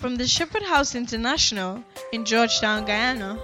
[0.00, 3.38] From the Shepherd House International in Georgetown, Guyana,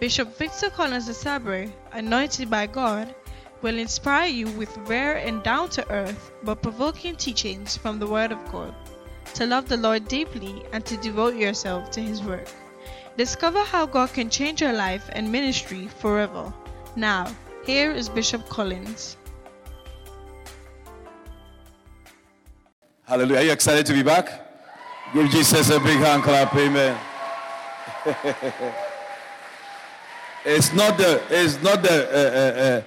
[0.00, 3.14] Bishop Victor Collins Asabre, anointed by God,
[3.62, 8.32] will inspire you with rare and down to earth but provoking teachings from the Word
[8.32, 8.74] of God
[9.34, 12.48] to love the Lord deeply and to devote yourself to His work.
[13.16, 16.52] Discover how God can change your life and ministry forever.
[16.96, 17.32] Now,
[17.64, 19.16] here is Bishop Collins.
[23.04, 23.38] Hallelujah.
[23.38, 24.49] Are you excited to be back?
[25.12, 26.54] Give Jesus a big hand clap.
[26.54, 26.96] Amen.
[30.44, 32.82] it's not the, it's not the, uh, uh, uh,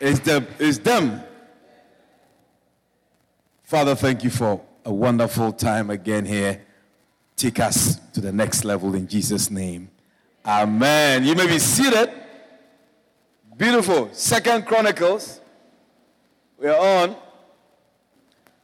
[0.00, 1.22] it's the, it's them.
[3.62, 6.60] Father, thank you for a wonderful time again here.
[7.36, 9.90] Take us to the next level in Jesus' name.
[10.44, 11.22] Amen.
[11.22, 12.10] You may be seated.
[13.56, 14.08] Beautiful.
[14.12, 15.40] Second Chronicles.
[16.58, 17.14] We're on.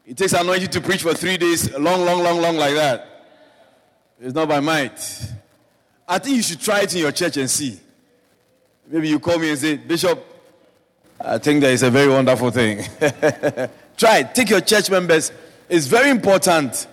[0.06, 3.24] It takes anointing to preach for three days, long, long, long, long, like that.
[4.20, 5.32] It's not by might.
[6.08, 7.80] I think you should try it in your church and see.
[8.86, 10.24] Maybe you call me and say, Bishop,
[11.20, 12.84] I think that is a very wonderful thing.
[13.96, 14.34] try it.
[14.34, 15.32] Take your church members.
[15.68, 16.86] It's very important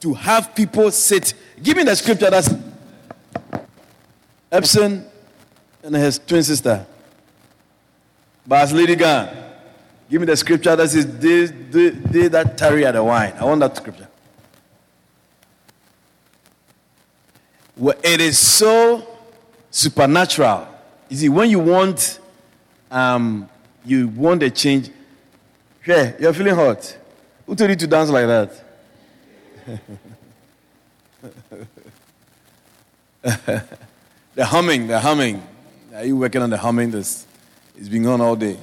[0.00, 1.32] to have people sit.
[1.62, 2.50] Give me the scripture that's
[4.52, 5.06] Epson
[5.82, 6.84] and his twin sister.
[8.46, 9.49] Bas Lady Gan.
[10.10, 13.32] Give me the scripture that says, they, they, they that tarry at the wine.
[13.38, 14.08] I want that scripture.
[17.76, 19.06] Well, it is so
[19.70, 20.66] supernatural.
[21.08, 22.18] You see, when you want,
[22.90, 23.48] um,
[23.84, 24.90] you want a change.
[25.80, 26.98] Hey, you're feeling hot.
[27.46, 28.64] Who told you to dance like that?
[34.34, 35.42] the humming, the humming.
[35.94, 36.90] Are you working on the humming?
[36.90, 37.26] This
[37.76, 38.58] it's been on all day.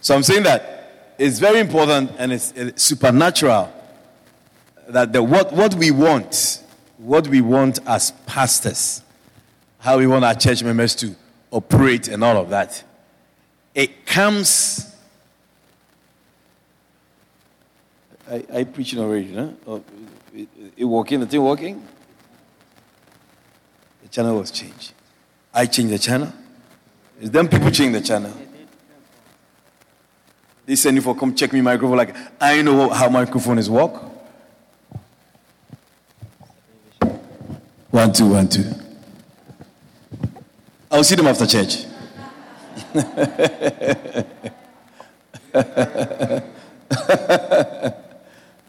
[0.00, 3.70] So I'm saying that it's very important and it's, it's supernatural
[4.88, 6.62] that the, what, what we want,
[6.96, 9.02] what we want as pastors,
[9.78, 11.14] how we want our church members to
[11.50, 12.82] operate and all of that,
[13.74, 14.94] it comes.
[18.28, 19.54] I, I preaching already, no?
[19.66, 19.84] Oh,
[20.34, 21.20] it, it working?
[21.20, 21.86] The thing working?
[24.02, 24.94] The channel was changed.
[25.52, 26.32] I changed the channel.
[27.20, 28.32] It's them people change the channel.
[30.70, 31.96] They send you for come check me microphone.
[31.96, 33.92] Like I know how microphone is work.
[37.90, 38.72] One two one two.
[40.88, 41.86] I'll see them after church.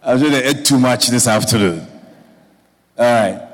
[0.03, 1.87] I'm sure they ate too much this afternoon.
[2.97, 3.47] All right.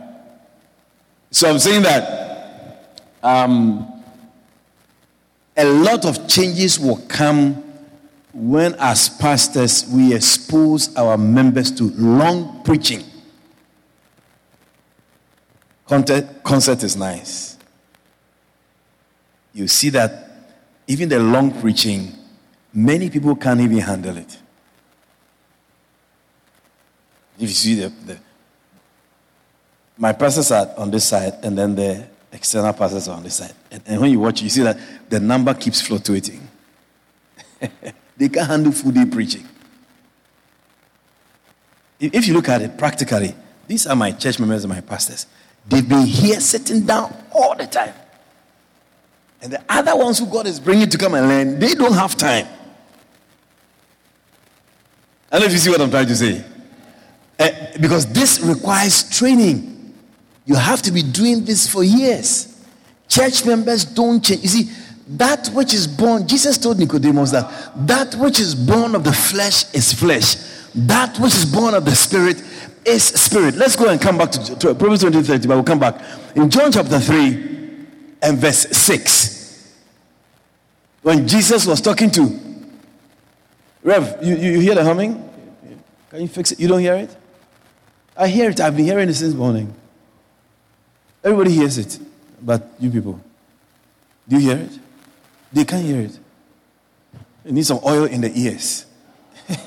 [1.31, 3.85] So I'm saying that um,
[5.57, 7.66] a lot of changes will come
[8.37, 13.03] when, as pastors, we expose our members to long preaching.
[15.87, 17.57] Concert, concert is nice.
[19.55, 20.29] You see that
[20.85, 22.13] even the long preaching,
[22.71, 24.37] many people can't even handle it.
[27.37, 28.19] If you see the, the
[29.97, 33.55] my pastors are on this side, and then the external pastors are on this side.
[33.71, 34.77] And, and when you watch, you see that
[35.09, 36.47] the number keeps fluctuating.
[38.17, 39.47] they can't handle full day preaching.
[41.99, 43.35] If you look at it practically,
[43.67, 45.25] these are my church members and my pastors.
[45.67, 47.93] They've been here sitting down all the time.
[49.41, 52.15] And the other ones who God is bringing to come and learn, they don't have
[52.15, 52.47] time.
[55.31, 56.43] I don't know if you see what I'm trying to say.
[57.39, 59.93] Uh, because this requires training.
[60.45, 62.57] You have to be doing this for years.
[63.07, 64.41] Church members don't change.
[64.41, 64.71] You see,
[65.09, 69.73] that which is born, Jesus told Nicodemus that that which is born of the flesh
[69.73, 70.35] is flesh,
[70.75, 72.43] that which is born of the spirit
[72.85, 73.55] is spirit.
[73.55, 76.01] Let's go and come back to, to Proverbs 20 30, but we'll come back.
[76.35, 77.85] In John chapter 3
[78.21, 79.73] and verse 6,
[81.03, 82.47] when Jesus was talking to
[83.83, 85.23] Rev, you, you hear the humming?
[86.09, 86.59] Can you fix it?
[86.59, 87.15] You don't hear it?
[88.17, 88.59] I hear it.
[88.59, 89.73] I've been hearing it since morning.
[91.23, 91.99] Everybody hears it,
[92.41, 93.21] but you people.
[94.27, 94.79] Do you hear it?
[95.51, 96.19] They can't hear it.
[97.45, 98.85] You need some oil in the ears.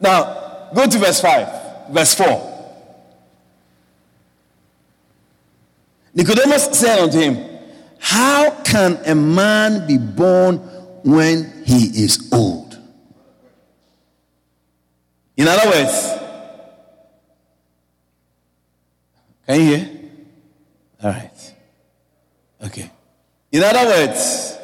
[0.00, 2.56] now, go to verse 5, verse 4.
[6.14, 7.58] Nicodemus said unto him,
[7.98, 10.58] How can a man be born
[11.04, 12.78] when he is old?
[15.36, 16.12] In other words,
[19.46, 19.90] can you hear?
[21.02, 21.35] All right.
[22.66, 22.90] Okay.
[23.52, 24.58] In other words,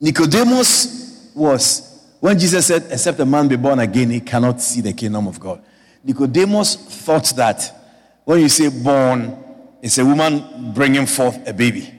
[0.00, 1.86] Nicodemus was
[2.20, 5.40] when Jesus said, Except a man be born again, he cannot see the kingdom of
[5.40, 5.62] God.
[6.04, 9.42] Nicodemus thought that when you say born,
[9.82, 11.92] it's a woman bringing forth a baby.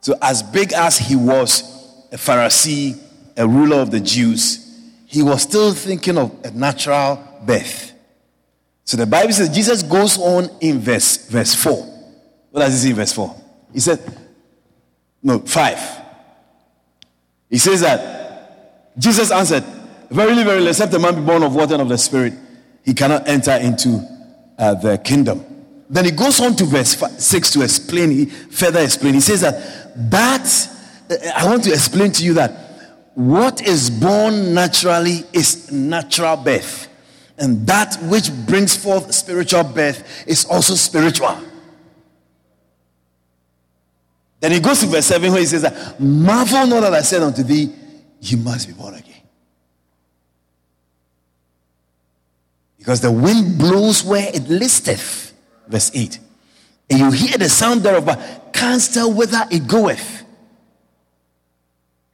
[0.00, 2.98] So, as big as he was a Pharisee,
[3.36, 4.66] a ruler of the Jews,
[5.06, 7.92] he was still thinking of a natural birth.
[8.84, 11.74] So the Bible says Jesus goes on in verse, verse 4.
[12.50, 13.39] What does he say in verse 4?
[13.72, 14.00] He said,
[15.22, 16.00] no, 5.
[17.50, 19.64] He says that Jesus answered,
[20.10, 22.34] Verily, verily, except a man be born of water and of the Spirit,
[22.84, 24.00] he cannot enter into
[24.58, 25.44] uh, the kingdom.
[25.88, 29.14] Then he goes on to verse 6 to explain, he further explain.
[29.14, 30.68] He says that, that,
[31.10, 36.88] uh, I want to explain to you that what is born naturally is natural birth.
[37.38, 41.36] And that which brings forth spiritual birth is also spiritual.
[44.40, 47.42] Then he goes to verse 7 where he says Marvel not that I said unto
[47.42, 47.72] thee,
[48.20, 49.10] you must be born again.
[52.78, 55.34] Because the wind blows where it listeth.
[55.68, 56.18] Verse 8.
[56.88, 60.24] And you hear the sound thereof, but canst tell whither it goeth.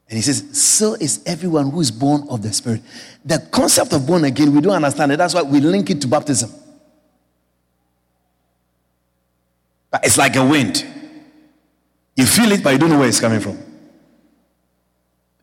[0.09, 2.81] And he says, So is everyone who is born of the Spirit.
[3.25, 5.17] The concept of born again, we don't understand it.
[5.17, 6.51] That's why we link it to baptism.
[9.89, 10.85] But it's like a wind.
[12.17, 13.57] You feel it, but you don't know where it's coming from.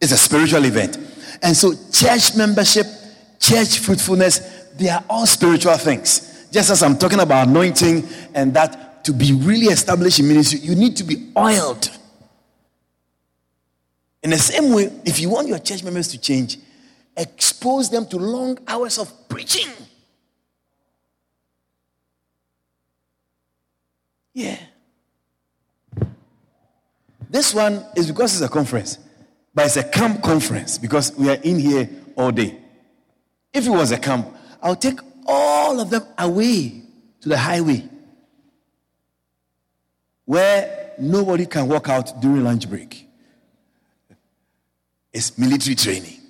[0.00, 0.98] It's a spiritual event.
[1.40, 2.86] And so, church membership,
[3.38, 4.40] church fruitfulness,
[4.76, 6.48] they are all spiritual things.
[6.50, 10.74] Just as I'm talking about anointing and that to be really established in ministry, you
[10.74, 11.90] need to be oiled.
[14.22, 16.58] In the same way, if you want your church members to change,
[17.16, 19.68] expose them to long hours of preaching.
[24.32, 24.58] Yeah.
[27.34, 28.96] This one is because it's a conference,
[29.52, 32.56] but it's a camp conference because we are in here all day.
[33.52, 34.28] If it was a camp,
[34.62, 36.84] I'll take all of them away
[37.22, 37.88] to the highway
[40.26, 43.04] where nobody can walk out during lunch break.
[45.12, 46.20] It's military training.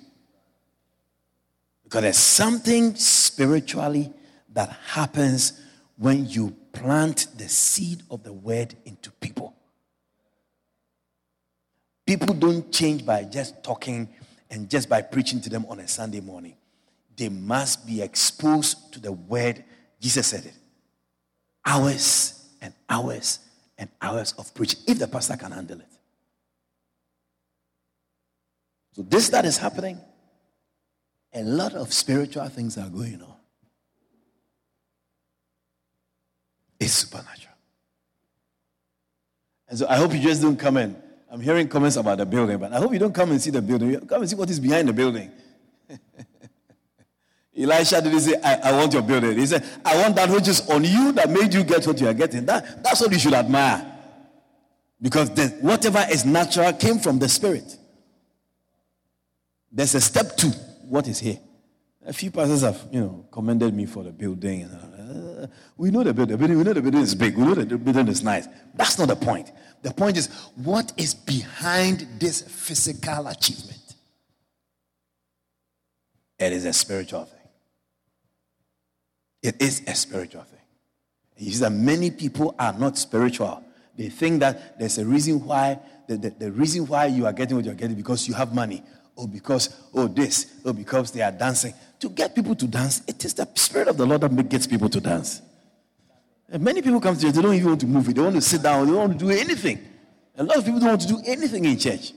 [1.83, 4.11] Because there's something spiritually
[4.53, 5.61] that happens
[5.97, 9.54] when you plant the seed of the word into people.
[12.05, 14.07] People don't change by just talking
[14.49, 16.55] and just by preaching to them on a Sunday morning.
[17.17, 19.63] They must be exposed to the word.
[19.99, 20.53] Jesus said it.
[21.65, 23.39] Hours and hours
[23.77, 25.87] and hours of preaching, if the pastor can handle it.
[28.93, 29.99] So, this that is happening,
[31.33, 33.35] a lot of spiritual things are going on.
[36.79, 37.55] It's supernatural.
[39.67, 40.95] And so I hope you just don't come in
[41.35, 43.61] I'm hearing comments about the building, but I hope you don't come and see the
[43.61, 43.99] building.
[44.07, 45.29] Come and see what is behind the building.
[47.59, 49.37] Elisha didn't say, I, I, want your building.
[49.37, 52.07] He said, I want that which is on you that made you get what you
[52.07, 52.45] are getting.
[52.45, 53.85] That, that's what you should admire.
[55.01, 57.79] Because the, whatever is natural came from the Spirit.
[59.69, 60.51] There's a step two.
[60.87, 61.39] What is here?
[62.05, 64.69] A few pastors have, you know, commended me for the building.
[65.05, 65.47] Uh,
[65.77, 66.37] we know the building.
[66.37, 67.37] We know the building is big.
[67.37, 68.47] We know the building is nice.
[68.73, 69.51] That's not the point.
[69.81, 73.95] The point is, what is behind this physical achievement?
[76.39, 77.39] It is a spiritual thing.
[79.43, 80.59] It is a spiritual thing.
[81.37, 83.63] You see that many people are not spiritual.
[83.97, 87.55] They think that there's a reason why, the, the, the reason why you are getting
[87.55, 88.83] what you're getting because you have money.
[89.15, 91.73] Or because, oh, this, or because they are dancing.
[92.05, 94.89] To get people to dance, it is the Spirit of the Lord that gets people
[94.89, 95.41] to dance.
[96.47, 98.13] And many people come to church, they don't even want to move.
[98.13, 99.83] They want to sit down, they don't want to do anything.
[100.37, 102.13] A lot of people don't want to do anything in church.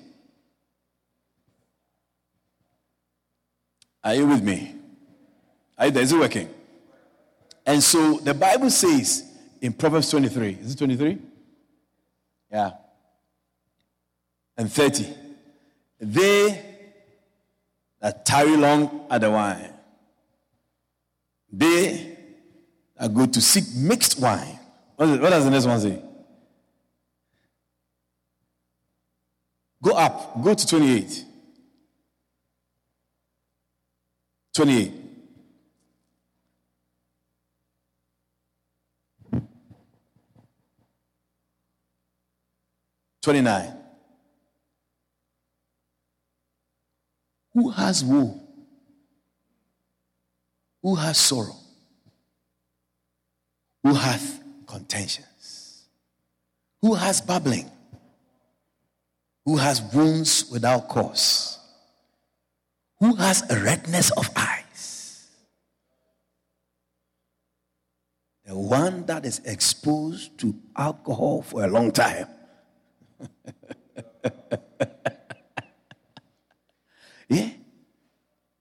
[4.04, 4.74] Are you with me?
[5.78, 6.02] Are you there?
[6.02, 6.50] Is it working?
[7.64, 9.24] And so the Bible says
[9.62, 11.16] in Proverbs 23, is it 23?
[12.52, 12.72] Yeah.
[14.54, 15.06] And 30.
[15.98, 16.62] They
[18.02, 19.72] that tarry long at the wine,
[21.50, 22.16] they
[22.98, 24.58] are going to seek mixed wine.
[24.96, 26.02] What does the next one say?
[29.82, 30.42] Go up.
[30.42, 31.24] Go to 28.
[34.54, 34.92] 28.
[43.22, 43.74] Twenty-nine.
[47.52, 48.47] Who has woe?
[50.82, 51.56] Who has sorrow?
[53.82, 55.84] who hath contentions,
[56.82, 57.70] who has babbling,
[59.44, 61.54] who has wounds without cause.
[63.00, 65.28] who has a redness of eyes.
[68.44, 72.26] The one that is exposed to alcohol for a long time.
[77.28, 77.50] yeah?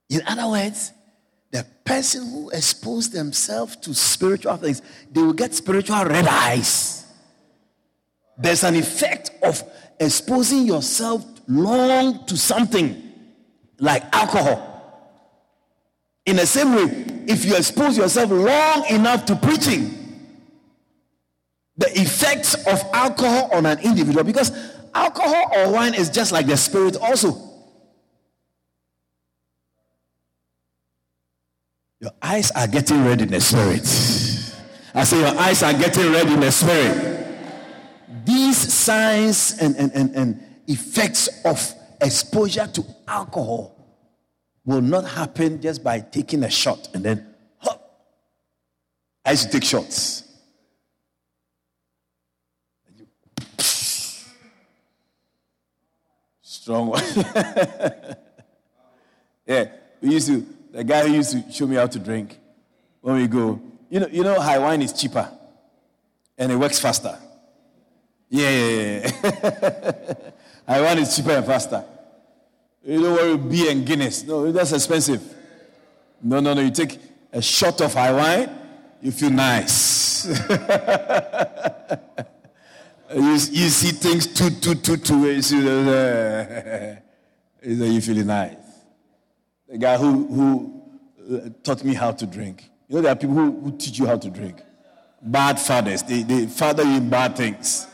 [0.09, 0.93] In other words,
[1.57, 7.03] the person who exposed themselves to spiritual things, they will get spiritual red eyes.
[8.37, 9.63] There's an effect of
[9.99, 13.01] exposing yourself long to something
[13.79, 14.65] like alcohol.
[16.27, 19.95] In the same way, if you expose yourself long enough to preaching,
[21.75, 24.51] the effects of alcohol on an individual, because
[24.93, 27.46] alcohol or wine is just like the spirit, also.
[31.99, 33.81] Your eyes are getting red in the spirit.
[34.93, 37.25] I say, Your eyes are getting red in the spirit.
[38.25, 43.73] These signs and, and, and, and effects of exposure to alcohol
[44.65, 47.33] will not happen just by taking a shot and then.
[49.25, 50.23] I used to take shots.
[56.41, 57.03] Strong one.
[59.45, 59.65] yeah,
[60.01, 60.45] we used to,
[60.77, 62.37] the guy who used to show me how to drink,
[63.01, 65.27] when we go, you know, you know, high wine is cheaper
[66.37, 67.17] and it works faster.
[68.29, 70.13] Yeah, yeah, yeah.
[70.67, 71.83] high wine is cheaper and faster.
[72.85, 74.23] You don't worry, beer and Guinness.
[74.23, 75.23] No, that's expensive.
[76.21, 76.61] No, no, no.
[76.61, 76.99] You take
[77.33, 78.47] a shot of high wine,
[79.01, 80.27] you feel nice.
[83.15, 85.33] you, you see things two, two, two, two.
[85.33, 86.95] You, uh,
[87.63, 88.66] you feel nice.
[89.67, 92.69] The guy who, who uh, taught me how to drink.
[92.87, 94.61] You know, there are people who, who teach you how to drink.
[95.21, 96.03] Bad fathers.
[96.03, 97.87] They, they father you in bad things.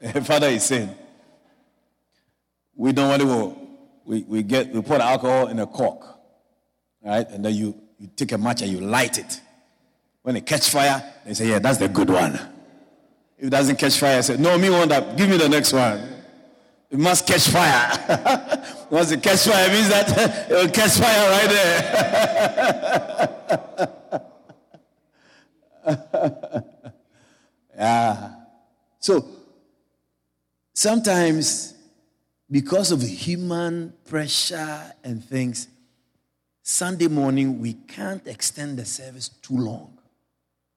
[0.22, 0.94] Father is saying,
[2.76, 3.68] we don't want to
[4.04, 6.02] we, we get we put alcohol in a cork,
[7.04, 7.28] right?
[7.28, 9.40] And then you, you take a match and you light it.
[10.22, 12.34] When it catch fire, they say, Yeah, that's the good one.
[13.36, 15.16] If it doesn't catch fire, I say, No, me want that.
[15.16, 16.17] Give me the next one.
[16.90, 18.64] It must catch fire.
[18.90, 22.08] Once it catch fire, it means that it will catch fire right there.
[27.76, 28.32] yeah.
[28.98, 29.26] So
[30.72, 31.74] sometimes
[32.50, 35.68] because of human pressure and things,
[36.62, 39.98] Sunday morning we can't extend the service too long.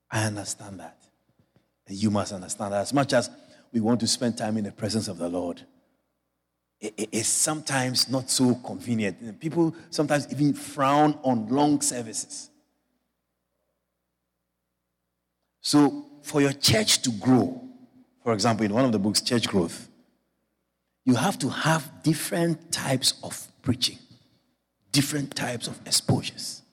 [0.09, 0.97] I understand that.
[1.87, 2.81] And you must understand that.
[2.81, 3.29] As much as
[3.71, 5.61] we want to spend time in the presence of the Lord,
[6.81, 9.39] it's sometimes not so convenient.
[9.39, 12.49] People sometimes even frown on long services.
[15.61, 17.61] So, for your church to grow,
[18.23, 19.87] for example, in one of the books, Church Growth,
[21.05, 23.99] you have to have different types of preaching,
[24.91, 26.63] different types of exposures.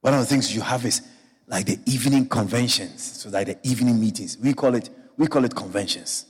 [0.00, 1.02] One of the things you have is
[1.46, 4.36] like the evening conventions, so like the evening meetings.
[4.38, 6.26] We call it we call it conventions.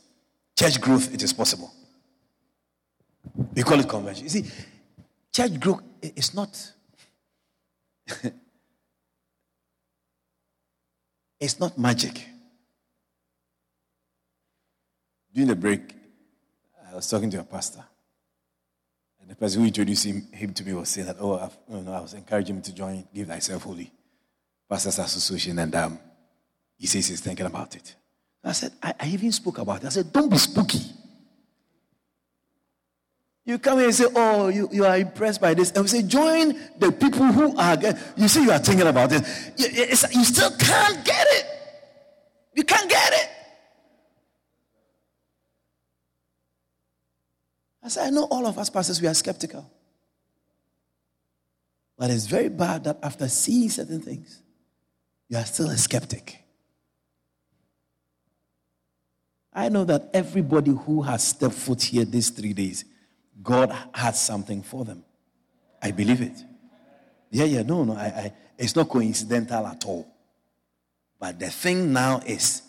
[0.58, 1.72] Church growth, it is possible.
[3.54, 4.24] We call it convention.
[4.24, 4.44] You see,
[5.32, 6.72] church growth is not
[11.40, 12.26] it's not magic.
[15.32, 15.94] During the break,
[16.90, 17.84] I was talking to a pastor.
[19.20, 21.92] And the person who introduced him, him to me was saying that, oh, you know,
[21.92, 23.92] I was encouraging him to join Give Thyself Wholly
[24.70, 25.58] Pastors Association.
[25.58, 25.98] And um,
[26.78, 27.96] he says he's thinking about it.
[28.44, 29.86] I said, I, I even spoke about it.
[29.86, 30.80] I said, don't be spooky.
[33.46, 35.70] You come here and say, Oh, you, you are impressed by this.
[35.70, 36.48] And we say, Join
[36.78, 37.78] the people who are,
[38.16, 39.52] you see, you are thinking about this.
[39.56, 41.46] You, you still can't get it.
[42.54, 43.28] You can't get it.
[47.84, 49.70] I said, I know all of us pastors, we are skeptical.
[51.96, 54.42] But it's very bad that after seeing certain things,
[55.28, 56.42] you are still a skeptic.
[59.52, 62.84] I know that everybody who has stepped foot here these three days,
[63.42, 65.04] God has something for them.
[65.82, 66.42] I believe it.
[67.30, 70.06] Yeah, yeah, no, no, I, I, it's not coincidental at all.
[71.18, 72.62] But the thing now is,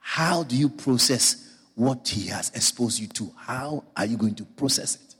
[0.00, 1.48] how do you process
[1.78, 3.30] what he has exposed you to.
[3.36, 5.14] How are you going to process it?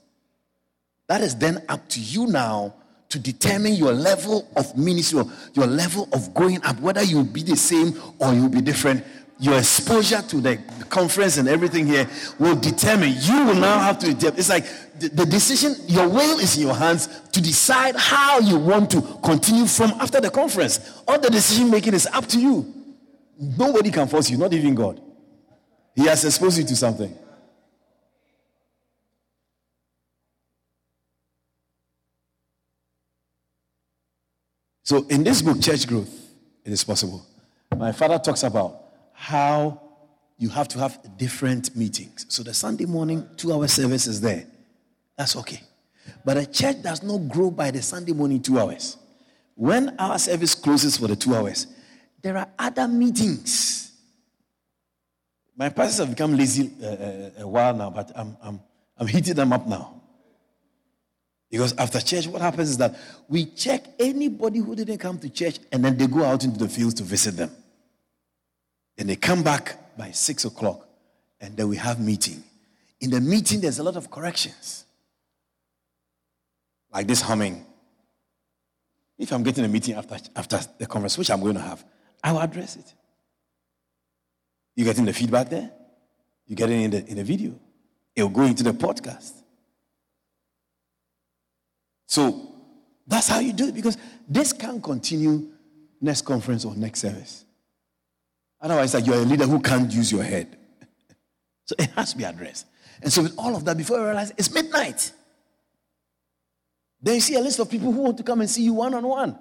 [1.07, 2.75] That is then up to you now
[3.07, 7.55] to determine your level of ministry, your level of going up, whether you'll be the
[7.55, 9.05] same or you'll be different.
[9.39, 10.57] Your exposure to the
[10.89, 13.13] conference and everything here will determine.
[13.21, 14.09] You will now have to.
[14.09, 14.37] Adapt.
[14.37, 14.65] It's like
[14.99, 19.65] the, decision, your will is in your hands to decide how you want to continue
[19.65, 21.01] from after the conference.
[21.07, 22.73] All the decision making is up to you.
[23.39, 25.01] Nobody can force you, not even God.
[25.95, 27.17] He has exposed you to something.
[34.83, 36.09] So in this book, Church Growth,
[36.65, 37.23] it is possible.
[37.77, 39.81] My father talks about how
[40.39, 42.25] you have to have different meetings.
[42.29, 44.47] So the Sunday morning, two hour service is there.
[45.19, 45.61] That's okay.
[46.23, 48.95] But a church does not grow by the Sunday morning two hours.
[49.53, 51.67] When our service closes for the two hours,
[52.21, 53.91] there are other meetings.
[55.57, 58.61] My pastors have become lazy uh, uh, a while now, but I'm, I'm,
[58.97, 60.01] I'm heating them up now.
[61.51, 62.97] Because after church, what happens is that
[63.27, 66.69] we check anybody who didn't come to church and then they go out into the
[66.69, 67.51] fields to visit them.
[68.97, 70.87] And they come back by six o'clock
[71.41, 72.41] and then we have meeting.
[73.01, 74.85] In the meeting, there's a lot of corrections.
[76.91, 77.65] Like this humming.
[79.17, 81.83] If I'm getting a meeting after, after the conference, which I'm going to have,
[82.23, 82.93] I will address it.
[84.75, 85.71] You're getting the feedback there?
[86.47, 87.59] You getting in the in the video?
[88.15, 89.33] It will go into the podcast.
[92.07, 92.55] So
[93.05, 95.49] that's how you do it because this can't continue
[96.01, 97.45] next conference or next service.
[98.61, 100.57] Otherwise, like you're a leader who can't use your head.
[101.65, 102.65] so it has to be addressed.
[103.01, 105.11] And so with all of that, before you realize it's midnight.
[107.01, 108.93] Then you see a list of people who want to come and see you one
[108.93, 109.37] on one.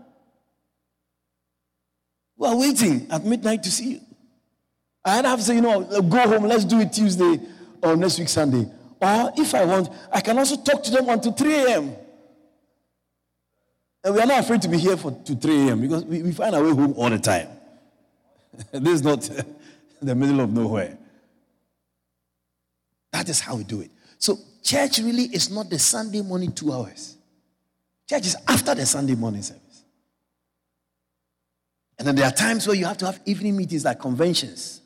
[2.37, 4.01] Who are waiting at midnight to see you.
[5.05, 7.41] I have to say, you know, go home, let's do it Tuesday
[7.83, 8.71] or next week Sunday.
[9.01, 11.97] Or if I want, I can also talk to them until 3 a.m.
[14.05, 15.81] And we are not afraid to be here for to 3 a.m.
[15.81, 17.49] because we, we find our way home all the time.
[18.73, 19.29] this is not
[20.03, 20.97] the middle of nowhere.
[23.13, 23.91] That is how we do it.
[24.19, 27.18] So, church really is not the Sunday morning two hours.
[28.09, 29.85] Church is after the Sunday morning service.
[31.99, 34.81] And then there are times where you have to have evening meetings like conventions,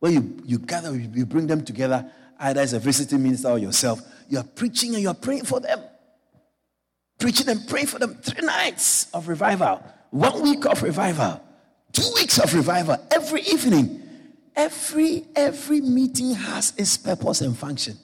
[0.00, 4.02] where you, you gather, you bring them together, either as a visiting minister or yourself.
[4.28, 5.80] You are preaching and you are praying for them.
[7.18, 8.16] Preaching and praying for them.
[8.16, 11.40] Three nights of revival, one week of revival,
[11.92, 14.02] two weeks of revival, every evening.
[14.54, 17.98] Every every meeting has its purpose and function.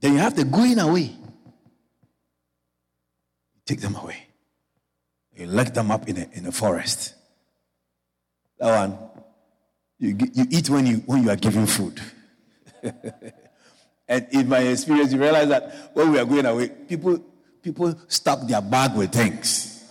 [0.00, 1.10] Then you have the going away.
[3.66, 4.26] Take them away.
[5.36, 7.14] You lock them up in a, in a forest.
[8.58, 8.98] That one,
[9.98, 12.00] you, you eat when you, when you are given food.
[14.08, 17.18] and in my experience, you realize that when we are going away, people,
[17.62, 19.84] people stuff their bag with things.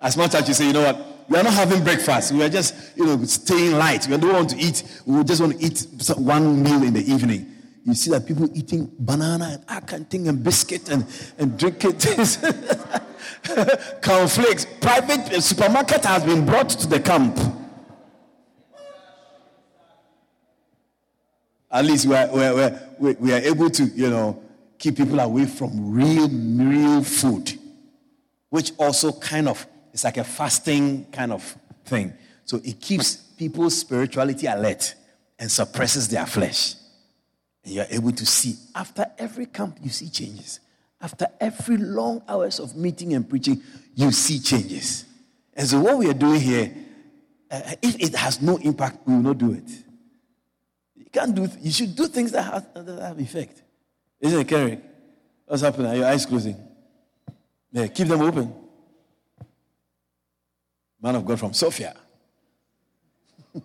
[0.00, 2.32] As much as you say, you know what, we are not having breakfast.
[2.32, 4.06] We are just, you know, staying light.
[4.06, 4.82] We don't want to eat.
[5.06, 7.53] We just want to eat one meal in the evening.
[7.84, 11.04] You see that people eating banana and akanting and biscuit and,
[11.38, 12.38] and drinking things.
[14.02, 14.66] Cornflakes.
[14.80, 17.38] Private uh, supermarket has been brought to the camp.
[21.70, 24.42] At least we are, we are, we are able to, you know,
[24.78, 27.58] keep people away from real, real food,
[28.48, 32.14] which also kind of is like a fasting kind of thing.
[32.46, 34.94] So it keeps people's spirituality alert
[35.38, 36.76] and suppresses their flesh.
[37.64, 40.60] And you're able to see after every camp, you see changes.
[41.00, 43.62] After every long hours of meeting and preaching,
[43.94, 45.04] you see changes.
[45.54, 46.74] And so, what we are doing here,
[47.50, 49.68] uh, if it has no impact, we will not do it.
[50.96, 51.48] You can't do.
[51.60, 53.62] You should do things that have, that have effect.
[54.20, 54.80] Isn't it, Kerry?
[55.46, 55.86] What's happening?
[55.88, 56.56] Are your eyes closing?
[57.70, 58.52] Yeah, keep them open.
[61.02, 61.94] Man of God from Sofia.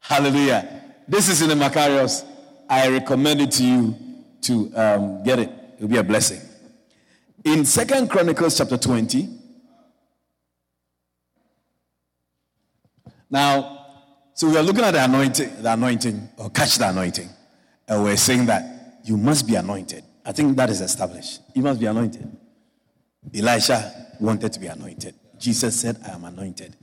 [0.00, 0.89] Hallelujah.
[1.10, 2.24] This is in the Macarius.
[2.68, 3.96] I recommend it to you
[4.42, 5.50] to um, get it.
[5.76, 6.40] It'll be a blessing.
[7.44, 9.28] In Second Chronicles chapter 20,
[13.28, 13.86] now,
[14.34, 17.28] so we are looking at the anointing, the anointing, or catch the anointing.
[17.88, 20.04] And we're saying that you must be anointed.
[20.24, 21.40] I think that is established.
[21.56, 22.30] You must be anointed.
[23.34, 25.16] Elisha wanted to be anointed.
[25.40, 26.76] Jesus said, I am anointed.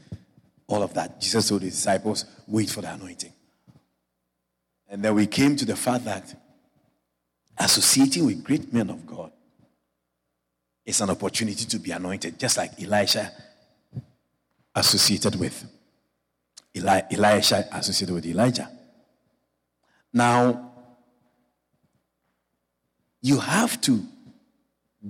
[0.67, 1.21] All of that.
[1.21, 3.31] Jesus told his disciples, wait for the anointing.
[4.89, 6.36] And then we came to the fact that
[7.58, 9.32] associating with great men of God
[10.86, 13.32] is an opportunity to be anointed, just like Elisha
[14.73, 15.65] associated with
[16.76, 18.69] Eli- Elisha associated with Elijah.
[20.13, 20.71] Now,
[23.21, 24.04] you have to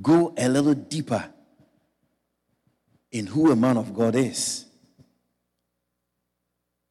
[0.01, 1.23] go a little deeper
[3.11, 4.66] in who a man of God is.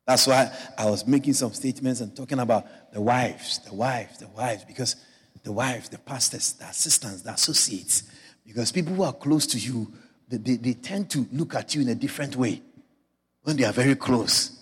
[0.06, 4.28] That's why I was making some statements and talking about the wives, the wives, the
[4.28, 4.96] wives, because
[5.42, 8.04] the wives, the pastors, the assistants, the associates.
[8.46, 9.92] Because people who are close to you,
[10.28, 12.62] they, they, they tend to look at you in a different way
[13.42, 14.52] when they are very close.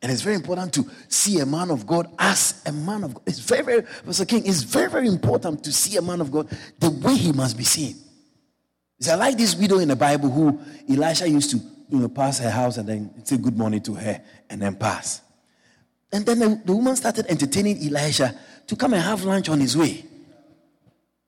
[0.00, 3.22] And it's very important to see a man of God as a man of God.
[3.26, 6.48] It's very, very, Pastor King, it's very, very important to see a man of God
[6.78, 7.96] the way he must be seen.
[8.98, 12.50] It's like this widow in the Bible who Elisha used to you know, pass her
[12.50, 14.20] house and then say good morning to her
[14.50, 15.22] and then pass.
[16.12, 19.76] And then the, the woman started entertaining Elisha to come and have lunch on his
[19.76, 20.04] way.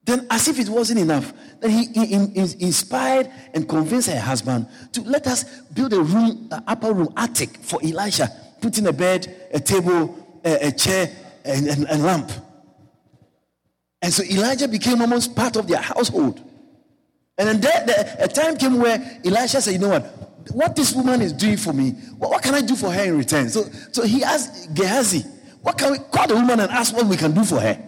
[0.04, 4.66] Then, as if it wasn't enough, then he, he, he inspired and convinced her husband
[4.92, 5.44] to let us
[5.74, 8.28] build a room, an upper room, attic for Elisha,
[8.60, 11.10] put in a bed, a table, a, a chair,
[11.44, 12.30] and a lamp.
[14.02, 16.42] And so Elijah became almost part of their household.
[17.36, 20.29] And then there, there, a time came where Elisha said, You know what?
[20.52, 23.18] What this woman is doing for me, what, what can I do for her in
[23.18, 23.48] return?
[23.48, 25.24] So, so he asked Gehazi,
[25.62, 27.78] What can we call the woman and ask what we can do for her?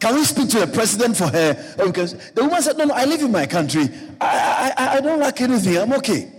[0.00, 1.76] Can we speak to the president for her?
[1.78, 3.88] Oh, because the woman said, No, no, I live in my country.
[4.20, 5.76] I, I, I don't like anything.
[5.78, 6.30] I'm okay.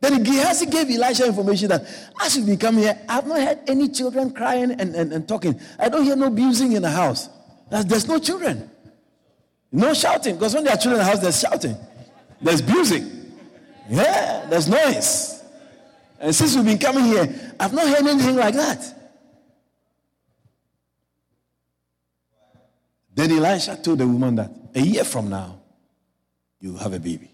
[0.00, 1.84] Then Gehazi gave Elisha information that
[2.22, 5.60] as you've been coming here, I've not heard any children crying and, and, and talking.
[5.78, 7.28] I don't hear no abusing in the house.
[7.70, 8.70] There's no children.
[9.70, 10.36] No shouting.
[10.36, 11.76] Because when there are children in the house, there's shouting.
[12.40, 13.19] There's abusing.
[13.90, 15.42] Yeah, there's noise.
[16.20, 18.94] And since we've been coming here, I've not heard anything like that.
[23.12, 25.60] Then Elisha told the woman that a year from now,
[26.60, 27.30] you have a baby.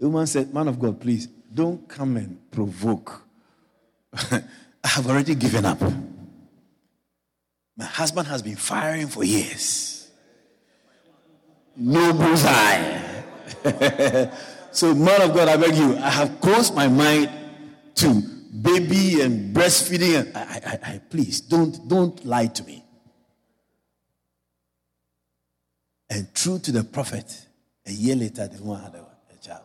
[0.00, 3.22] The woman said, Man of God, please don't come and provoke.
[4.14, 4.42] I
[4.84, 5.80] have already given up.
[7.76, 10.08] My husband has been firing for years.
[11.76, 13.00] No bullseye.
[14.74, 17.30] so, man of God, I beg you, I have closed my mind
[17.96, 18.22] to
[18.62, 20.34] baby and breastfeeding.
[20.34, 22.84] I, I, I, please don't, don't lie to me.
[26.10, 27.46] And true to the prophet,
[27.86, 29.64] a year later, the woman had a, a child.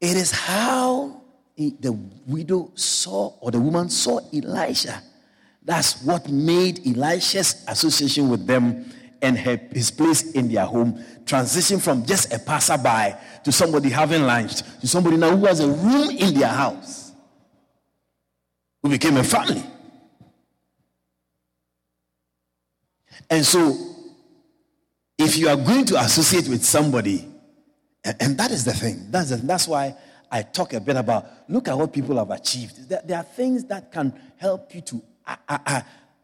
[0.00, 1.22] It is how
[1.56, 1.92] the
[2.26, 5.02] widow saw, or the woman saw Elisha
[5.64, 8.84] that's what made Elisha's association with them
[9.24, 14.22] and her, his place in their home transition from just a passerby to somebody having
[14.22, 17.12] lunch to somebody now who has a room in their house,
[18.82, 19.64] who became a family.
[23.30, 23.74] And so,
[25.18, 27.26] if you are going to associate with somebody,
[28.20, 29.96] and that is the thing, that's, the, that's why
[30.30, 32.88] I talk a bit about look at what people have achieved.
[32.88, 35.02] There, there are things that can help you to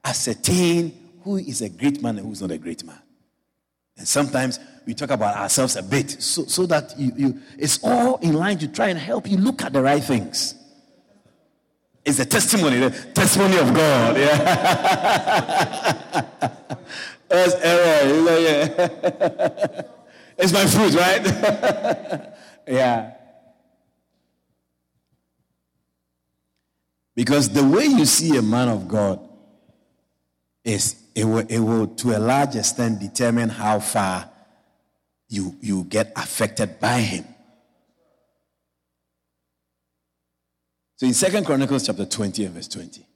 [0.05, 2.99] ascertain who is a great man and who's not a great man.
[3.97, 8.17] And sometimes we talk about ourselves a bit so, so that you, you, it's all
[8.17, 10.55] in line to try and help you look at the right things.
[12.05, 14.17] It's a testimony, the testimony of God.
[14.17, 14.37] Yeah.
[17.29, 18.77] That's error.
[20.41, 21.23] It's my fruit, right?
[22.67, 23.13] yeah.
[27.15, 29.21] Because the way you see a man of God
[30.65, 34.31] is it will, it will to a large extent determine how far
[35.29, 37.25] you, you get affected by him.
[40.97, 43.07] So in Second Chronicles chapter 20 and verse 20,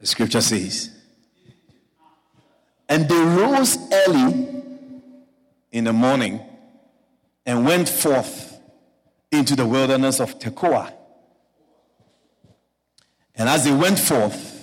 [0.00, 0.90] the scripture says,
[2.88, 4.62] And they rose early
[5.70, 6.40] in the morning
[7.44, 8.58] and went forth
[9.30, 10.92] into the wilderness of Tekoa.
[13.34, 14.57] And as they went forth,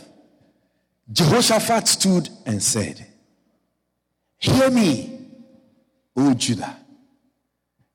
[1.11, 3.05] Jehoshaphat stood and said,
[4.37, 5.19] Hear me,
[6.15, 6.77] O Judah,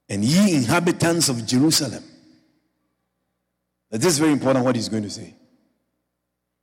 [0.09, 2.05] and ye inhabitants of Jerusalem.
[3.91, 5.35] This is very important what he's going to say.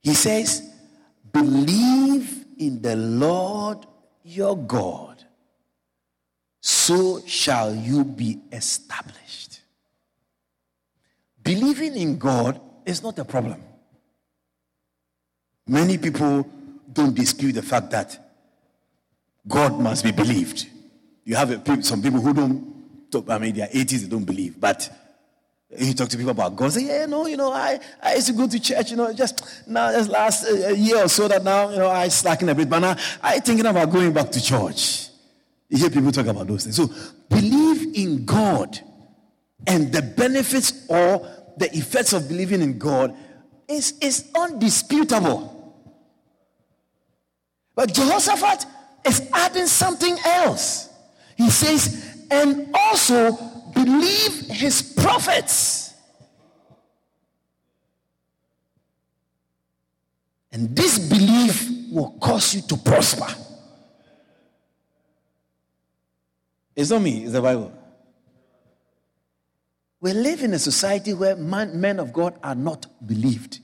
[0.00, 0.62] He says,
[1.32, 3.86] Believe in the Lord
[4.22, 5.22] your God,
[6.60, 9.60] so shall you be established.
[11.42, 13.62] Believing in God is not a problem.
[15.68, 16.50] Many people
[16.90, 18.18] don't dispute the fact that
[19.46, 20.66] God must be believed.
[21.24, 24.58] You have some people who don't, talk, I mean, they are atheists, they don't believe.
[24.58, 24.90] But
[25.76, 28.32] you talk to people about God, say, yeah, no, you know, I, I used to
[28.32, 31.68] go to church, you know, just now, just last uh, year or so that now,
[31.68, 35.08] you know, I slacking a bit, but now I thinking about going back to church.
[35.68, 36.76] You hear people talk about those things.
[36.76, 36.90] So
[37.28, 38.80] believe in God
[39.66, 41.28] and the benefits or
[41.58, 43.14] the effects of believing in God
[43.68, 45.57] is, is undisputable.
[47.78, 48.66] But Jehoshaphat
[49.06, 50.88] is adding something else.
[51.36, 53.30] He says, and also
[53.72, 55.94] believe his prophets.
[60.50, 63.32] And this belief will cause you to prosper.
[66.74, 67.72] It's not me, it's the Bible.
[70.00, 73.60] We live in a society where man, men of God are not believed.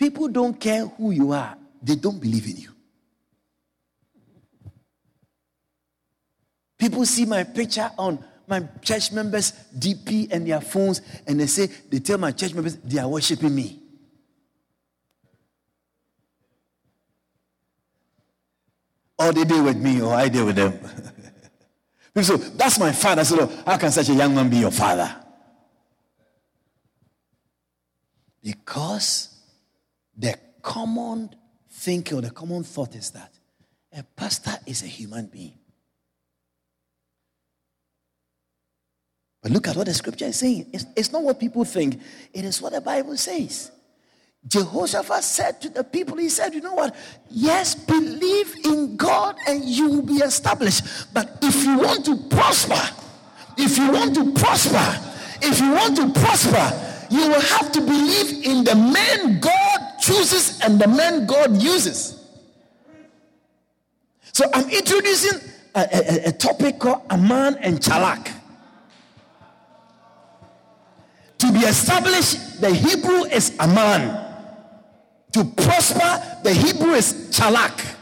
[0.00, 2.70] People don't care who you are they don't believe in you.
[6.78, 11.66] People see my picture on my church members' DP and their phones, and they say,
[11.88, 13.78] they tell my church members they are worshiping me.
[19.18, 20.72] Or they deal with me, or I deal with them.
[22.14, 23.24] People say, that's my father.
[23.24, 25.14] So how can such a young man be your father?
[28.42, 29.29] Because
[30.20, 31.34] the common
[31.70, 33.32] thinking or the common thought is that
[33.96, 35.58] a pastor is a human being.
[39.42, 40.66] But look at what the scripture is saying.
[40.72, 42.00] It's, it's, not what people think,
[42.34, 43.72] it is what the Bible says.
[44.46, 46.94] Jehoshaphat said to the people, He said, You know what?
[47.30, 51.12] Yes, believe in God and you will be established.
[51.14, 52.80] But if you want to prosper,
[53.56, 58.46] if you want to prosper, if you want to prosper, you will have to believe
[58.46, 62.16] in the man God chooses and the man God uses.
[64.32, 68.32] So I'm introducing a, a, a topic called Aman and Chalak.
[71.38, 74.26] To be established, the Hebrew is Aman.
[75.32, 77.96] To prosper, the Hebrew is Chalak.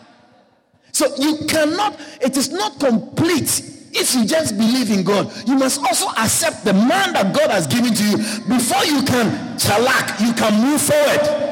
[0.92, 5.80] So you cannot, it is not complete if you just believe in God, you must
[5.80, 10.32] also accept the man that God has given to you before you can chalak, you
[10.34, 11.48] can move forward.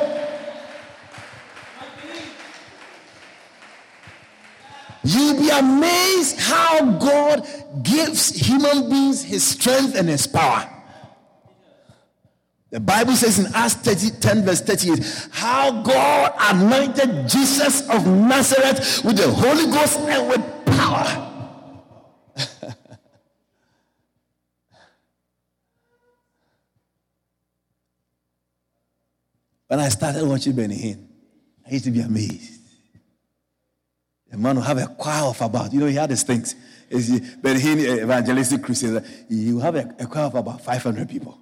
[5.02, 7.46] You'll be amazed how God
[7.82, 10.72] gives human beings his strength and his power.
[12.70, 19.04] The Bible says in Acts 30, 10, verse 38, how God anointed Jesus of Nazareth
[19.04, 21.22] with the Holy Ghost and with power
[29.68, 31.06] when I started watching Benny Hinn,
[31.66, 32.65] I used to be amazed.
[34.30, 36.54] The man will have a choir of about, you know, he had his things.
[36.90, 41.38] Hinn eh, evangelistic crusade, he will have a, a choir of about 500 people.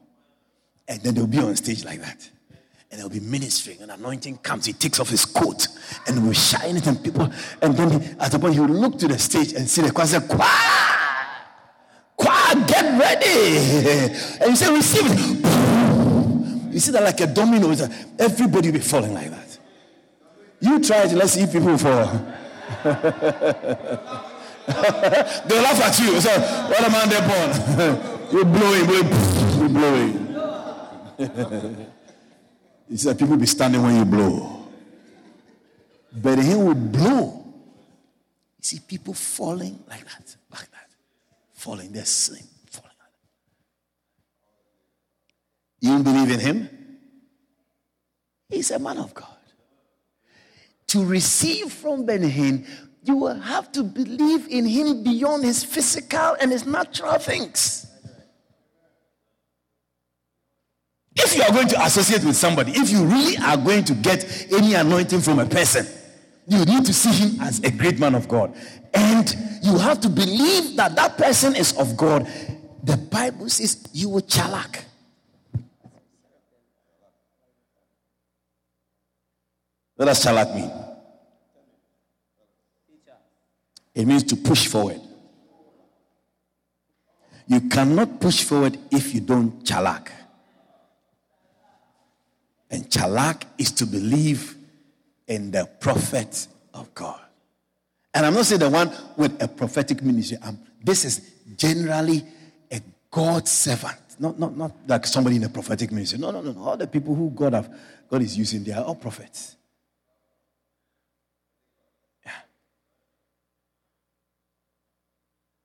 [0.89, 2.31] And then they'll be on stage like that
[2.95, 4.67] and they'll be ministering and anointing comes.
[4.67, 5.67] He takes off his coat
[6.07, 7.29] and will shine it and people.
[7.61, 9.91] And then he, at the point he will look to the stage and see the
[9.91, 10.95] choir say, Choir!
[12.17, 14.15] Choir, get ready!
[14.41, 16.73] And you say, receive it.
[16.73, 17.73] You see that like a domino,
[18.17, 19.59] everybody will be falling like that.
[20.61, 22.07] You try it, let's see if people fall.
[25.49, 26.21] they laugh at you.
[26.21, 26.31] So,
[26.69, 27.51] what a man they're born.
[28.33, 28.87] you're blowing,
[29.59, 30.21] you're blowing.
[32.89, 34.69] He said, People be standing when you blow.
[36.13, 37.45] But he will blow.
[38.59, 40.89] You see people falling like that, like that.
[41.55, 43.13] Falling, they're falling like that.
[45.81, 46.69] You don't believe in him?
[48.49, 49.34] He's a man of God.
[50.95, 52.65] To receive from Ben Hinn,
[53.03, 57.85] you will have to believe in him beyond his physical and his natural things.
[61.17, 64.53] If you are going to associate with somebody, if you really are going to get
[64.53, 65.85] any anointing from a person,
[66.47, 68.55] you need to see him as a great man of God.
[68.95, 72.29] And you have to believe that that person is of God.
[72.85, 74.85] The Bible says you will chalak.
[79.97, 80.84] What does chalak mean?
[83.95, 85.01] It means to push forward.
[87.47, 90.09] You cannot push forward if you don't chalak.
[92.71, 94.57] And chalak is to believe
[95.29, 97.21] in the prophet of God.
[98.13, 100.39] And I'm not saying the one with a prophetic ministry.
[100.43, 102.25] Um, this is generally
[102.71, 102.81] a
[103.11, 106.19] God servant, not, not, not like somebody in a prophetic ministry.
[106.19, 106.63] No, no, no.
[106.63, 107.73] All the people who God have
[108.09, 109.57] God is using, they are all prophets.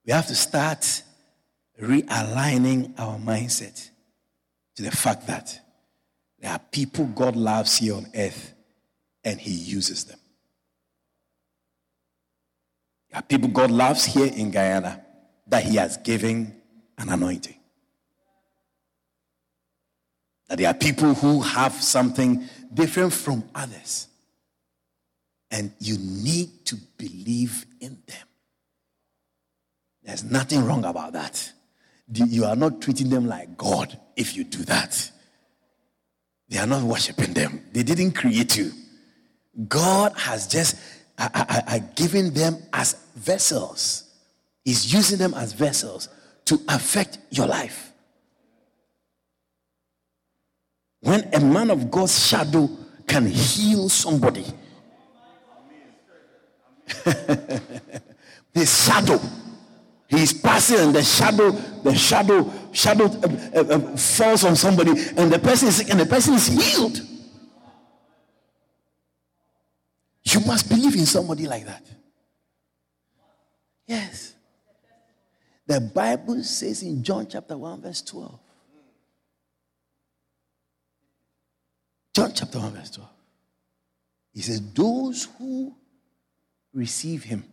[0.10, 1.04] We have to start
[1.80, 3.92] realigning our mindset
[4.76, 5.60] to the fact that
[6.40, 8.56] there are people God loves here on earth
[9.24, 10.18] and He uses them.
[13.12, 15.00] There are people God loves here in Guyana
[15.46, 16.60] that He has given
[16.98, 17.60] an anointing.
[20.48, 24.08] That there are people who have something different from others.
[25.52, 28.29] And you need to believe in them.
[30.10, 31.52] There's nothing wrong about that.
[32.12, 35.12] You are not treating them like God if you do that.
[36.48, 37.64] They are not worshiping them.
[37.72, 38.72] They didn't create you.
[39.68, 40.78] God has just
[41.20, 44.10] I, I, I given them as vessels.
[44.66, 46.10] He's using them as vessels
[46.46, 47.92] to affect your life.
[51.02, 52.68] When a man of God's shadow
[53.06, 54.46] can heal somebody,
[58.56, 59.22] his shadow.
[60.10, 65.32] He's passing and the shadow, the shadow, shadow uh, uh, uh, falls on somebody and
[65.32, 67.00] the person is and the person is healed.
[70.24, 71.86] You must believe in somebody like that.
[73.86, 74.34] Yes.
[75.68, 78.40] The Bible says in John chapter 1, verse 12.
[82.16, 83.10] John chapter 1, verse 12.
[84.34, 85.76] He says, Those who
[86.74, 87.44] receive him,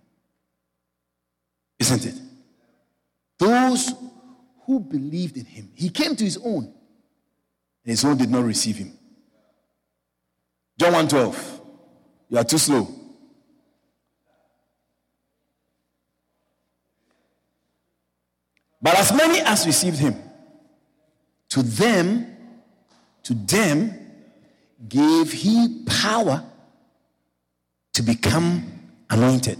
[1.79, 2.25] isn't it?
[3.38, 3.92] Those
[4.64, 5.70] who believed in him.
[5.75, 6.75] He came to his own, and
[7.85, 8.92] his own did not receive him.
[10.79, 11.61] John 1 12.
[12.29, 12.88] You are too slow.
[18.83, 20.16] But as many as received him,
[21.49, 22.37] to them,
[23.22, 23.94] to them
[24.88, 26.44] gave he power
[27.94, 28.64] to become
[29.09, 29.59] anointed.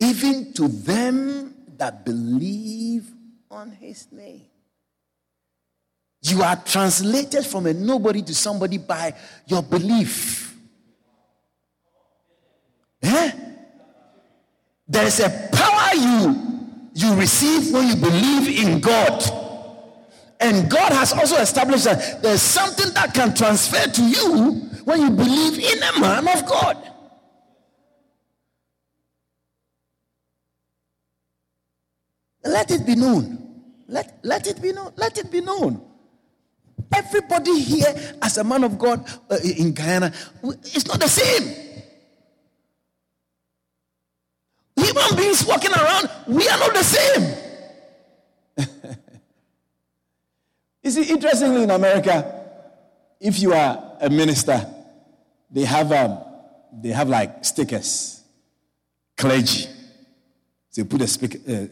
[0.00, 3.10] Even to them that believe
[3.50, 4.42] on his name.
[6.22, 9.14] You are translated from a nobody to somebody by
[9.46, 10.54] your belief.
[13.02, 13.32] Eh?
[14.86, 16.50] There is a power you
[16.92, 19.22] you receive when you believe in God.
[20.38, 24.52] And God has also established that there's something that can transfer to you
[24.84, 26.89] when you believe in a man of God.
[32.44, 33.38] Let it be known.
[33.88, 34.92] Let, let it be known.
[34.96, 35.82] Let it be known.
[36.92, 41.70] Everybody here, as a man of God uh, in Guyana, it's not the same.
[44.76, 47.34] Human beings walking around, we are not the same.
[50.82, 52.40] you see, interestingly, in America,
[53.20, 54.66] if you are a minister,
[55.50, 56.18] they have um,
[56.72, 58.22] they have like stickers,
[59.16, 59.68] clergy.
[60.74, 61.04] They put a,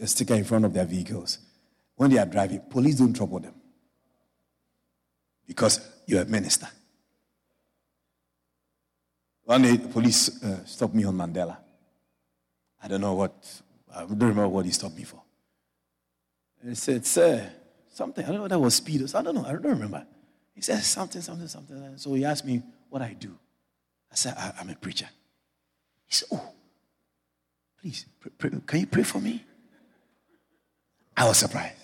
[0.01, 1.39] a sticker in front of their vehicles.
[1.95, 3.53] When they are driving, police don't trouble them
[5.47, 6.67] because you're a minister.
[9.43, 11.57] One day, the police uh, stopped me on Mandela.
[12.83, 13.61] I don't know what,
[13.93, 15.21] I don't remember what he stopped me for.
[16.63, 17.51] He said, Sir,
[17.91, 19.03] something, I don't know that was speed.
[19.15, 20.05] I don't know, I don't remember.
[20.53, 21.97] He said something, something, something.
[21.97, 23.37] So he asked me what I do.
[24.11, 25.07] I said, I, am a preacher.
[26.05, 26.51] He said, Oh,
[27.81, 29.43] please, pray, pray, can you pray for me?
[31.15, 31.75] I was surprised.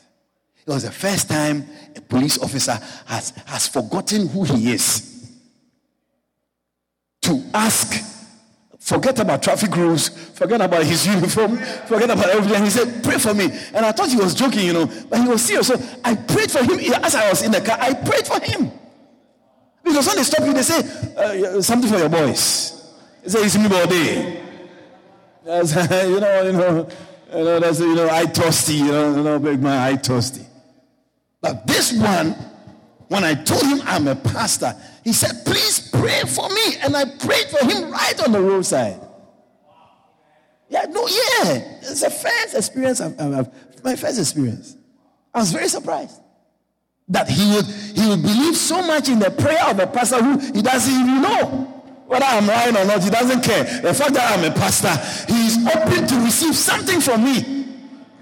[0.66, 5.32] It was the first time a police officer has, has forgotten who he is
[7.22, 8.04] to ask
[8.86, 10.10] Forget about traffic rules.
[10.10, 11.58] Forget about his uniform.
[11.88, 12.66] Forget about everything.
[12.66, 13.46] He said, Pray for me.
[13.74, 15.66] And I thought he was joking, you know, but he was serious.
[15.70, 17.80] So I prayed for him as I was in the car.
[17.82, 18.72] I prayed for him.
[19.84, 20.82] Because when they stop you, they say,
[21.18, 22.94] uh, Something for your boys.
[23.24, 24.45] They say, It's me body.
[25.46, 25.76] That's,
[26.10, 26.90] you know, you know,
[27.32, 30.46] you know, that's, you know, I thirsty, you know, you know, big man, I thirsty.
[31.40, 32.32] But this one,
[33.10, 36.78] when I told him I'm a pastor, he said, Please pray for me.
[36.82, 39.00] And I prayed for him right on the roadside.
[40.70, 41.80] Yeah, no, yeah.
[41.84, 43.00] It's a first experience.
[43.00, 44.76] I've, I've, my first experience.
[45.32, 46.20] I was very surprised
[47.10, 50.40] that he would he would believe so much in the prayer of a pastor who
[50.40, 51.75] he doesn't even know
[52.08, 53.04] whether I'm lying or not.
[53.04, 53.64] He doesn't care.
[53.82, 54.94] The fact that I'm a pastor,
[55.32, 57.66] he is open to receive something from me.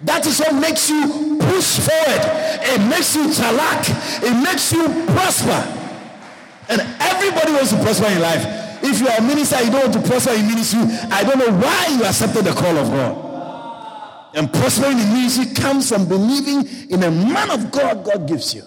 [0.04, 2.24] That is what makes you push forward.
[2.64, 3.88] It makes you chalak.
[4.24, 5.62] It makes you prosper.
[6.70, 8.44] And everybody wants to prosper in life.
[8.84, 10.82] If you are a minister, you don't want to prosper in ministry.
[11.10, 14.34] I don't know why you accepted the call of God.
[14.36, 18.64] And prospering in ministry comes from believing in a man of God God gives you.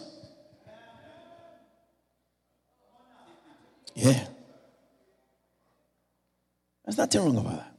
[3.95, 4.27] Yeah.
[6.87, 7.73] There's nothing wrong about that.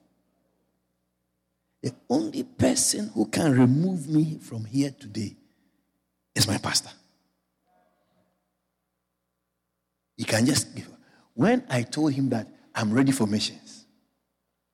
[1.81, 5.37] The only person who can remove me from here today
[6.35, 6.89] is my pastor.
[10.17, 10.89] He can just give.
[11.33, 13.85] When I told him that I'm ready for missions,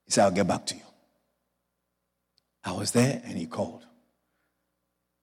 [0.05, 0.82] he said, I'll get back to you.
[2.64, 3.86] I was there and he called.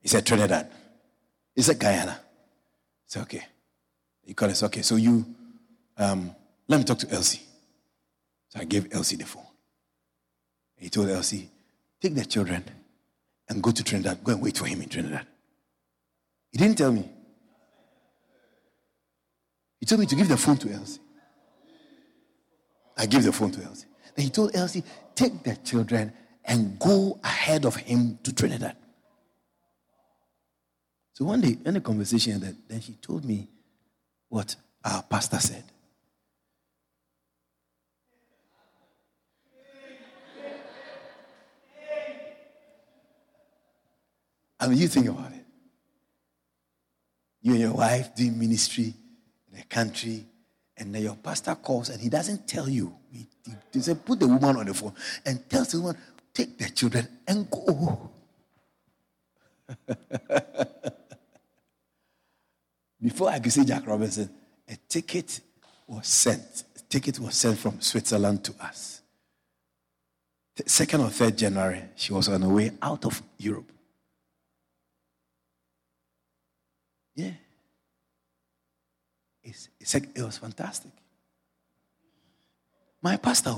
[0.02, 0.70] He said, Trinidad.
[1.56, 2.12] He said, Guyana.
[2.12, 2.24] I
[3.06, 3.44] said, okay.
[4.22, 5.24] He called us, okay, so you,
[5.96, 6.34] um,
[6.68, 7.40] let me talk to Elsie.
[8.50, 9.46] So I gave Elsie the phone.
[10.76, 11.50] He told Elsie,
[12.00, 12.64] Take the children
[13.48, 14.24] and go to Trinidad.
[14.24, 15.26] Go and wait for him in Trinidad.
[16.50, 17.08] He didn't tell me.
[19.78, 21.00] He told me to give the phone to Elsie.
[22.96, 23.86] I gave the phone to Elsie.
[24.14, 24.82] Then he told Elsie,
[25.14, 26.12] take the children
[26.44, 28.76] and go ahead of him to Trinidad.
[31.12, 33.48] So one day, in a conversation, that then she told me
[34.28, 35.64] what our pastor said.
[44.60, 45.44] I mean, you think about it.
[47.42, 48.92] You and your wife doing ministry
[49.50, 50.26] in a country,
[50.76, 52.94] and then your pastor calls and he doesn't tell you.
[53.10, 54.92] He, he, he said, put the woman on the phone
[55.24, 55.96] and tells the woman,
[56.32, 58.10] take the children and go.
[63.02, 64.28] Before I could see Jack Robinson,
[64.68, 65.40] a ticket
[65.86, 66.64] was sent.
[66.76, 69.00] A ticket was sent from Switzerland to us.
[70.56, 73.72] The second or third January, she was on her way out of Europe.
[77.20, 77.30] Yeah.
[79.42, 80.90] It's, it's, it was fantastic.
[83.02, 83.56] My pastor.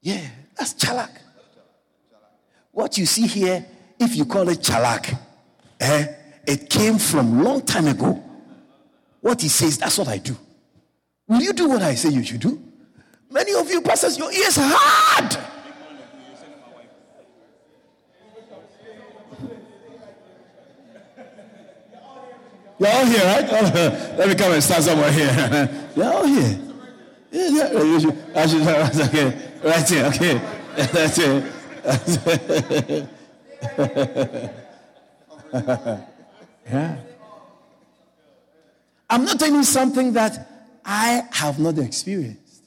[0.00, 0.20] Yeah,
[0.56, 1.10] that's chalak.
[2.72, 3.64] What you see here,
[3.98, 5.16] if you call it chalak,
[5.80, 6.06] eh,
[6.46, 8.22] it came from long time ago.
[9.20, 10.36] What he says, that's what I do.
[11.28, 12.60] Will you do what I say you should do?
[13.30, 15.36] Many of you pastors, your ears are hard.
[22.78, 23.50] You're all here, right?
[24.16, 25.90] Let me come and start somewhere here.
[25.96, 26.60] You're all here.
[27.30, 27.82] Yeah, yeah.
[27.82, 29.44] You should, I should.
[29.58, 30.40] Right here, okay.
[30.76, 31.44] That's it.
[36.70, 36.96] yeah.
[39.10, 40.48] I'm not telling you something that
[40.84, 42.62] I have not experienced.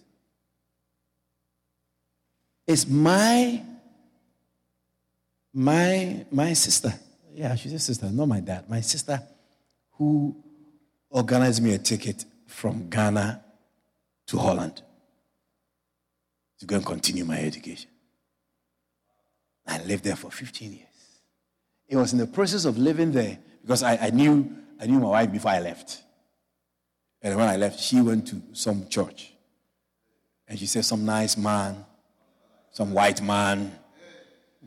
[2.68, 3.64] It's my
[5.54, 6.94] my my sister.
[7.34, 8.70] Yeah, she's a sister, not my dad.
[8.70, 9.22] My sister
[10.02, 10.36] who
[11.12, 13.44] organized me a ticket from Ghana
[14.26, 14.82] to Holland
[16.58, 17.92] to go and continue my education.
[19.68, 20.88] I lived there for 15 years.
[21.88, 25.10] It was in the process of living there because I, I, knew, I knew my
[25.10, 26.02] wife before I left.
[27.22, 29.32] And when I left, she went to some church.
[30.48, 31.86] And she said, Some nice man,
[32.72, 33.72] some white man,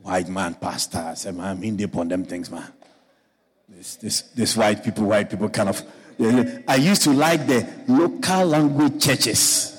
[0.01, 0.99] white man pastor.
[0.99, 2.71] I said, Man, I'm in deep on them things, man.
[3.67, 5.81] This, this, this white people, white people kind of.
[6.67, 9.71] I used to like the local language churches.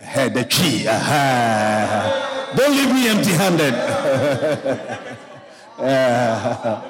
[0.00, 0.86] Hey, the tree.
[0.86, 2.54] Uh-huh.
[2.56, 3.74] Don't leave me empty handed.
[5.78, 6.82] uh,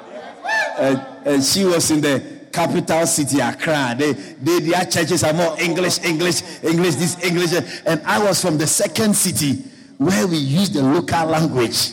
[0.77, 3.95] and, and she was in the capital city, Accra.
[3.97, 7.53] They, they, their churches are more English, English, English, this English.
[7.85, 9.63] And I was from the second city
[9.97, 11.91] where we use the local language.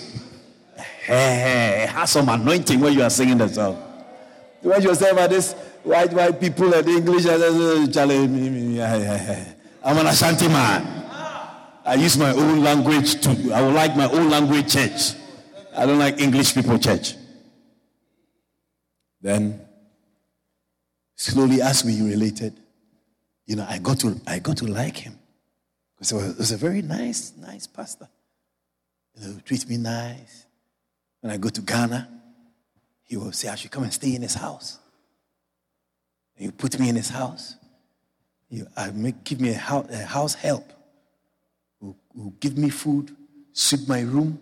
[1.09, 3.77] Eh, eh, hey, has some anointing when you are singing the song.
[4.61, 7.89] What you say about this white, white people and English, oh,
[9.83, 11.01] I'm an Ashanti man.
[11.85, 13.53] I use my own language too.
[13.53, 15.15] I would like my own language church.
[15.75, 17.15] I don't like English people church.
[19.23, 19.61] Then,
[21.17, 22.61] slowly as we related,
[23.47, 25.19] you know, I got to I got to like him
[25.97, 28.09] because he was a very nice, nice pastor.
[29.15, 30.47] You know, treat me nice.
[31.21, 32.09] When I go to Ghana,
[33.05, 34.79] he will say, I should come and stay in his house.
[36.39, 37.57] You put me in his house.
[38.49, 40.73] You, I make, give me a house, a house help.
[41.81, 43.15] Who, who give me food,
[43.53, 44.39] sweep my room,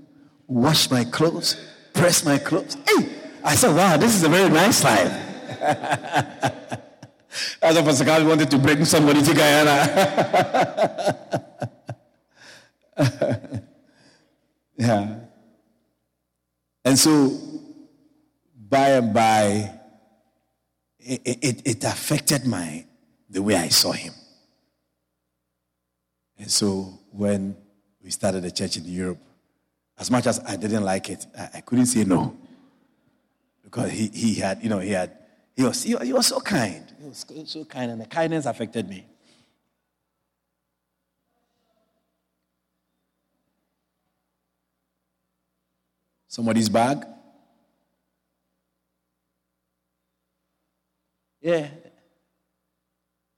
[0.46, 1.56] wash my clothes,
[1.92, 2.76] press my clothes.
[2.86, 3.08] Hey,
[3.42, 5.24] I said, wow, this is a very nice life.
[7.62, 11.14] As a Pastor Carl wanted to bring somebody to Guyana.
[14.76, 15.18] yeah.
[16.88, 17.38] And so,
[18.66, 19.74] by and by,
[20.98, 22.86] it, it, it, affected my
[23.28, 24.14] the way I saw him.
[26.38, 27.58] And so, when
[28.02, 29.18] we started a church in Europe,
[29.98, 32.34] as much as I didn't like it, I, I couldn't say no
[33.62, 35.14] because he, he had, you know, he had,
[35.54, 36.90] he was, he, he was so kind.
[36.98, 39.06] He was so kind, and the kindness affected me.
[46.28, 47.06] Somebody's bag?
[51.40, 51.68] Yeah.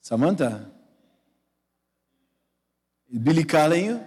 [0.01, 0.67] Samantha?
[3.13, 4.05] Is Billy calling you?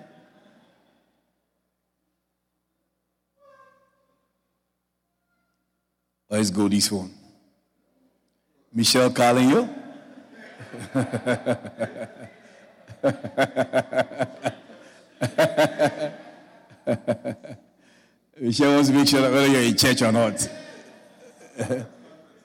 [6.29, 7.11] Let's go this one.
[8.73, 9.69] Michelle calling you?
[18.39, 20.34] Michelle wants to make sure that whether you're in church or not.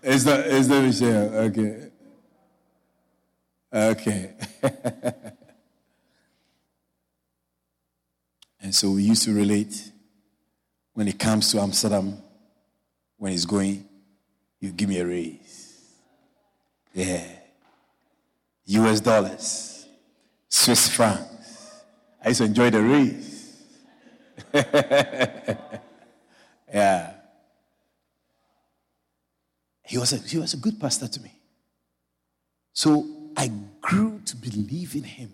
[0.03, 1.35] is that is that Michelle?
[1.35, 1.89] Okay.
[3.73, 4.35] Okay.
[8.61, 9.93] and so we used to relate
[10.95, 12.19] when it comes to Amsterdam
[13.19, 13.87] when he's going,
[14.61, 15.85] you give me a raise.
[16.95, 17.25] Yeah.
[18.67, 19.87] US dollars,
[20.49, 21.83] Swiss francs.
[22.23, 23.28] I used to enjoy the raise.
[26.73, 27.15] Yeah.
[29.85, 31.33] He was, a, he was a good pastor to me.
[32.75, 35.33] So I grew to believe in him.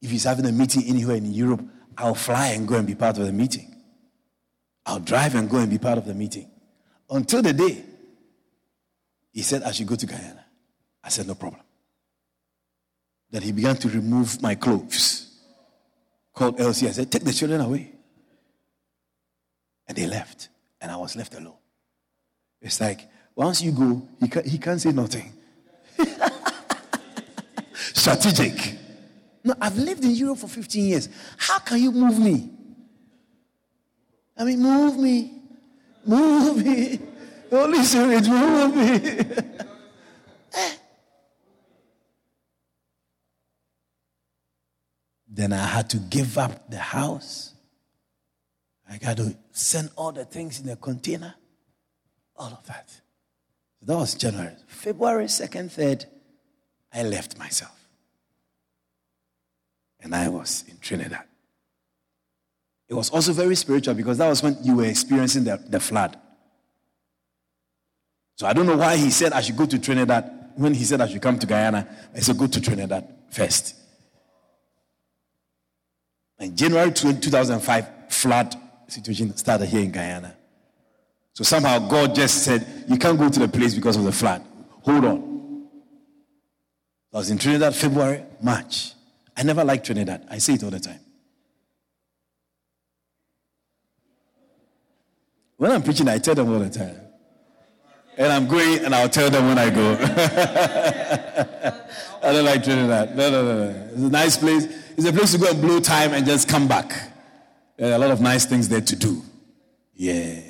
[0.00, 1.62] If he's having a meeting anywhere in Europe,
[1.96, 3.74] I'll fly and go and be part of the meeting.
[4.86, 6.50] I'll drive and go and be part of the meeting.
[7.10, 7.84] Until the day
[9.32, 10.44] he said I should go to Guyana.
[11.04, 11.62] I said, no problem.
[13.30, 15.31] Then he began to remove my clothes.
[16.32, 16.88] Called Elsie.
[16.88, 17.92] I said, take the children away.
[19.86, 20.48] And they left
[20.80, 21.56] and I was left alone.
[22.60, 25.32] It's like once you go, he, can, he can't say nothing.
[27.74, 28.78] Strategic.
[29.44, 31.08] No, I've lived in Europe for 15 years.
[31.36, 32.50] How can you move me?
[34.36, 35.42] I mean, move me.
[36.04, 36.98] Move me.
[37.50, 39.58] Holy Spirit, move me.
[45.34, 47.52] then I had to give up the house
[48.92, 51.34] I got to send all the things in a container.
[52.36, 53.00] All of that.
[53.80, 54.54] That was January.
[54.66, 56.04] February 2nd, 3rd,
[56.92, 57.74] I left myself.
[60.00, 61.24] And I was in Trinidad.
[62.88, 66.18] It was also very spiritual because that was when you were experiencing the, the flood.
[68.36, 70.52] So I don't know why he said I should go to Trinidad.
[70.56, 73.74] When he said I should come to Guyana, I said go to Trinidad first.
[76.42, 78.56] And January 2005, flood
[78.88, 80.34] situation started here in Guyana.
[81.34, 84.44] So somehow God just said, You can't go to the place because of the flood.
[84.82, 85.68] Hold on.
[87.14, 88.94] I was in Trinidad February, March.
[89.36, 90.26] I never liked Trinidad.
[90.28, 90.98] I say it all the time.
[95.58, 96.96] When I'm preaching, I tell them all the time.
[98.18, 99.92] And I'm going and I'll tell them when I go.
[102.20, 103.16] I don't like Trinidad.
[103.16, 103.88] No, no, no, no.
[103.92, 104.81] It's a nice place.
[104.96, 106.92] It's a place to go and blow time and just come back.
[107.76, 109.22] There are a lot of nice things there to do.
[109.94, 110.40] Yeah.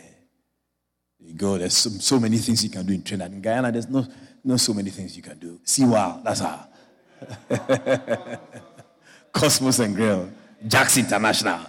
[1.21, 3.33] You go, there's so, so many things you can do in Trinidad.
[3.33, 4.07] In Guyana, there's no,
[4.45, 5.61] not so many things you can do.
[5.65, 6.67] See, wow, that's how.
[9.33, 10.31] Cosmos and Grill,
[10.67, 11.61] Jack's International,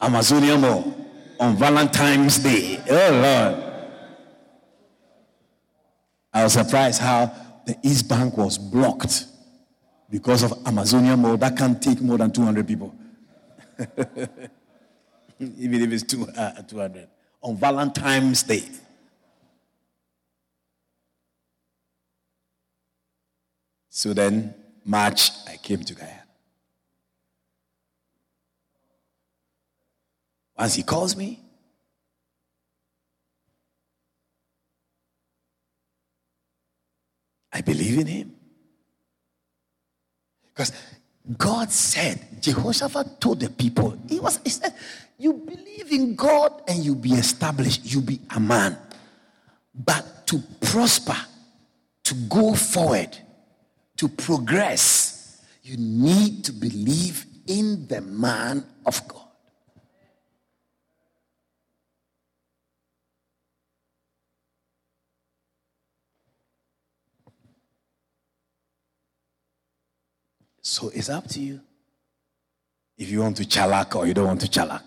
[0.00, 0.94] Amazonia Mall
[1.40, 2.80] on Valentine's Day.
[2.88, 3.70] Oh, Lord.
[6.32, 7.34] I was surprised how
[7.66, 9.26] the East Bank was blocked
[10.10, 11.36] because of Amazonia Mall.
[11.36, 12.94] That can't take more than 200 people.
[15.38, 17.08] Even if it's two, uh, 200.
[17.42, 18.62] On Valentine's Day.
[23.88, 24.54] So then,
[24.84, 26.24] March, I came to Guyana.
[30.58, 31.40] Once he calls me,
[37.52, 38.39] I believe in him.
[40.60, 40.72] Because
[41.38, 44.74] God said, Jehoshaphat told the people, he, was, he said,
[45.16, 48.76] You believe in God and you be established, you be a man.
[49.74, 51.16] But to prosper,
[52.04, 53.16] to go forward,
[53.96, 59.29] to progress, you need to believe in the man of God.
[70.70, 71.60] So it's up to you.
[72.96, 74.82] If you want to chalak or you don't want to chalak.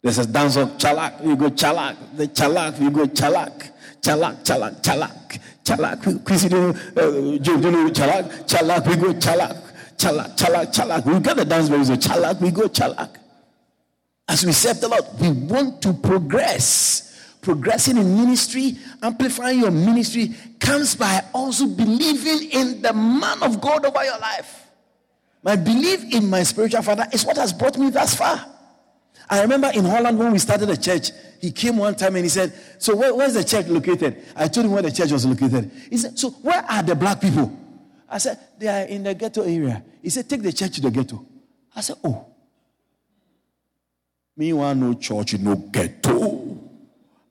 [0.00, 1.96] There's a dance of chalak, we go chalak.
[2.16, 3.72] The chalak, we go chalak.
[4.00, 5.40] Chalak, chalak, chalak.
[5.64, 8.46] Chalak, Chris, you know, uh, you know chalak?
[8.46, 9.96] Chalak, we go chalak.
[9.96, 11.04] Chalak, chalak, chalak.
[11.04, 13.16] We get the dance very so chalak, we go chalak.
[14.28, 17.34] As we serve the Lord, we want to progress.
[17.40, 23.84] Progressing in ministry, amplifying your ministry, comes by also believing in the man of God
[23.84, 24.63] over your life.
[25.44, 28.46] My belief in my spiritual father is what has brought me thus far.
[29.28, 32.30] I remember in Holland when we started a church, he came one time and he
[32.30, 34.24] said, So where, where's the church located?
[34.34, 35.70] I told him where the church was located.
[35.90, 37.54] He said, So where are the black people?
[38.08, 39.84] I said, They are in the ghetto area.
[40.02, 41.24] He said, Take the church to the ghetto.
[41.76, 42.26] I said, Oh.
[44.36, 46.58] Me want no church, no ghetto.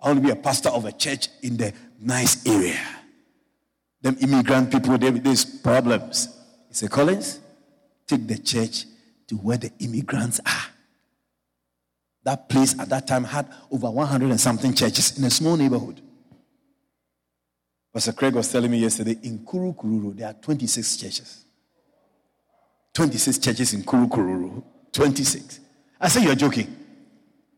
[0.02, 2.80] I want to be a pastor of a church in the nice area.
[4.02, 6.28] Them immigrant people, they, there's problems.
[6.70, 7.40] He said, Collins,
[8.08, 8.86] take the church
[9.28, 10.72] to where the immigrants are.
[12.24, 16.02] That place at that time had over 100 and something churches in a small neighborhood.
[17.94, 21.46] Pastor Craig was telling me yesterday in Kuru Kururu, there are 26 churches.
[22.94, 24.64] 26 churches in Kuru Kururu.
[24.92, 25.60] 26.
[26.00, 26.76] I said, You're joking.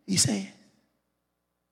[0.06, 0.52] He said,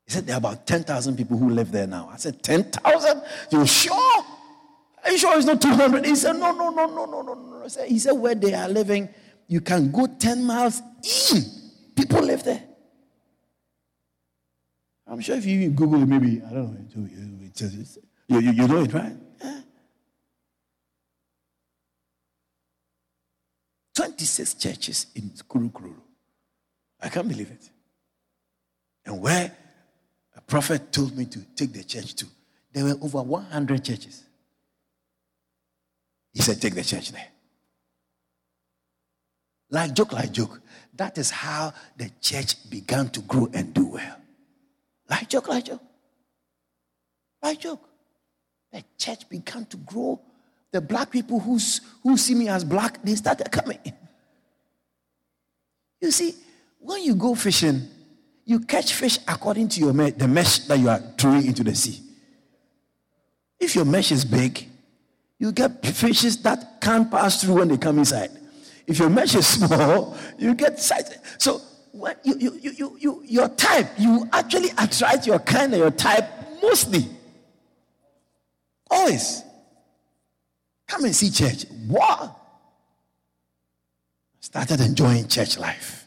[0.05, 2.09] he said there are about 10,000 people who live there now.
[2.11, 3.21] I said, 10,000?
[3.51, 4.22] You sure?
[5.03, 6.05] Are you sure it's not 200?
[6.05, 7.67] He said, No, no, no, no, no, no, no.
[7.85, 9.09] He said, Where they are living,
[9.47, 10.81] you can go 10 miles
[11.33, 11.43] in.
[11.95, 12.63] People live there.
[15.05, 17.09] I'm sure if you Google it, maybe, I don't know,
[18.27, 19.13] you, you, you know it, right?
[23.95, 25.93] 26 churches in Kurukuru.
[27.01, 27.69] I can't believe it.
[29.05, 29.55] And where
[30.35, 32.25] a prophet told me to take the church to,
[32.71, 34.22] there were over 100 churches.
[36.33, 37.27] He said, Take the church there.
[39.69, 40.61] Like joke, like joke.
[40.95, 44.17] That is how the church began to grow and do well.
[45.09, 45.81] Like joke, like joke.
[47.41, 47.81] Like joke.
[48.71, 50.21] The church began to grow.
[50.71, 53.79] The black people who's, who see me as black, they started coming.
[56.01, 56.35] You see,
[56.79, 57.87] when you go fishing,
[58.45, 62.01] you catch fish according to your the mesh that you are throwing into the sea.
[63.59, 64.67] If your mesh is big,
[65.43, 68.31] you get fishes that can't pass through when they come inside.
[68.87, 71.17] If your mesh is small, you get size.
[71.37, 71.59] So
[71.91, 75.91] when you, you, you, you, you, your type, you actually attract your kind and your
[75.91, 76.23] type
[76.61, 77.09] mostly.
[78.89, 79.43] Always.
[80.87, 81.65] Come and see church.
[81.87, 82.39] What?
[84.39, 86.05] Started enjoying church life.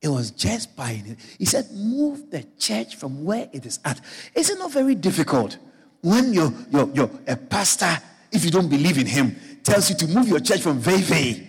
[0.00, 1.18] It was just by it.
[1.38, 4.00] He said, move the church from where it is at.
[4.34, 5.58] Is it not very difficult
[6.02, 7.98] when you're, you're, you're a pastor,
[8.32, 11.46] if you don't believe in him, tells you to move your church from Vevey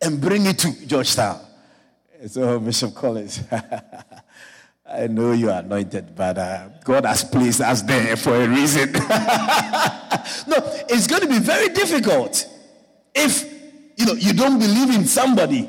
[0.00, 1.40] and bring it to Georgetown?
[2.26, 3.42] So, Bishop Collins,
[4.90, 8.92] I know you are anointed, but uh, God has placed us there for a reason.
[8.92, 9.02] no,
[10.88, 12.48] it's going to be very difficult
[13.14, 13.44] if
[13.96, 15.68] you know you don't believe in somebody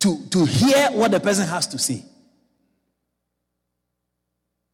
[0.00, 2.04] to, to hear what the person has to say.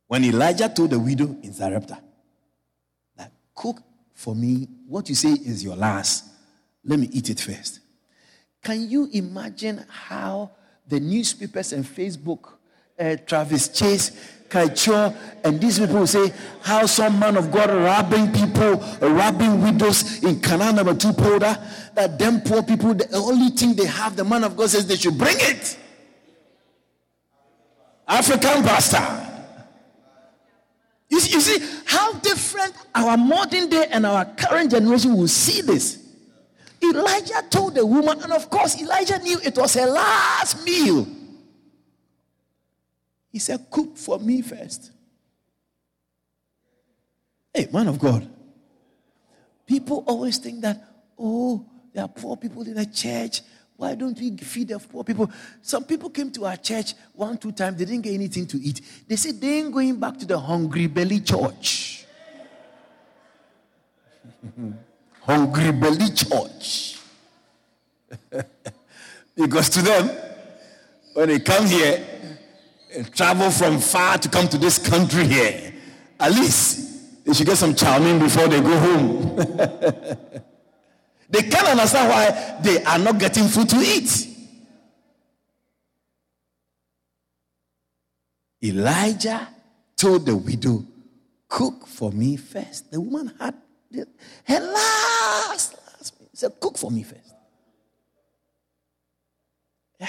[0.09, 1.99] When Elijah told the widow in Zarepta
[3.17, 3.79] that cook
[4.15, 6.25] for me what you say is your last,
[6.85, 7.81] let me eat it first.
[8.63, 10.51] Can you imagine how
[10.87, 12.53] the newspapers and Facebook,
[12.99, 14.13] uh, Travis Chase,
[14.49, 16.33] Kaieteur, and these people say
[16.63, 21.59] how some man of God robbing people, robbing widows in Canal number two polder,
[21.95, 24.97] that them poor people, the only thing they have, the man of God says they
[24.97, 25.77] should bring it.
[28.07, 29.36] African pastor.
[31.09, 35.63] You see, you see how different our modern day and our current generation will see
[35.63, 36.03] this.
[36.83, 41.07] Elijah told the woman, and of course, Elijah knew it was her last meal.
[43.31, 44.91] He said, Cook for me first.
[47.53, 48.29] Hey, man of God.
[49.67, 50.83] People always think that,
[51.19, 53.41] oh, there are poor people in the church.
[53.77, 55.31] Why don't we feed the poor people?
[55.63, 58.81] Some people came to our church one, two times, they didn't get anything to eat.
[59.07, 62.07] They said they ain't going back to the hungry belly church.
[65.23, 66.99] hungry belly church.
[69.37, 70.11] because to them,
[71.15, 72.17] when they come here,
[72.97, 75.73] and travel from far to come to this country here.
[76.19, 79.39] At least they should get some charming before they go home.
[81.29, 84.29] they can't understand why they are not getting food to eat.
[88.63, 89.49] Elijah
[89.97, 90.85] told the widow,
[91.49, 92.91] Cook for me first.
[92.91, 93.55] The woman had
[94.45, 96.29] her last, last meal.
[96.33, 97.35] said, Cook for me first.
[100.01, 100.09] Yeah.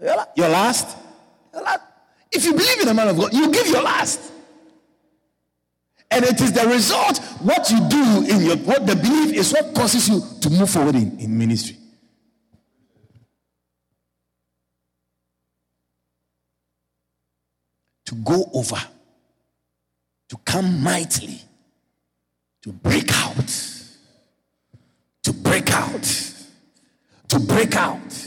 [0.00, 0.96] Your last?
[1.52, 1.86] Your last?
[2.32, 4.32] If you believe in a man of God, you give your last.
[6.10, 9.72] And it is the result, what you do in your what the belief is what
[9.74, 11.76] causes you to move forward in, in ministry.
[18.06, 18.82] To go over,
[20.30, 21.40] to come mightily,
[22.62, 23.48] to break out,
[25.22, 26.32] to break out,
[27.28, 28.26] to break out.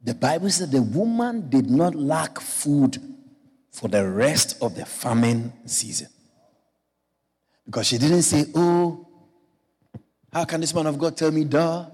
[0.00, 3.15] The Bible said the woman did not lack food
[3.76, 6.08] for the rest of the famine season.
[7.66, 9.06] Because she didn't say, Oh,
[10.32, 11.84] how can this man of God tell me, duh?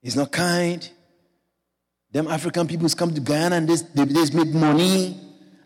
[0.00, 0.88] He's not kind.
[2.12, 5.18] Them African peoples come to Guyana and they, they, they make money.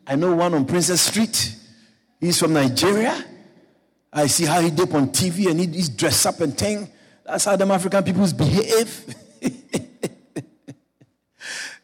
[0.06, 1.54] I know one on Princess Street.
[2.18, 3.14] He's from Nigeria.
[4.10, 6.90] I see how he dip on TV and he, he's dressed up and thing.
[7.26, 9.14] That's how them African peoples behave.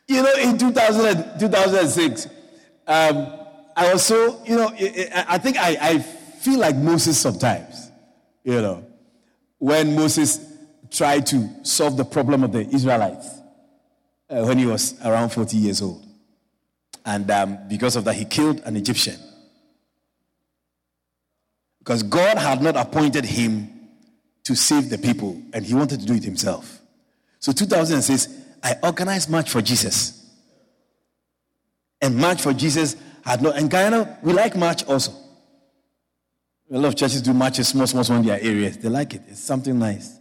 [0.08, 2.26] you know, in 2000, 2006,
[2.86, 3.26] um,
[3.76, 4.72] I was so, you know,
[5.14, 7.90] I think I, I feel like Moses sometimes,
[8.44, 8.86] you know,
[9.58, 10.40] when Moses
[10.90, 13.28] tried to solve the problem of the Israelites
[14.30, 16.04] uh, when he was around 40 years old.
[17.04, 19.18] And um, because of that, he killed an Egyptian.
[21.78, 23.70] Because God had not appointed him
[24.44, 26.80] to save the people, and he wanted to do it himself.
[27.38, 28.28] So 2006,
[28.66, 30.28] I organized March for Jesus.
[32.02, 35.12] And March for Jesus had no, and Guyana, we like March also.
[36.72, 38.76] A lot of churches do marches, small, small, small in their areas.
[38.78, 39.22] They like it.
[39.28, 40.18] It's something nice.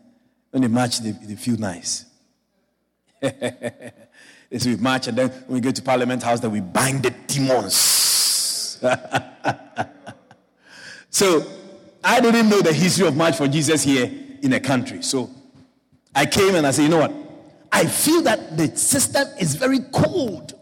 [0.52, 2.06] When they march, they, they feel nice.
[3.24, 3.90] say
[4.66, 7.74] we march, and then when we go to Parliament House, then we bind the demons.
[11.10, 11.48] so
[12.04, 14.06] I didn't know the history of March for Jesus here
[14.44, 15.02] in the country.
[15.02, 15.32] So
[16.14, 17.25] I came and I said, you know what?
[17.72, 20.54] I feel that the system is very cold.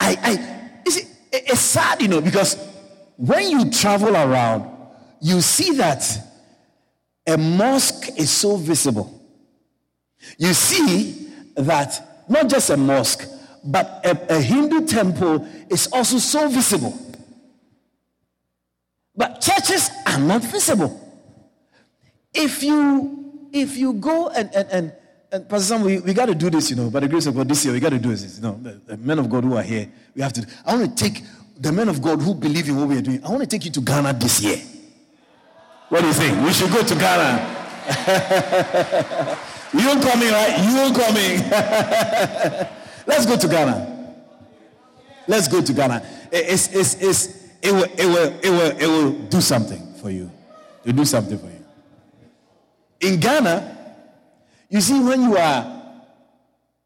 [0.00, 0.82] I, I,
[1.32, 2.56] it's sad, you know, because
[3.16, 4.70] when you travel around,
[5.20, 6.04] you see that
[7.26, 9.12] a mosque is so visible.
[10.38, 13.28] You see that not just a mosque,
[13.64, 16.96] but a, a Hindu temple is also so visible.
[19.14, 21.02] But churches are not visible.
[22.34, 23.25] If you
[23.60, 24.92] if you go and and and,
[25.32, 27.34] and Pastor Sam, we, we got to do this, you know, by the grace of
[27.34, 28.36] God, this year we got to do this.
[28.36, 30.46] You know, the, the men of God who are here, we have to.
[30.64, 31.22] I want to take
[31.58, 33.24] the men of God who believe in what we are doing.
[33.24, 34.58] I want to take you to Ghana this year.
[35.88, 36.44] What do you think?
[36.44, 37.54] We should go to Ghana.
[39.72, 40.58] you coming, right?
[40.66, 41.38] You coming.
[43.06, 44.14] Let's go to Ghana.
[45.28, 46.04] Let's go to Ghana.
[46.32, 50.30] It's, it's, it's, it, will, it, will, it, will, it will do something for you.
[50.84, 51.55] It will do something for you.
[53.00, 53.76] In Ghana,
[54.68, 55.76] you see, when you are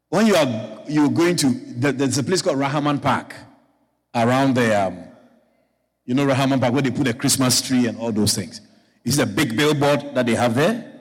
[0.09, 3.33] when you are you're going to there's a place called Rahaman Park
[4.13, 5.03] around the um,
[6.05, 8.61] you know Rahaman Park where they put a Christmas tree and all those things.
[9.03, 10.99] Is a big billboard that they have there?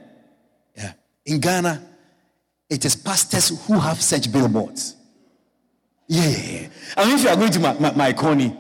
[0.74, 0.92] Yeah.
[1.26, 1.86] In Ghana,
[2.68, 4.96] it is pastors who have such billboards.
[6.06, 6.68] Yeah, yeah, yeah.
[6.96, 8.56] And if you are going to my, my, my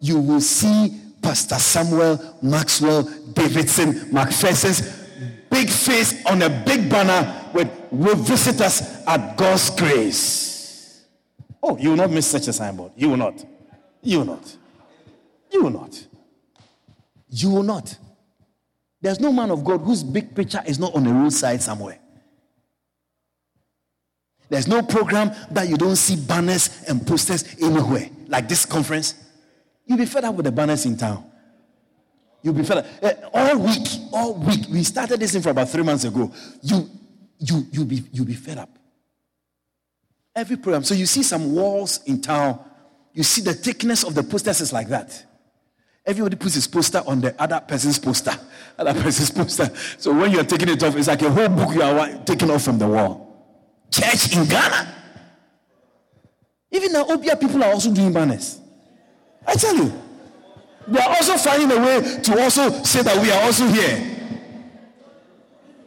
[0.00, 4.99] you will see Pastor Samuel Maxwell Davidson McPherson's
[5.50, 11.04] big face on a big banner with will visit us at God's grace.
[11.62, 12.92] Oh, you will not miss such a signboard.
[12.96, 13.44] You will not.
[14.02, 14.56] You will not.
[15.52, 16.06] You will not.
[17.28, 17.98] You will not.
[19.00, 21.98] There's no man of God whose big picture is not on the roadside somewhere.
[24.48, 29.14] There's no program that you don't see banners and posters anywhere, like this conference.
[29.86, 31.29] You'll be fed up with the banners in town.
[32.42, 32.86] You'll be fed up.
[33.02, 34.66] Uh, all week, all week.
[34.70, 36.32] We started this thing for about three months ago.
[36.62, 36.88] You,
[37.38, 38.70] you, you'll be, you'll be fed up.
[40.34, 40.84] Every program.
[40.84, 42.60] So you see some walls in town.
[43.12, 45.26] You see the thickness of the posters is like that.
[46.06, 48.32] Everybody puts his poster on the other person's poster,
[48.78, 49.70] other person's poster.
[49.98, 52.62] So when you're taking it off, it's like a whole book you are taking off
[52.62, 53.26] from the wall.
[53.90, 54.94] Church in Ghana.
[56.70, 58.60] Even now, Obeah people are also doing banners.
[59.46, 59.92] I tell you,
[60.90, 64.18] they are also finding a way to also say that we are also here.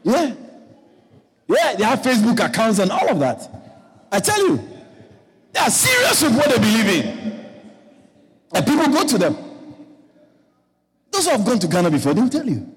[0.03, 0.33] Yeah.
[1.47, 3.49] Yeah, they have Facebook accounts and all of that.
[4.11, 4.57] I tell you,
[5.51, 7.45] they are serious with what they believe in.
[8.53, 9.37] And people go to them.
[11.11, 12.73] Those who have gone to Ghana before, they'll tell you.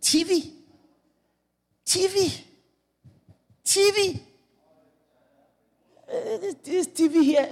[0.00, 0.50] TV.
[1.86, 2.40] TV.
[3.64, 4.20] TV.
[6.08, 7.48] Uh, this TV here.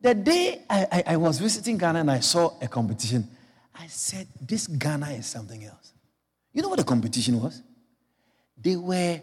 [0.00, 3.28] The day I, I, I, was visiting Ghana and I saw a competition,
[3.74, 5.92] I said, This Ghana is something else.
[6.52, 7.62] You know what the competition was?
[8.56, 9.20] They were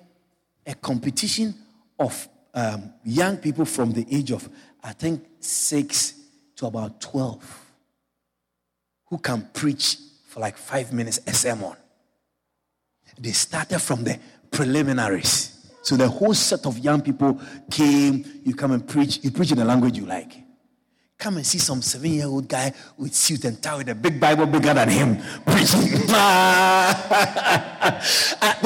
[0.66, 1.54] a competition
[1.98, 4.50] of um, young people from the age of,
[4.84, 6.14] I think, six
[6.58, 7.66] to about 12
[9.08, 9.98] who can preach
[10.28, 11.74] for like five minutes a sermon.
[13.18, 14.20] They started from the
[14.52, 15.52] preliminaries.
[15.84, 17.40] So the whole set of young people
[17.72, 20.45] came, you come and preach, you preach in the language you like.
[21.18, 24.20] Come and see some seven year old guy with suit and tie with a big
[24.20, 25.92] Bible bigger than him preaching.
[25.92, 26.16] what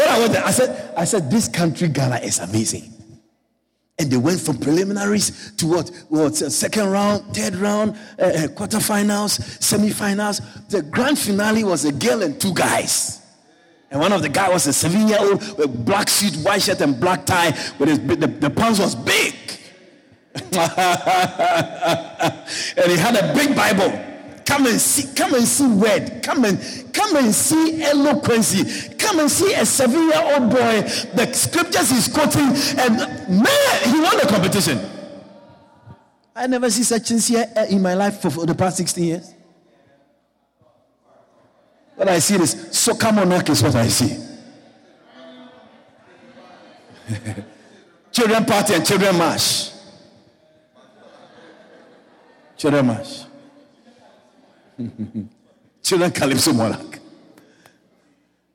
[0.07, 2.93] I, wanted, I said, I said, this country Ghana is amazing.
[3.99, 5.89] And they went from preliminaries to what?
[6.07, 6.35] What?
[6.37, 10.69] Second round, third round, uh, uh, quarterfinals, semifinals.
[10.69, 13.21] The grand finale was a girl and two guys.
[13.91, 16.79] And one of the guys was a seven year old with black suit, white shirt,
[16.81, 17.49] and black tie.
[17.77, 19.35] With his, the, the pants was big.
[20.35, 20.45] and
[22.91, 24.05] he had a big Bible.
[24.45, 26.21] Come and see, come and see word.
[26.23, 26.59] Come and
[26.93, 28.95] come and see eloquency.
[28.95, 30.81] Come and see a seven-year-old boy.
[31.13, 32.49] The scriptures he's quoting,
[32.79, 32.97] and
[33.29, 34.79] man, he won the competition.
[36.35, 39.03] I never see such things here uh, in my life for, for the past 16
[39.03, 39.35] years.
[41.95, 44.17] What I see is soca monarch is what I see.
[48.11, 49.78] children party and children march.
[52.59, 53.23] Children march.
[55.81, 56.99] children Calypso Monarch.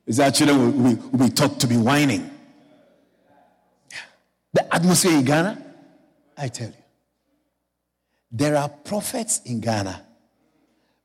[0.05, 2.29] Is that children will, will, will be taught to be whining.
[4.53, 5.65] The atmosphere in Ghana,
[6.37, 6.75] I tell you.
[8.31, 10.05] There are prophets in Ghana.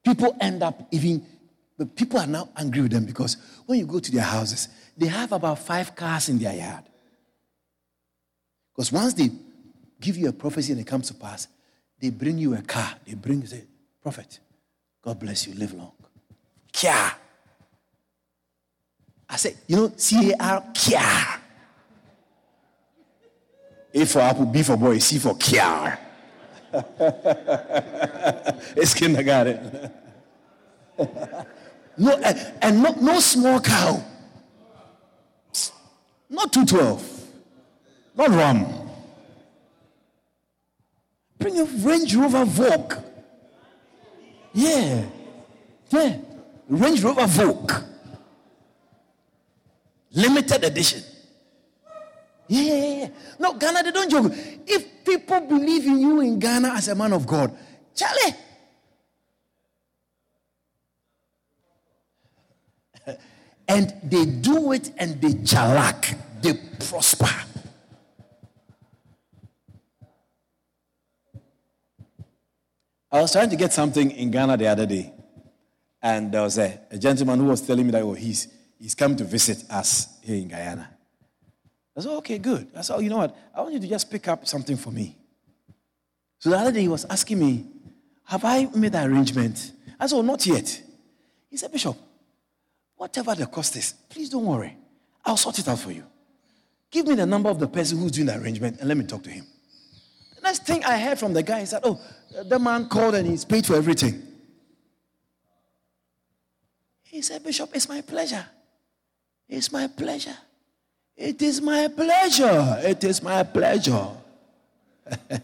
[0.05, 1.25] People end up even,
[1.97, 5.33] people are now angry with them because when you go to their houses, they have
[5.33, 6.85] about five cars in their yard.
[8.75, 9.31] Because once they
[9.99, 11.49] give you a prophecy and it comes to pass,
[12.01, 12.95] they bring you a car.
[13.07, 13.65] They bring you, say,
[14.03, 14.41] Prophet,
[15.03, 15.93] God bless you, live long.
[16.73, 17.13] Kia.
[19.29, 21.01] I say, you know, C A R, Kia.
[23.93, 25.99] A for apple, B for boy, C for Kia.
[28.77, 29.91] it's kindergarten.
[31.99, 34.05] no, and, and no, no small cow.
[36.29, 37.27] Not 212.
[38.15, 38.80] Not rum.
[41.41, 42.95] Bring a Range Rover Vogue.
[44.53, 45.07] Yeah.
[45.89, 46.19] Yeah.
[46.69, 47.73] Range Rover Vogue.
[50.13, 51.03] Limited edition.
[52.47, 53.09] Yeah, yeah, yeah.
[53.39, 54.33] No, Ghana, they don't joke.
[54.67, 57.57] If people believe in you in Ghana as a man of God,
[57.95, 58.35] Charlie.
[63.69, 67.50] and they do it and they chalak, they prosper.
[73.13, 75.13] I was trying to get something in Ghana the other day,
[76.01, 78.49] and there was a, a gentleman who was telling me that oh, he's,
[78.79, 80.89] he's come to visit us here in Guyana.
[81.97, 82.69] I said, okay, good.
[82.77, 83.37] I said, oh, you know what?
[83.55, 85.17] I want you to just pick up something for me.
[86.39, 87.67] So the other day he was asking me,
[88.25, 89.73] have I made the arrangement?
[89.99, 90.81] I said, oh, not yet.
[91.51, 91.97] He said, Bishop,
[92.97, 94.77] whatever the cost is, please don't worry.
[95.25, 96.05] I'll sort it out for you.
[96.91, 99.23] Give me the number of the person who's doing the arrangement and let me talk
[99.25, 99.47] to him.
[100.43, 102.01] Next thing I heard from the guy is that, oh,
[102.45, 104.23] the man called and he's paid for everything.
[107.03, 108.47] He said, Bishop, it's my pleasure.
[109.49, 110.37] It's my pleasure.
[111.17, 112.81] It is my pleasure.
[112.83, 114.09] It is my pleasure.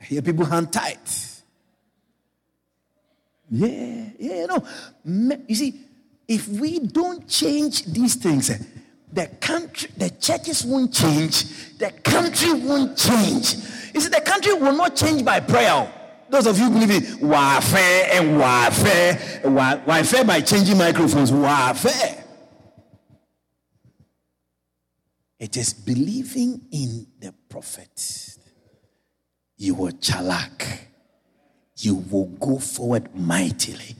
[0.00, 0.98] Here people hand tight.
[3.50, 4.64] Yeah, yeah, no.
[5.46, 5.80] You see,
[6.26, 8.58] if we don't change these things, eh,
[9.12, 13.54] the country, the churches won't change, the country won't change.
[13.94, 15.92] You see, the country will not change by prayer.
[16.30, 22.24] Those of you believe in warfare and eh, warfare, warfare by changing microphones, warfare.
[25.38, 28.36] It is believing in the prophet.
[29.56, 30.80] You will chalak.
[31.76, 33.94] You will go forward mightily.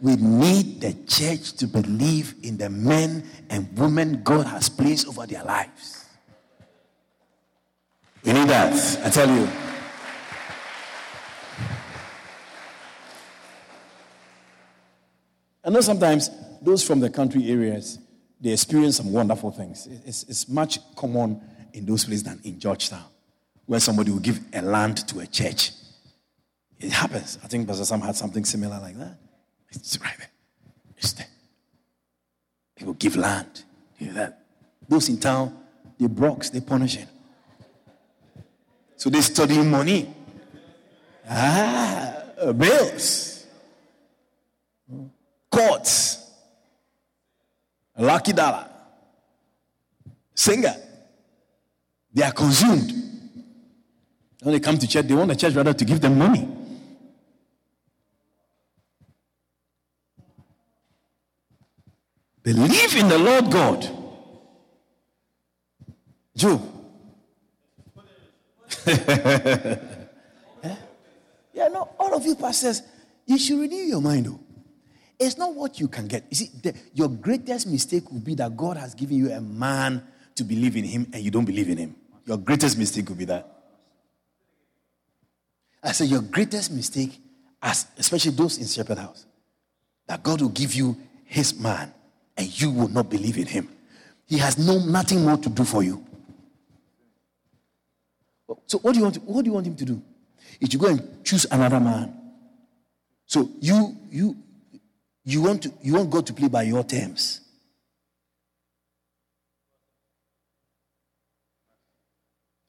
[0.00, 5.26] We need the church to believe in the men and women God has placed over
[5.26, 6.04] their lives.
[8.24, 9.48] We need that, I tell you.
[15.64, 16.30] I know sometimes
[16.60, 17.98] those from the country areas,
[18.40, 19.88] they experience some wonderful things.
[20.04, 21.40] It's, it's much common
[21.72, 23.04] in those places than in Georgetown,
[23.64, 25.72] where somebody will give a land to a church.
[26.78, 27.38] It happens.
[27.42, 29.16] I think Pastor Sam had something similar like that.
[29.76, 30.28] It's right.
[30.96, 31.28] It's there.
[32.74, 33.64] People give land.
[33.98, 34.40] You that.
[34.88, 35.56] Those in town,
[35.98, 37.06] they brocks, they punishing.
[38.96, 40.14] So they study money.
[41.28, 42.22] Ah,
[42.56, 43.46] bills.
[45.50, 46.30] Courts.
[47.98, 48.68] Lucky dollar.
[50.34, 50.74] Singer.
[52.12, 52.92] They are consumed.
[54.42, 56.48] When they come to church, they want the church rather to give them money.
[62.46, 63.90] Believe in the Lord God.
[66.36, 66.62] Joe.
[68.86, 69.76] yeah?
[71.52, 72.82] yeah, no, all of you pastors,
[73.26, 74.38] you should renew your mind though.
[75.18, 76.26] It's not what you can get.
[76.30, 80.06] You see, the, your greatest mistake will be that God has given you a man
[80.36, 81.96] to believe in him and you don't believe in him.
[82.26, 83.44] Your greatest mistake will be that.
[85.82, 87.20] I say your greatest mistake,
[87.60, 89.26] as especially those in Shepherd House,
[90.06, 91.92] that God will give you his man
[92.36, 93.68] and you will not believe in him.
[94.26, 96.04] He has no nothing more to do for you.
[98.66, 99.14] So what do you want?
[99.14, 100.02] To, what do you want him to do?
[100.60, 102.14] Is to go and choose another man.
[103.26, 104.36] So you you
[105.26, 107.40] you want, to, you want God to play by your terms.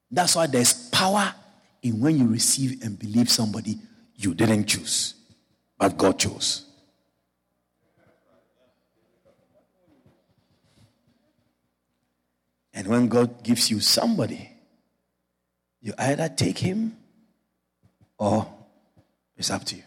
[0.10, 1.36] That's why there's power
[1.84, 3.78] in when you receive and believe somebody
[4.16, 5.14] you didn't choose,
[5.78, 6.67] but God chose.
[12.78, 14.52] And when God gives you somebody,
[15.82, 16.96] you either take him
[18.20, 18.46] or
[19.36, 19.84] it's up to you.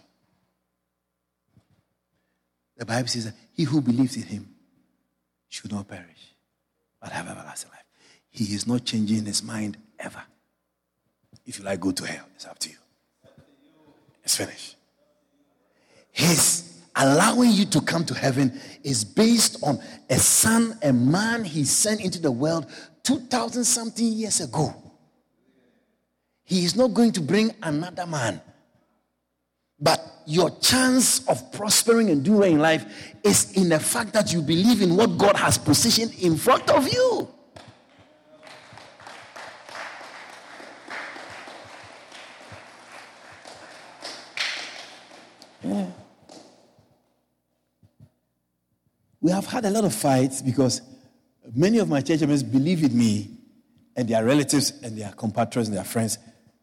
[2.77, 4.49] the Bible says that he who believes in him
[5.49, 6.35] should not perish,
[7.01, 7.85] but have everlasting life.
[8.29, 10.25] He is not changing his mind ever.
[11.47, 12.27] If you like, go to hell.
[12.35, 12.77] It's up to you.
[14.25, 14.75] It's finished.
[16.11, 19.81] His allowing you to come to heaven is based on
[20.11, 22.71] a son, a man he sent into the world
[23.05, 24.75] 2,000 something years ago.
[26.45, 28.41] He is not going to bring another man.
[29.81, 34.33] But your chance of prospering and doing well in life is in the fact that
[34.33, 37.29] you believe in what God has positioned in front of you.
[45.63, 45.87] Yeah.
[49.21, 50.81] We have had a lot of fights because
[51.55, 53.31] many of my church members believe in me
[53.97, 56.19] and their relatives and their compatriots and their friends,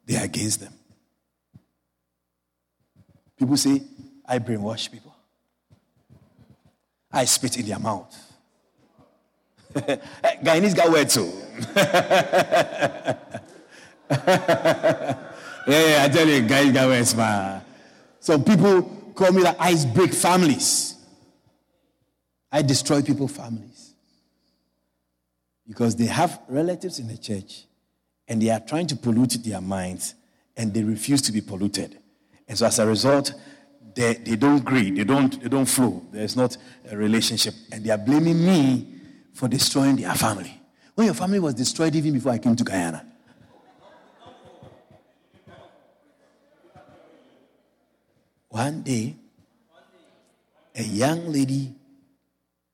[0.05, 0.73] they are against them.
[3.37, 3.83] People say,
[4.25, 5.13] I brainwash people.
[7.11, 8.15] I spit in their mouth.
[9.75, 9.97] Eh,
[10.43, 11.31] Guyanese got word too.
[15.67, 17.61] yeah, I tell you, guys got words, man.
[18.19, 18.81] Some people
[19.13, 20.96] call me the ice break families.
[22.51, 23.93] I destroy people's families.
[25.67, 27.65] Because they have relatives in the church
[28.27, 30.15] and they are trying to pollute their minds
[30.55, 31.99] and they refuse to be polluted.
[32.47, 33.33] And so as a result,
[33.93, 36.03] they, they don't agree, they don't, they don't flow.
[36.11, 36.55] There's not
[36.89, 37.53] a relationship.
[37.71, 38.95] And they are blaming me
[39.33, 40.59] for destroying their family.
[40.95, 43.05] When your family was destroyed even before I came to Guyana.
[48.49, 49.15] One day,
[50.75, 51.75] a young lady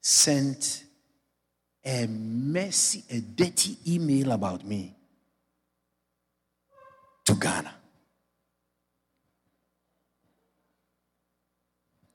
[0.03, 0.83] sent
[1.85, 4.93] a messy, a dirty email about me
[7.23, 7.73] to Ghana.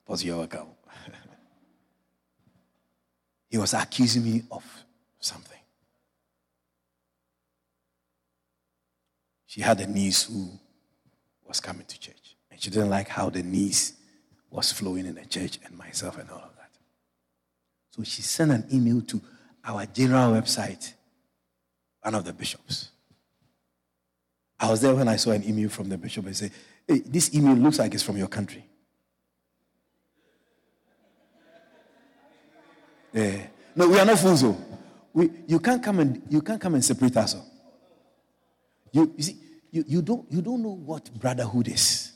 [0.06, 0.68] Was your account?
[3.50, 4.62] he was accusing me of
[5.18, 5.58] something.
[9.46, 10.50] She had a niece who
[11.46, 13.94] was coming to church, and she didn't like how the niece
[14.50, 16.47] was flowing in the church and myself and all.
[17.98, 19.20] So she sent an email to
[19.64, 20.92] our general website,
[22.00, 22.90] one of the bishops.
[24.60, 26.52] I was there when I saw an email from the bishop and said,
[26.86, 28.64] Hey, this email looks like it's from your country.
[33.12, 33.46] Yeah.
[33.74, 34.44] No, we are not fools.
[35.12, 37.34] We, you can't come and you can't come and separate us.
[38.92, 39.36] You, you see,
[39.72, 42.12] you, you don't you don't know what brotherhood is.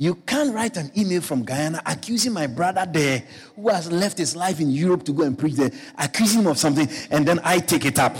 [0.00, 3.24] You can't write an email from Guyana accusing my brother there
[3.56, 6.56] who has left his life in Europe to go and preach there, accusing him of
[6.56, 8.16] something, and then I take it up.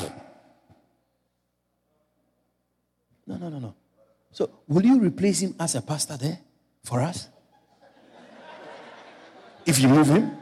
[3.25, 3.75] No, no, no, no.
[4.33, 6.41] So, will you replace him as a pastor there
[6.83, 7.29] for us?
[9.65, 10.33] If you move him?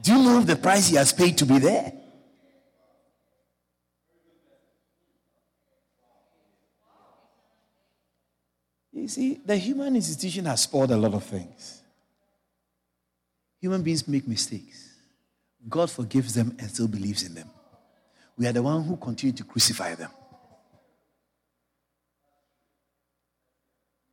[0.00, 1.92] Do you know the price he has paid to be there?
[8.92, 11.82] You see, the human institution has spoiled a lot of things.
[13.60, 14.90] Human beings make mistakes.
[15.68, 17.48] God forgives them and still believes in them.
[18.36, 20.10] We are the one who continue to crucify them.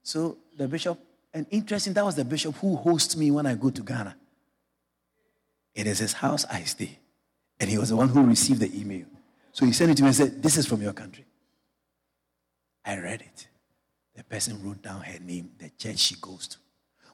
[0.04, 1.00] So the bishop,
[1.34, 4.16] and interesting, that was the bishop who hosts me when I go to Ghana.
[5.76, 6.98] It is his house I stay.
[7.60, 9.06] And he was the one who received the email.
[9.52, 11.26] So he sent it to me and said, This is from your country.
[12.86, 13.49] I read it.
[14.20, 16.58] The person wrote down her name, the church she goes to.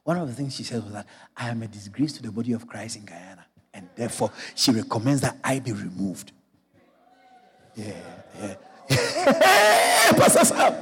[0.03, 1.05] One of the things she said was that
[1.37, 3.45] I am a disgrace to the body of Christ in Guyana.
[3.71, 6.31] And therefore, she recommends that I be removed.
[7.75, 7.93] Yeah,
[8.41, 8.55] yeah.
[10.17, 10.73] Pastor Sam.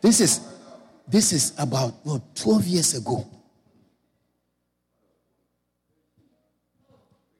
[0.00, 0.40] This is
[1.06, 3.24] this is about what 12 years ago.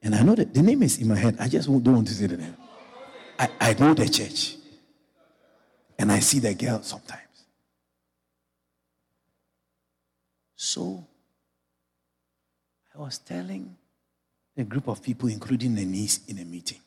[0.01, 1.35] And I know that the name is in my head.
[1.41, 2.55] I just don't want to say the name.
[3.37, 4.62] I, I know the church.
[6.03, 7.45] And I see the girl sometimes.
[10.53, 11.07] So
[12.93, 13.77] I was telling
[14.57, 16.81] a group of people, including the niece, in a meeting.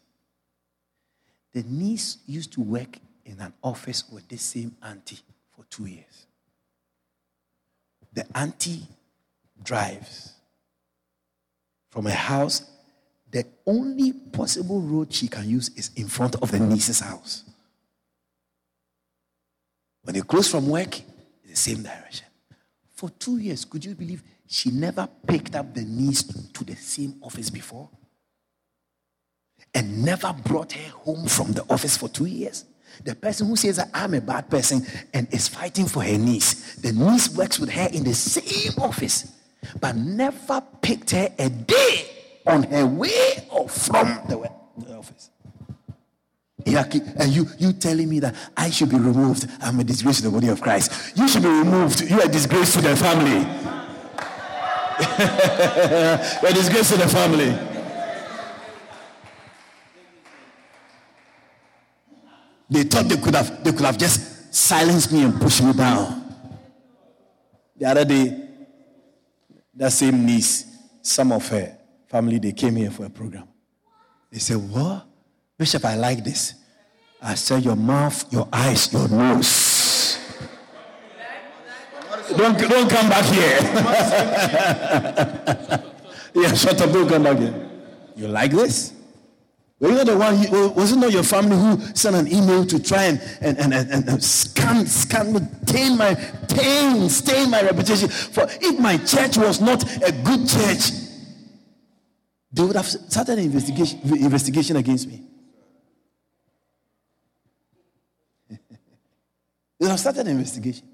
[1.55, 5.21] The niece used to work in an office with the same auntie
[5.57, 6.27] for two years.
[8.13, 8.87] The auntie
[9.63, 10.35] drives
[11.89, 12.69] from a house
[13.31, 17.45] the only possible road she can use is in front of the niece's house.
[20.07, 21.01] When you close from work,
[21.45, 22.29] the same direction.
[22.95, 27.17] For two years, could you believe she never picked up the niece to the same
[27.21, 27.91] office before?
[29.75, 32.67] And never brought her home from the office for two years?
[33.03, 36.77] The person who says that I'm a bad person and is fighting for her niece,
[36.77, 39.33] the niece works with her in the same office,
[39.81, 42.07] but never picked her a day
[42.47, 44.49] on her way or from the,
[46.67, 49.49] And you, you telling me that I should be removed.
[49.61, 51.17] I'm a disgrace to the body of Christ.
[51.17, 52.01] You should be removed.
[52.03, 53.47] You are a disgrace to the family.
[56.43, 57.57] You're a disgrace to the family.
[62.69, 66.35] They thought they could have they could have just silenced me and pushed me down.
[67.77, 68.49] The other day,
[69.75, 70.65] that same niece,
[71.03, 73.47] some of her family, they came here for a program.
[74.33, 75.06] They said, What?
[75.59, 76.55] Bishop, I like this.
[77.21, 80.19] I said, Your mouth, your eyes, your nose.
[82.37, 83.59] Don't, don't come back here.
[86.43, 87.71] yeah, shut up, don't come back here.
[88.17, 88.93] You like this?
[89.79, 92.83] Were you not the one, was it not your family who sent an email to
[92.83, 96.15] try and, and, and, and, and scan, scan, stain my,
[96.49, 98.09] pain, stain my reputation?
[98.09, 100.93] For if my church was not a good church,
[102.53, 105.23] they would have started an investigation, investigation against me.
[109.79, 110.87] Would have started an investigation.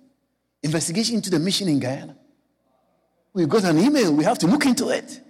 [0.63, 2.17] Investigation into the mission in Guyana.
[3.33, 5.21] We got an email, we have to look into it.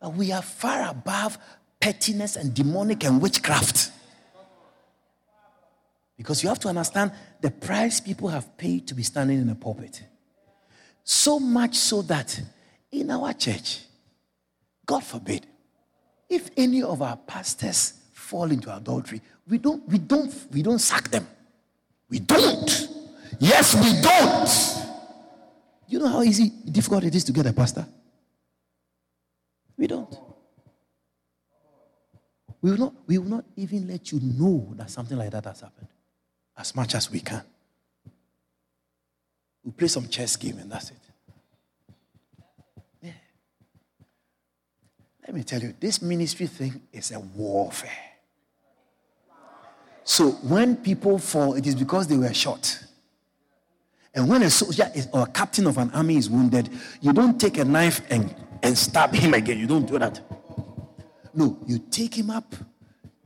[0.00, 1.38] But we are far above
[1.80, 3.90] pettiness and demonic and witchcraft.
[6.16, 9.54] Because you have to understand the price people have paid to be standing in a
[9.54, 10.02] pulpit.
[11.02, 12.40] So much so that
[12.90, 13.80] in our church,
[14.86, 15.46] God forbid,
[16.28, 21.10] if any of our pastors fall into adultery, we don't, we don't, we don't sack
[21.10, 21.26] them.
[22.14, 22.88] We don't.
[23.40, 24.48] Yes, we don't.
[25.88, 27.84] You know how easy, difficult it is to get a pastor?
[29.76, 30.16] We don't.
[32.62, 35.62] We will, not, we will not even let you know that something like that has
[35.62, 35.88] happened
[36.56, 37.42] as much as we can.
[39.64, 40.96] We play some chess game and that's it.
[43.02, 43.10] Yeah.
[45.26, 48.13] Let me tell you, this ministry thing is a warfare.
[50.04, 52.78] So when people fall, it is because they were shot.
[54.14, 57.40] And when a soldier is, or a captain of an army is wounded, you don't
[57.40, 58.32] take a knife and,
[58.62, 59.58] and stab him again.
[59.58, 60.20] You don't do that.
[61.34, 62.54] No, you take him up,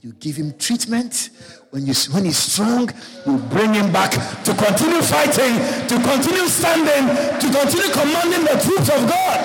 [0.00, 1.28] you give him treatment.
[1.70, 2.90] When, you, when he's strong,
[3.26, 4.12] you bring him back
[4.44, 5.58] to continue fighting,
[5.88, 7.06] to continue standing,
[7.38, 9.38] to continue commanding the troops of God.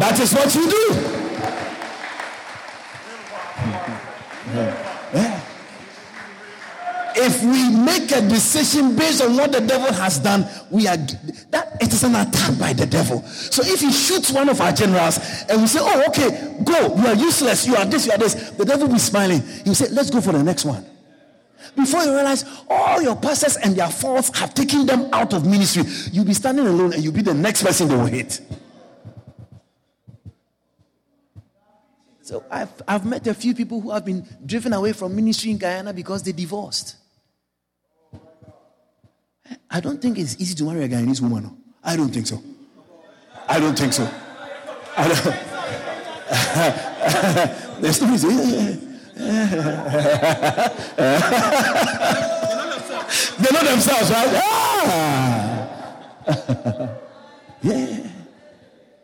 [0.00, 0.94] That is what you do.
[7.20, 11.76] If we make a decision based on what the devil has done, we are that
[11.80, 13.22] it is an attack by the devil.
[13.22, 15.18] So if he shoots one of our generals
[15.48, 18.50] and we say, Oh, okay, go, you are useless, you are this, you are this,
[18.50, 19.42] the devil will be smiling.
[19.42, 20.84] He will say, Let's go for the next one.
[21.76, 25.84] Before you realize all your pastors and their faults have taken them out of ministry,
[26.12, 28.40] you'll be standing alone and you'll be the next person they will hit.
[32.22, 35.58] So I've, I've met a few people who have been driven away from ministry in
[35.58, 36.96] Guyana because they divorced.
[39.70, 41.56] I don't think it's easy to marry a Guyanese woman.
[41.82, 42.42] I don't think so.
[43.48, 44.08] I don't think so.
[44.96, 45.24] I don't.
[47.80, 48.28] There's no easy.
[53.38, 54.40] they know themselves, right?
[54.42, 55.68] Ah.
[57.62, 57.98] yeah.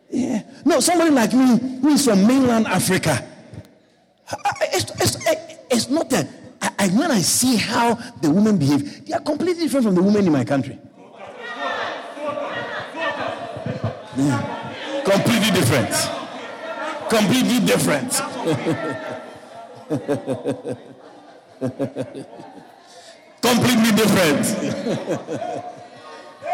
[0.09, 0.41] Yeah.
[0.65, 3.27] No, somebody like me who is from mainland Africa.
[4.73, 5.17] It's, it's,
[5.69, 6.27] it's not that
[6.79, 10.25] I, when I see how the women behave, they are completely different from the women
[10.25, 10.79] in my country.
[14.15, 15.03] Yeah.
[15.03, 15.91] Completely different.
[17.09, 18.11] Completely different.
[23.41, 24.45] completely different.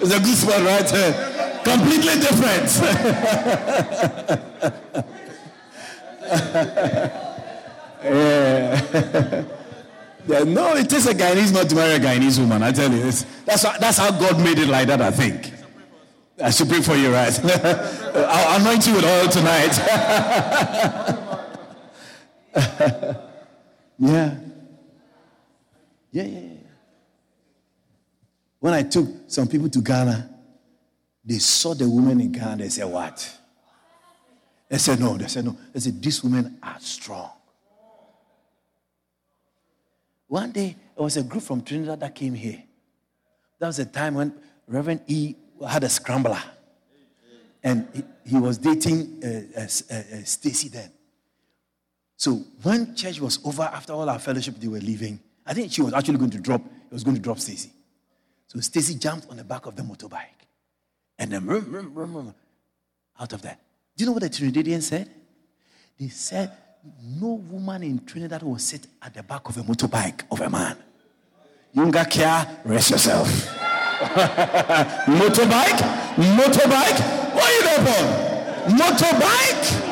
[0.00, 1.35] it's a good spot right
[1.66, 2.70] Completely different.
[8.04, 9.44] yeah.
[10.28, 10.44] yeah.
[10.44, 12.62] No, it takes a Guyanese not to marry a Guyanese woman.
[12.62, 15.02] I tell you, that's how, that's how God made it like that.
[15.02, 15.52] I think.
[16.38, 17.36] Uh, I should pray for you, right?
[18.14, 19.76] I'll anoint you with oil tonight.
[23.98, 24.36] yeah.
[26.12, 26.40] Yeah, yeah, yeah.
[28.60, 30.35] When I took some people to Ghana,
[31.26, 32.58] they saw the woman in Ghana.
[32.58, 33.38] They said, What?
[34.68, 35.16] They said, No.
[35.18, 35.56] They said, No.
[35.72, 37.30] They said, These women are strong.
[40.28, 42.62] One day, there was a group from Trinidad that came here.
[43.58, 44.32] That was a time when
[44.66, 45.34] Reverend E
[45.68, 46.42] had a scrambler.
[47.62, 50.90] and he, he was dating uh, uh, uh, uh Stacy then.
[52.16, 55.20] So when church was over, after all our fellowship, they were leaving.
[55.44, 56.62] I think she was actually going to drop.
[56.62, 57.72] He was going to drop Stacy.
[58.46, 60.35] So Stacy jumped on the back of the motorbike,
[61.18, 62.34] and then rum, rum, rum,
[63.18, 63.58] out of that.
[63.96, 65.10] Do you know what the Trinidadians said?
[65.98, 66.52] They said
[67.02, 70.76] no woman in Trinidad will sit at the back of a motorbike of a man.
[71.72, 73.28] Younger care, rest yourself.
[75.06, 75.78] motorbike?
[76.16, 77.00] Motorbike?
[77.34, 78.02] What are you there for?
[78.76, 79.82] Motorbike?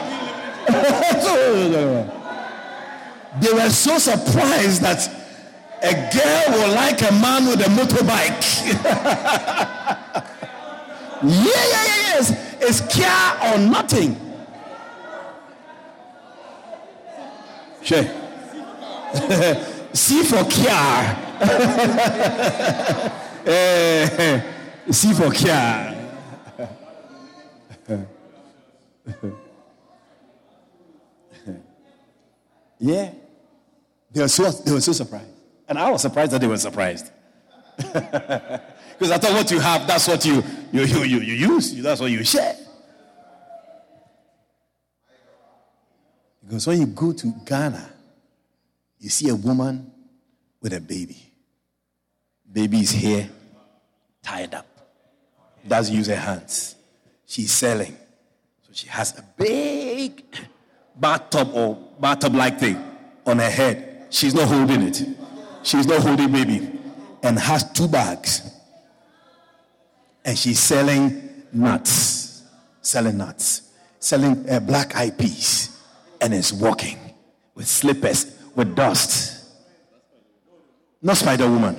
[3.40, 5.08] they were so surprised that
[5.82, 8.42] a girl will like a man with a motorbike.
[11.22, 12.56] yeah, yeah, yeah, yes.
[12.60, 14.16] It's care or nothing.
[17.82, 18.04] Sure.
[19.92, 21.20] C for care.
[23.46, 24.40] Eh,
[24.90, 25.94] C for care.
[32.78, 33.10] yeah.
[34.10, 35.28] They were, so, they were so surprised.
[35.68, 37.10] And I was surprised that they were surprised.
[38.98, 40.42] Because I thought what you have, that's what you,
[40.72, 42.56] you, you, you, you use, that's what you share.
[46.42, 47.90] Because when you go to Ghana,
[48.98, 49.90] you see a woman
[50.60, 51.16] with a baby.
[52.50, 53.28] Baby is here,
[54.22, 54.66] tied up.
[55.66, 56.76] Doesn't use her hands.
[57.26, 57.96] She's selling.
[58.62, 60.22] So she has a big
[60.96, 62.82] bathtub or bathtub like thing
[63.26, 64.06] on her head.
[64.10, 65.02] She's not holding it.
[65.62, 66.70] She's not holding baby.
[67.22, 68.53] And has two bags.
[70.24, 72.42] And she's selling nuts.
[72.80, 73.62] Selling nuts.
[73.98, 75.78] Selling uh, black eyed peas
[76.20, 76.98] and is walking
[77.54, 79.46] with slippers, with dust.
[81.02, 81.76] Not Spider Woman.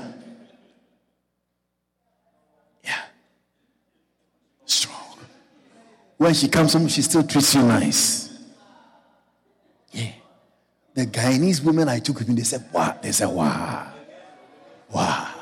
[2.84, 3.02] Yeah.
[4.66, 5.18] Strong.
[6.18, 8.30] When she comes home, she still treats you nice.
[9.92, 10.12] Yeah.
[10.94, 13.00] The Guyanese women I took with me, they said, Wow.
[13.02, 13.28] They said.
[13.28, 13.92] Wow.
[14.92, 15.35] Wow.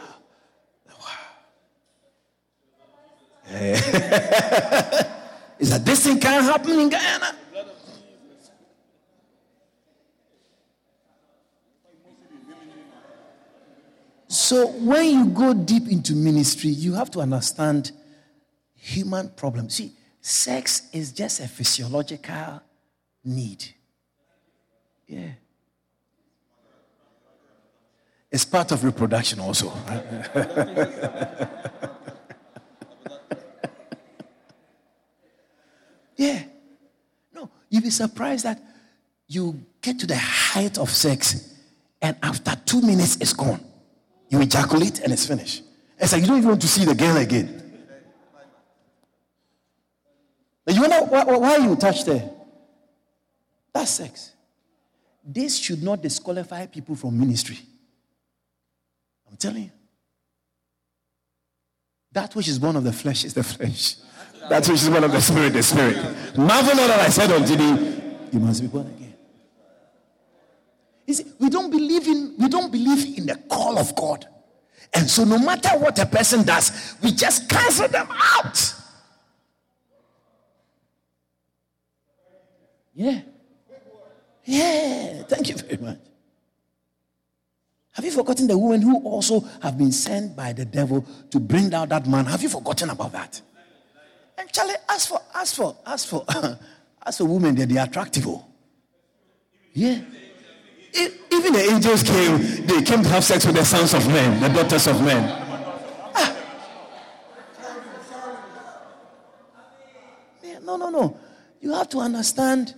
[3.53, 3.73] Eh.
[5.59, 7.35] Is that this thing can't happen in Guyana?
[14.27, 17.91] So when you go deep into ministry, you have to understand
[18.75, 19.75] human problems.
[19.75, 22.61] See, sex is just a physiological
[23.23, 23.63] need.
[25.07, 25.33] Yeah.
[28.31, 29.71] It's part of reproduction also.
[36.23, 36.43] yeah.
[37.33, 38.61] No, you'll be surprised that
[39.27, 41.53] you get to the height of sex
[42.01, 43.63] and after two minutes it's gone.
[44.29, 45.63] You ejaculate and it's finished.
[45.99, 47.59] It's like you don't even want to see the girl again.
[50.65, 52.29] But you wonder why, why you touch there?
[53.73, 54.31] That's sex.
[55.25, 57.59] This should not disqualify people from ministry.
[59.29, 59.71] I'm telling you.
[62.11, 63.95] That which is born of the flesh is the flesh.
[64.49, 65.97] That which is born of the spirit, the spirit.
[66.37, 68.01] Marvel not that I said unto thee,
[68.31, 69.13] you must be born again.
[71.05, 74.27] You See, we don't believe in we don't believe in the call of God.
[74.93, 78.73] And so no matter what a person does, we just cancel them out.
[82.93, 83.21] Yeah.
[84.45, 85.23] Yeah.
[85.23, 85.99] Thank you very much.
[87.93, 91.69] Have you forgotten the women who also have been sent by the devil to bring
[91.69, 92.25] down that man?
[92.25, 93.41] Have you forgotten about that?
[94.37, 96.25] And Charlie, ask for, ask for, ask for,
[97.05, 98.27] ask for women, they're, they're attractive.
[98.27, 98.45] Oh.
[99.73, 100.01] Yeah.
[100.95, 104.49] Even the angels came, they came to have sex with the sons of men, the
[104.49, 105.23] daughters of men.
[106.15, 106.35] Ah.
[110.61, 111.17] no, no, no.
[111.59, 112.75] You have to understand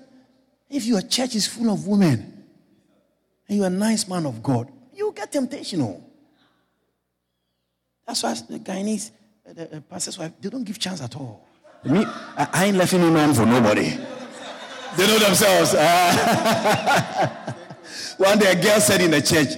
[0.70, 2.44] if your church is full of women
[3.48, 5.82] and you're a nice man of God, you get temptation.
[5.82, 6.02] Oh.
[8.08, 9.12] That's why the Guyanese,
[9.46, 11.45] the pastor's wife, they don't give chance at all.
[11.86, 12.06] Me,
[12.38, 13.98] I, I ain't left any man for nobody.
[14.98, 15.74] They know themselves.
[18.18, 19.50] One day a girl said in the church,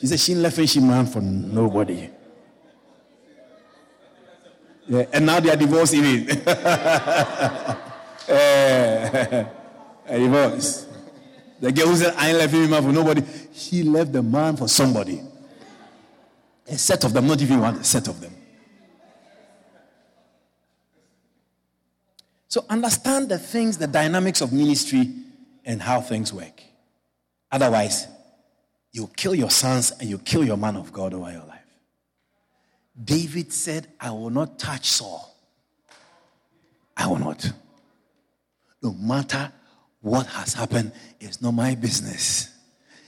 [0.00, 2.10] she said she left and she man for nobody.
[4.88, 6.28] Yeah, and now they are divorced even.
[6.48, 7.76] uh,
[10.06, 10.86] a divorce.
[11.60, 13.22] The girl who said, I ain't left him man for nobody,
[13.54, 15.22] she left the man for somebody.
[16.66, 18.34] A set of them, not even one, a set of them.
[22.52, 25.10] So understand the things, the dynamics of ministry,
[25.64, 26.62] and how things work.
[27.50, 28.06] Otherwise,
[28.92, 31.64] you'll kill your sons and you'll kill your man of God over your life.
[33.02, 35.34] David said, I will not touch Saul.
[36.94, 37.50] I will not.
[38.82, 39.50] no matter
[40.02, 42.54] what has happened, it's not my business.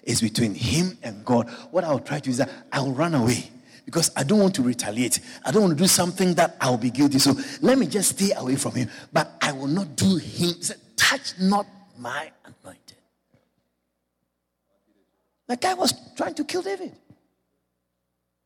[0.04, 1.50] It's between him and God.
[1.70, 3.50] What I'll try to do is that I'll run away
[3.84, 5.20] because I don't want to retaliate.
[5.44, 7.18] I don't want to do something that I'll be guilty.
[7.18, 8.88] So let me just stay away from him.
[9.12, 10.54] But I will not do him.
[10.60, 11.66] Said, Touch not
[11.98, 12.96] my anointed.
[15.46, 16.92] The guy was trying to kill David.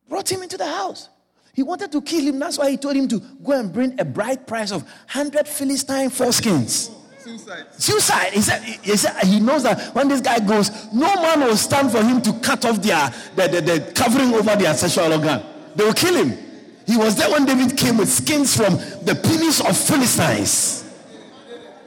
[0.08, 1.08] Brought him into the house.
[1.52, 2.38] He wanted to kill him.
[2.38, 6.10] That's why he told him to go and bring a bride price of 100 Philistine
[6.10, 6.94] foreskins.
[7.28, 7.66] Suicide.
[7.76, 8.32] Suicide.
[8.32, 11.92] He said, he said he knows that when this guy goes, no man will stand
[11.92, 15.42] for him to cut off their the, the, the covering over their sexual organ.
[15.76, 16.38] They will kill him.
[16.86, 20.84] He was there when David came with skins from the penis of Philistines.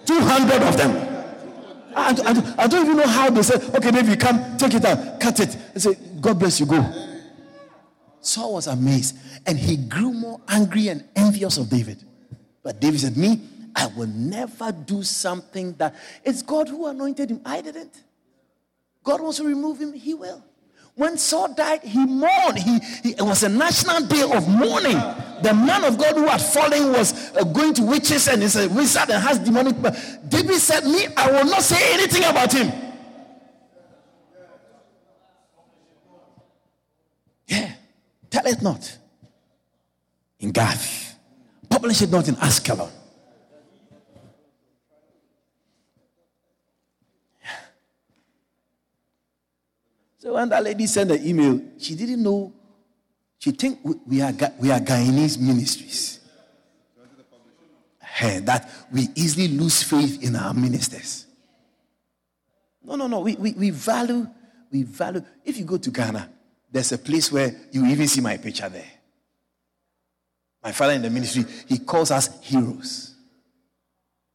[0.05, 1.07] 200 of them.
[1.95, 5.19] I, I, I, don't even know how they said, okay, David, come, take it out,
[5.19, 5.57] cut it.
[5.73, 6.85] They said, God bless you, go.
[8.21, 12.03] Saul was amazed and he grew more angry and envious of David.
[12.63, 13.41] But David said, Me,
[13.75, 17.41] I will never do something that it's God who anointed him.
[17.45, 18.03] I didn't.
[19.03, 20.43] God wants to remove him, he will.
[20.95, 22.59] When Saul died, he mourned.
[22.59, 24.97] He, he, it was a national day of mourning.
[25.41, 28.67] The man of God who had fallen was uh, going to witches and is a
[28.69, 29.81] wizard and has demonic.
[29.81, 29.95] But
[30.27, 32.71] David said, Me, I will not say anything about him.
[37.47, 37.71] Yeah.
[38.29, 38.97] Tell it not.
[40.39, 41.17] In Gath.
[41.69, 42.91] Publish it not in Ascalon.
[50.21, 52.53] So when that lady sent the email, she didn't know.
[53.39, 56.19] She think we are we are Guyanese ministries.
[57.99, 61.25] Hey, that we easily lose faith in our ministers.
[62.83, 63.21] No, no, no.
[63.21, 64.27] We, we, we value,
[64.71, 65.23] we value.
[65.43, 66.29] If you go to Ghana,
[66.71, 68.91] there's a place where you even see my picture there.
[70.61, 73.15] My father in the ministry, he calls us heroes.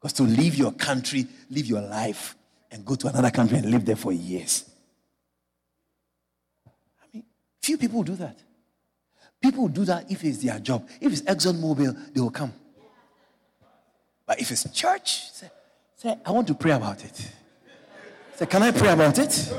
[0.00, 2.34] Because to leave your country, leave your life,
[2.72, 4.65] and go to another country and live there for years
[7.66, 8.38] Few people do that.
[9.42, 10.88] People do that if it's their job.
[11.00, 12.52] If it's Exxon Mobil, they will come.
[14.24, 15.50] But if it's church, say,
[15.96, 17.28] say, I want to pray about it.
[18.36, 19.52] Say, can I pray about it?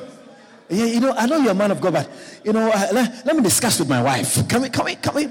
[0.69, 2.09] Yeah, you know, I know you're a man of God, but
[2.45, 4.47] you know, uh, let, let, me discuss with my wife.
[4.47, 5.27] Can we, can we, can we?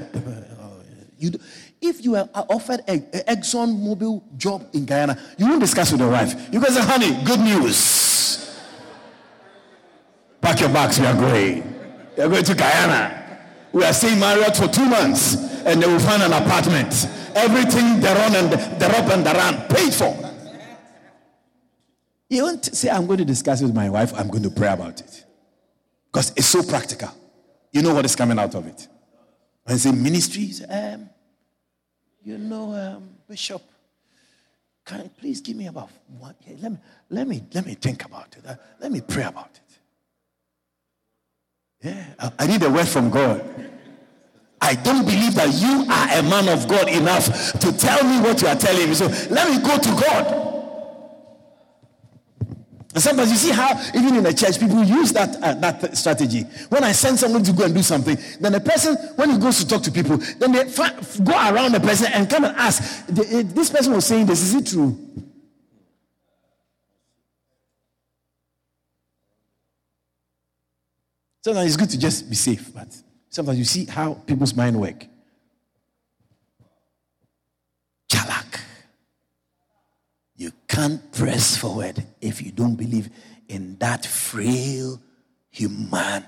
[1.16, 1.39] You do,
[1.81, 6.11] if you are offered an Exxon Mobil job in Guyana, you won't discuss with your
[6.11, 6.53] wife.
[6.53, 8.61] You guys say, honey, good news.
[10.43, 11.76] Pack your bags, we are going.
[12.16, 13.40] They're going to Guyana.
[13.72, 15.34] We are staying Marriott for two months
[15.66, 17.06] and they will find an apartment.
[17.34, 20.26] Everything the run and the up and the run paid for.
[22.28, 24.68] You won't say, I'm going to discuss it with my wife, I'm going to pray
[24.68, 25.24] about it.
[26.10, 27.10] Because it's so practical.
[27.72, 28.88] You know what is coming out of it.
[29.64, 31.10] When I say ministries, um,
[32.24, 33.62] you know, um, Bishop,
[34.84, 36.34] can please give me about one?
[36.60, 36.78] let me
[37.10, 38.47] let me let me think about it.
[38.47, 39.65] Uh, let me pray about it.
[41.82, 43.44] Yeah, I need a word from God.
[44.61, 47.27] I don't believe that you are a man of God enough
[47.61, 48.94] to tell me what you are telling me.
[48.94, 50.47] So let me go to God.
[52.94, 56.44] And sometimes you see how even in the church people use that uh, that strategy.
[56.70, 59.59] When I send someone to go and do something, then the person when he goes
[59.59, 63.69] to talk to people, then they go around the person and come and ask, "This
[63.69, 64.40] person was saying this.
[64.40, 64.98] Is it true?"
[71.47, 72.89] Sometimes it's good to just be safe, but
[73.28, 75.06] sometimes you see how people's mind work.
[78.09, 78.59] Chalak.
[80.35, 83.10] You can't press forward if you don't believe
[83.48, 85.01] in that frail
[85.48, 86.27] human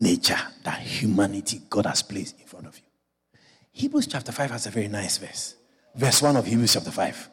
[0.00, 3.38] nature, that humanity God has placed in front of you.
[3.70, 5.54] Hebrews chapter 5 has a very nice verse.
[5.94, 7.30] Verse 1 of Hebrews chapter 5.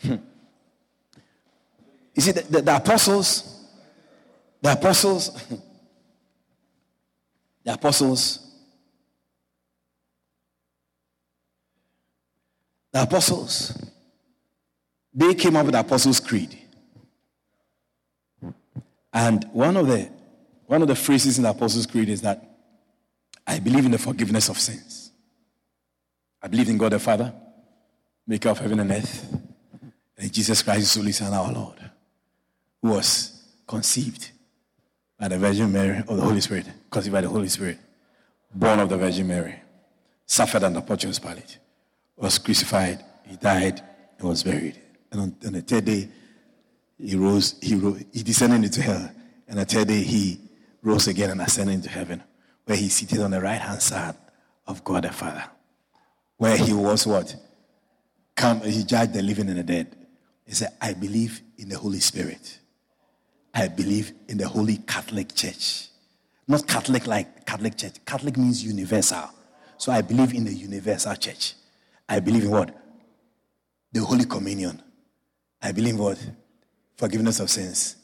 [0.00, 0.16] Hmm.
[2.18, 3.64] You see, the, the, the apostles,
[4.60, 5.30] the apostles,
[7.64, 8.56] the apostles,
[12.90, 13.92] the apostles,
[15.14, 16.58] they came up with the Apostles' Creed.
[19.12, 20.10] And one of the
[20.66, 22.42] one of the phrases in the Apostles' Creed is that
[23.46, 25.12] I believe in the forgiveness of sins.
[26.42, 27.32] I believe in God the Father,
[28.26, 29.40] maker of heaven and earth,
[30.16, 31.87] and Jesus Christ, his only Son, our Lord
[32.88, 34.30] was conceived
[35.18, 37.78] by the Virgin Mary or the Holy Spirit, conceived by the Holy Spirit,
[38.54, 39.56] born of the Virgin Mary,
[40.26, 41.58] suffered under Pontius Pilate,
[42.16, 43.82] was crucified, he died,
[44.18, 44.80] and was buried.
[45.10, 46.08] And on, on the third day,
[46.98, 49.10] he rose, he, rose, he descended into hell.
[49.46, 50.40] And on the third day, he
[50.82, 52.22] rose again and ascended into heaven,
[52.64, 54.14] where he seated on the right hand side
[54.66, 55.44] of God the Father.
[56.36, 57.34] where he was what?
[58.34, 59.96] Come, he judged the living and the dead.
[60.46, 62.58] He said, I believe in the Holy Spirit.
[63.54, 65.88] I believe in the Holy Catholic Church.
[66.46, 67.94] Not Catholic like Catholic Church.
[68.06, 69.30] Catholic means universal.
[69.76, 71.54] So I believe in the universal church.
[72.08, 72.74] I believe in what?
[73.92, 74.82] The Holy Communion.
[75.62, 76.18] I believe in what?
[76.96, 77.96] Forgiveness of sins.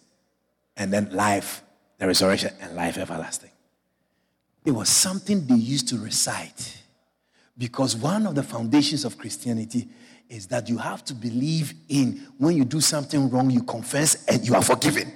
[0.77, 1.63] And then life,
[1.99, 3.51] the resurrection, and life everlasting.
[4.65, 6.83] It was something they used to recite.
[7.57, 9.89] Because one of the foundations of Christianity
[10.29, 14.47] is that you have to believe in when you do something wrong, you confess and
[14.47, 15.13] you are forgiven.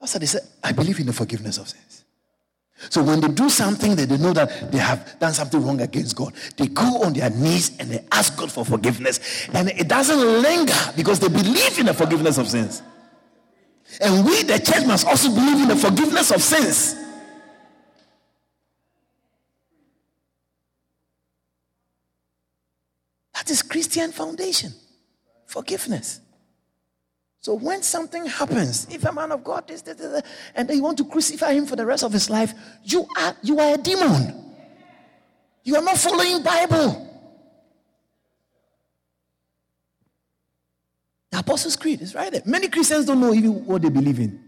[0.00, 0.42] That's what they said.
[0.64, 2.04] I believe in the forgiveness of sins.
[2.88, 6.16] So when they do something that they know that they have done something wrong against
[6.16, 9.48] God, they go on their knees and they ask God for forgiveness.
[9.52, 12.82] And it doesn't linger because they believe in the forgiveness of sins.
[14.00, 16.94] And we, the church, must also believe in the forgiveness of sins.
[23.34, 24.72] That is Christian foundation.
[25.46, 26.20] Forgiveness.
[27.40, 29.82] So when something happens, if a man of God is,
[30.54, 32.52] and then you want to crucify him for the rest of his life,
[32.84, 34.54] you are you are a demon.
[35.64, 37.06] You are not following Bible.
[41.30, 42.42] The Apostles' Creed is right there.
[42.44, 44.42] Many Christians don't know even what they believe in.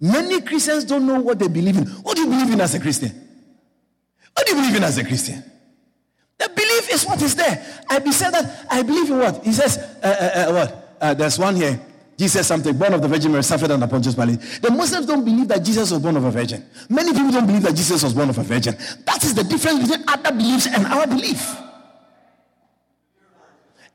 [0.00, 1.86] Many Christians don't know what they believe in.
[1.86, 3.10] What do you believe in as a Christian?
[4.34, 5.42] What do you believe in as a Christian?
[6.38, 7.82] The belief is what is there.
[7.90, 9.44] I be said that I believe in what?
[9.44, 10.96] He says, uh, uh, uh, what?
[11.00, 11.80] Uh, there's one here.
[12.18, 14.40] Jesus something, born of the Virgin Mary, suffered under Pontius Pilate.
[14.60, 16.64] The Muslims don't believe that Jesus was born of a virgin.
[16.88, 18.76] Many people don't believe that Jesus was born of a virgin.
[19.06, 21.56] That is the difference between other beliefs and our belief.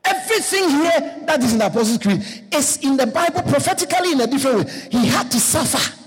[0.06, 2.24] Everything here that is in the Apostles' Creed
[2.54, 4.88] is in the Bible prophetically in a different way.
[4.90, 6.00] He had to suffer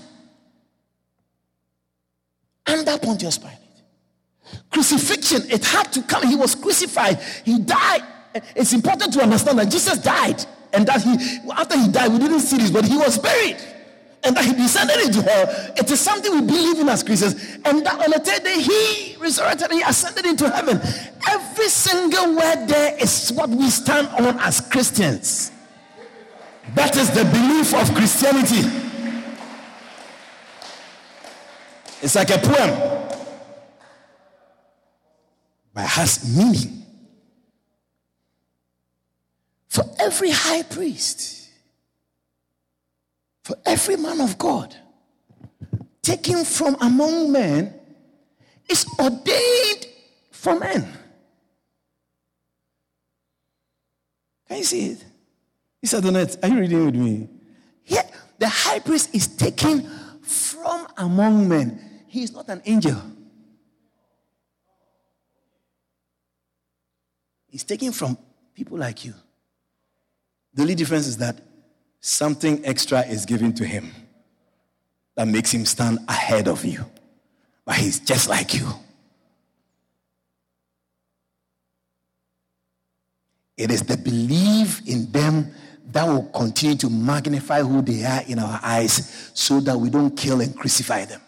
[2.65, 3.57] under Pontius Pilate.
[4.71, 6.27] Crucifixion, it had to come.
[6.27, 7.19] He was crucified.
[7.45, 8.01] He died.
[8.55, 12.41] It's important to understand that Jesus died and that he, after he died, we didn't
[12.41, 13.57] see this, but he was buried.
[14.23, 15.73] And that he descended into hell.
[15.77, 17.35] It is something we believe in as Christians.
[17.63, 20.81] And that on the third day, he resurrected and he ascended into heaven.
[21.29, 25.51] Every single word there is what we stand on as Christians.
[26.73, 28.67] That is the belief of Christianity.
[32.01, 33.09] It's like a poem,
[35.73, 36.76] but it has meaning
[39.77, 41.49] for every high priest,
[43.43, 44.75] for every man of God,
[46.01, 47.79] taken from among men,
[48.67, 49.85] is ordained
[50.31, 50.91] for men.
[54.47, 55.05] Can you see it?
[55.83, 57.29] Said, Donette, are you reading with me?
[57.85, 58.09] Yeah,
[58.39, 59.87] the high priest is taken
[60.23, 62.03] from among men.
[62.07, 62.99] He is not an angel.
[67.45, 68.17] He's taken from
[68.55, 69.13] people like you.
[70.57, 71.39] The only difference is that
[71.99, 73.91] something extra is given to him
[75.15, 76.83] that makes him stand ahead of you.
[77.63, 78.67] But he's just like you.
[83.55, 85.51] It is the belief in them
[85.91, 90.17] that will continue to magnify who they are in our eyes so that we don't
[90.17, 91.21] kill and crucify them.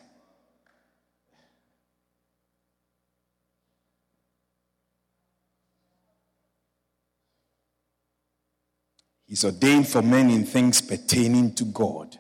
[9.30, 12.18] Is ordained for men in things pertaining to God,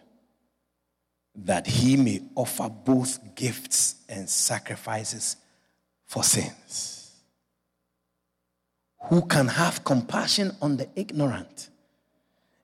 [1.36, 5.36] that he may offer both gifts and sacrifices
[6.06, 7.12] for sins.
[9.10, 11.70] Who can have compassion on the ignorant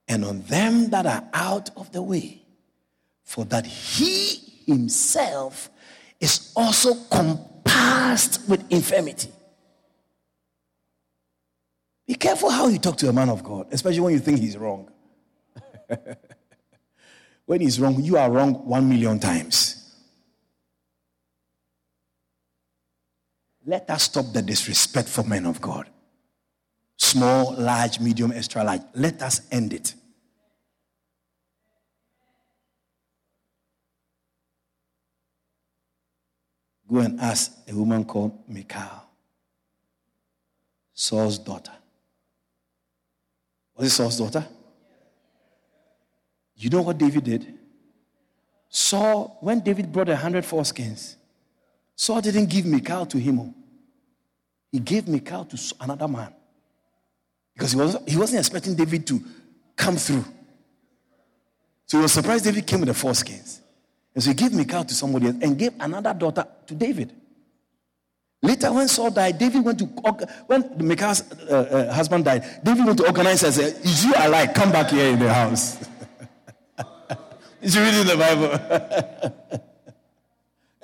[0.07, 2.43] and on them that are out of the way,
[3.23, 5.69] for that he himself
[6.19, 9.31] is also compassed with infirmity.
[12.07, 14.57] Be careful how you talk to a man of God, especially when you think he's
[14.57, 14.91] wrong.
[17.45, 19.82] when he's wrong, you are wrong one million times.
[23.65, 25.90] Let us stop the disrespect for men of God.
[26.98, 28.82] Small, large, medium, extra large.
[28.94, 29.95] Let us end it.
[36.88, 39.10] Go and ask a woman called Michal,
[40.94, 41.72] Saul's daughter.
[43.76, 44.45] Was it Saul's daughter?
[46.56, 47.53] You know what David did?
[48.69, 51.15] Saul, when David brought a hundred foreskins,
[51.95, 53.53] Saul didn't give Michal to him.
[54.72, 56.34] He gave Michal to another man.
[57.53, 59.22] Because he, was, he wasn't expecting David to
[59.76, 60.26] come through.
[61.85, 63.60] So he was surprised David came with the foreskins.
[64.14, 67.14] And so he gave Michal to somebody else and gave another daughter to David.
[68.45, 69.85] Later, when Saul died, David went to,
[70.45, 74.53] when Michal's uh, uh, husband died, David went to organize and said, Is you alive?
[74.53, 75.84] Come back here in the house.
[77.61, 79.59] Is you reading the Bible?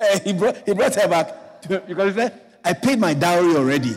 [0.00, 3.96] hey, he, brought, he brought her back because he said, I paid my dowry already.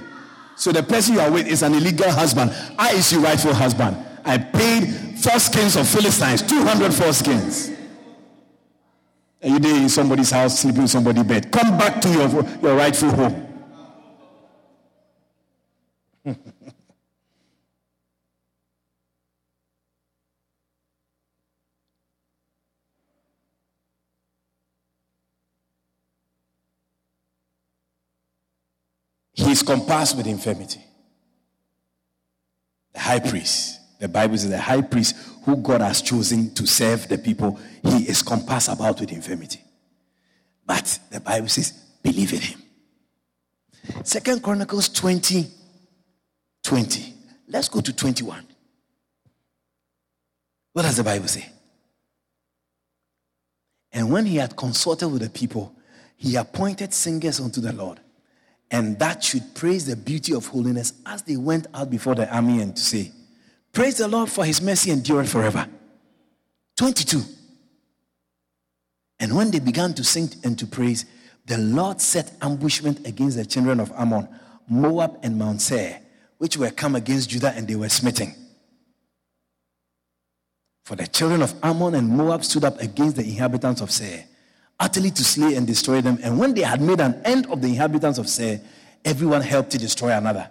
[0.57, 2.55] So the person you are with is an illegal husband.
[2.77, 3.97] I is your rightful husband.
[4.23, 4.83] I paid
[5.17, 7.71] foreskins of Philistines, 200 skins.
[9.41, 11.51] And you did in somebody's house, sleeping in somebody's bed.
[11.51, 12.29] Come back to your,
[12.61, 13.44] your rightful home.
[29.33, 30.79] he is compassed with infirmity.
[32.93, 37.07] The high priest, the Bible says, the high priest who God has chosen to serve
[37.07, 39.61] the people, he is compassed about with infirmity.
[40.65, 41.71] But the Bible says,
[42.01, 42.61] believe in him.
[44.03, 45.64] Second Chronicles 20
[46.65, 47.13] 20.
[47.47, 48.45] Let's go to 21.
[50.73, 51.47] What does the Bible say?
[53.93, 55.73] And when he had consulted with the people,
[56.17, 58.01] he appointed singers unto the Lord
[58.71, 62.61] and that should praise the beauty of holiness as they went out before the army
[62.61, 63.11] and to say,
[63.71, 65.67] Praise the Lord for his mercy endureth forever.
[66.77, 67.21] 22.
[69.19, 71.05] And when they began to sing and to praise,
[71.45, 74.27] the Lord set ambushment against the children of Ammon,
[74.67, 76.01] Moab, and Mount Seir,
[76.45, 78.31] which were come against Judah, and they were smitten.
[80.83, 84.25] For the children of Ammon and Moab stood up against the inhabitants of Seir
[84.79, 86.19] utterly to slay and destroy them.
[86.21, 88.61] And when they had made an end of the inhabitants of Seir,
[89.03, 90.47] everyone helped to destroy another.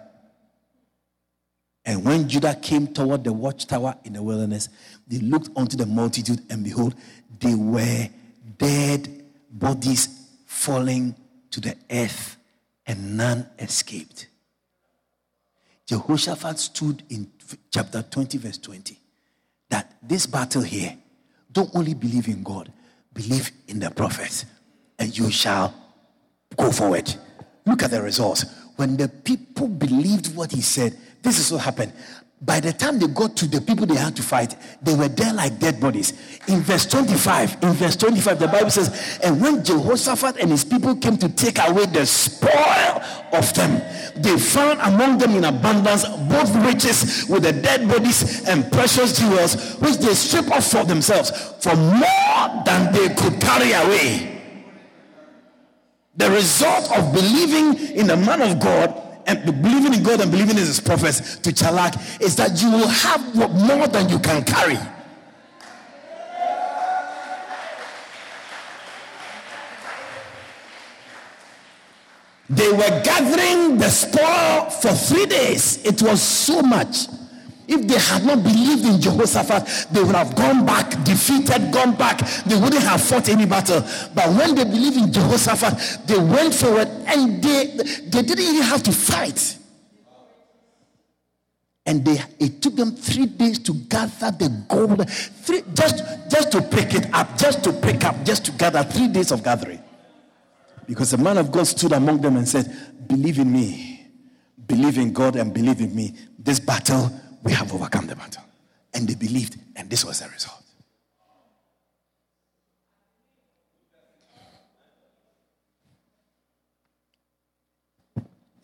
[1.85, 4.67] And when Judah came toward the watchtower in the wilderness,
[5.07, 6.93] they looked unto the multitude, and behold,
[7.39, 8.09] they were
[8.57, 10.09] dead bodies
[10.45, 11.15] falling
[11.51, 12.35] to the earth,
[12.85, 14.27] and none escaped.
[15.85, 17.31] Jehoshaphat stood in
[17.71, 18.97] chapter 20, verse 20,
[19.69, 20.97] that this battle here,
[21.51, 22.71] don't only believe in God,
[23.15, 24.45] Believe in the prophets,
[24.99, 25.73] and you shall
[26.57, 27.15] go forward.
[27.65, 28.43] Look at the results.
[28.75, 31.93] When the people believed what he said, this is what happened.
[32.41, 35.33] By the time they got to the people they had to fight, they were there
[35.33, 36.13] like dead bodies.
[36.47, 40.95] In verse 25, in verse 25, the Bible says, And when Jehoshaphat and his people
[40.97, 43.01] came to take away the spoil
[43.31, 43.81] of them,
[44.21, 49.75] they found among them in abundance both riches with the dead bodies and precious jewels,
[49.77, 51.31] which they stripped off for themselves
[51.61, 54.41] for more than they could carry away.
[56.17, 60.57] The result of believing in the man of God and believing in God and believing
[60.57, 64.77] in his prophets to Chalak is that you will have more than you can carry.
[72.47, 75.83] They were gathering the spoil for three days.
[75.83, 77.07] It was so much.
[77.67, 82.19] If they had not believed in Jehoshaphat, they would have gone back, defeated, gone back.
[82.45, 83.81] They wouldn't have fought any battle.
[84.13, 87.65] But when they believed in Jehoshaphat, they went forward and they,
[88.07, 89.57] they didn't even have to fight.
[91.87, 95.09] And they, it took them three days to gather the gold.
[95.09, 98.83] Three, just, just to pick it up, just to pick up, just to gather.
[98.83, 99.81] Three days of gathering.
[100.87, 102.75] Because the man of God stood among them and said,
[103.07, 104.07] Believe in me.
[104.67, 106.15] Believe in God and believe in me.
[106.39, 107.11] This battle
[107.45, 108.43] we have overcome the battle.
[108.93, 110.61] And they believed, and this was the result.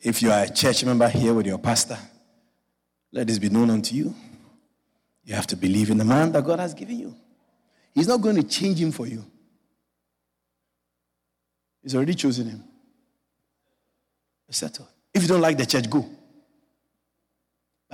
[0.02, 1.98] If you are a church member here with your pastor,
[3.12, 4.16] let this be known unto you.
[5.24, 7.16] You have to believe in the man that God has given you.
[7.94, 9.24] He's not going to change him for you.
[11.84, 12.64] He's already chosen him.
[14.48, 14.88] It's settled.
[15.14, 16.10] If you don't like the church, go.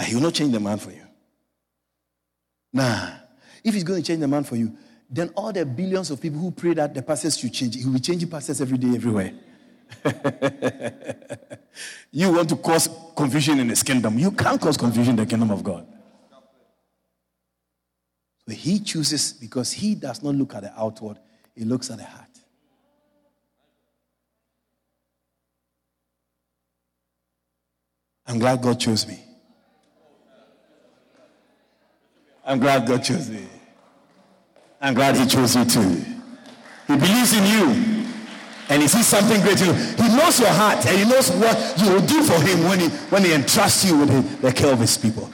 [0.06, 1.04] He will not change the man for you.
[2.72, 3.10] Nah.
[3.64, 4.76] If he's going to change the man for you,
[5.10, 7.94] then all the billions of people who pray that the pastors should change, he will
[7.94, 9.34] be changing pastors every day, everywhere.
[12.12, 14.20] you want to cause confusion in his kingdom.
[14.20, 15.88] You can't cause confusion in the kingdom of God.
[18.48, 21.18] So he chooses because he does not look at the outward,
[21.56, 22.28] he looks at the heart.
[28.26, 29.27] I'm glad God chose me.
[32.48, 33.46] I'm glad God chose me.
[34.82, 36.06] I'm glad He chose you too.
[36.88, 37.98] He believes in you.
[38.70, 39.74] And he sees something great in you.
[39.74, 42.88] He knows your heart and he knows what you will do for him when he,
[42.88, 45.32] when he entrusts you with the care of his people.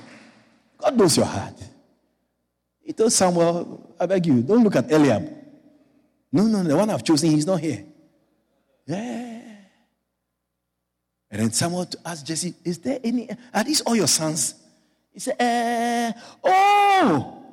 [0.77, 1.55] God knows your heart.
[2.83, 5.33] He told Samuel, I beg you, don't look at Eliab.
[6.31, 7.83] No, no, the one I've chosen, he's not here.
[8.85, 9.41] Yeah.
[11.31, 14.55] And then someone asked Jesse, Is there any, are these all your sons?
[15.13, 17.43] He said, uh, Oh,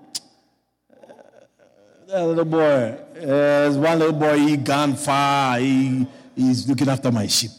[2.09, 7.27] that little boy, there's one little boy, he gone far, he, he's looking after my
[7.27, 7.51] sheep.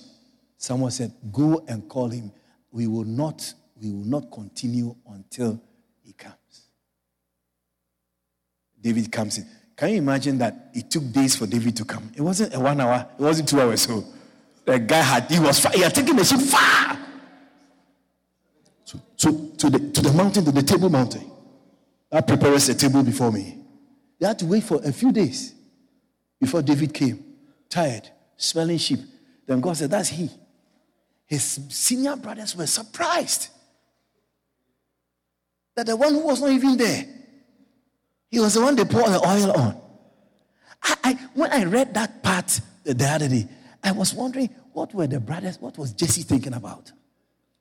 [0.57, 2.31] Someone said, Go and call him.
[2.71, 5.61] We will not, we will not continue until
[6.01, 6.35] he comes.
[8.79, 9.45] David comes in.
[9.75, 12.11] Can you imagine that it took days for David to come?
[12.15, 13.81] It wasn't a one hour, it wasn't two hours.
[13.81, 14.03] So
[14.65, 16.97] the guy had, he was far, he had taken the sheep far.
[19.22, 21.30] So to, the, to the mountain, to the table mountain.
[22.10, 23.56] That prepares a table before me.
[24.19, 25.53] They had to wait for a few days
[26.39, 27.23] before David came,
[27.69, 28.99] tired, smelling sheep.
[29.45, 30.27] Then God said, That's he.
[31.27, 33.49] His senior brothers were surprised
[35.76, 37.06] that the one who was not even there,
[38.31, 39.81] he was the one they poured the oil on.
[40.81, 43.48] I, I, when I read that part the other day,
[43.84, 46.91] I was wondering what were the brothers, what was Jesse thinking about?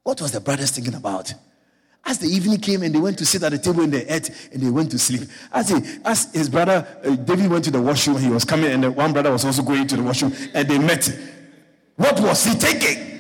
[0.05, 1.35] What was the brothers thinking about?
[2.05, 4.31] As the evening came and they went to sit at the table and they ate
[4.53, 5.29] and they went to sleep.
[5.53, 8.85] As, he, as his brother uh, David went to the washroom, he was coming and
[8.85, 11.09] the one brother was also going to the washroom and they met.
[11.97, 13.11] What was he taking?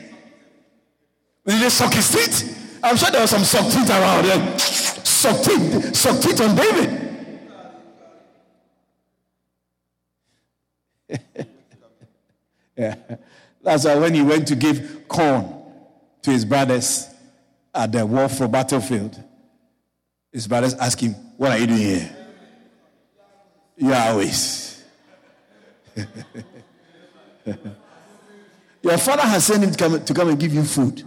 [1.47, 2.79] Did they suck his teeth?
[2.83, 4.59] I'm sure there was some suck teeth around there.
[4.59, 7.01] Suck teeth, suck teeth on David.
[12.77, 12.95] yeah.
[13.63, 15.55] That's why when he went to give corn
[16.23, 17.09] to his brothers,
[17.75, 19.23] at the war for battlefield,
[20.33, 22.17] his brothers ask him, What are you doing here?
[23.77, 24.85] You are always.
[28.83, 31.03] Your father has sent him to come, to come and give you food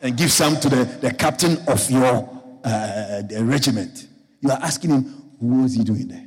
[0.00, 4.06] and give some to the, the captain of your uh, regiment.
[4.40, 5.02] You are asking him,
[5.38, 6.26] What was he doing there?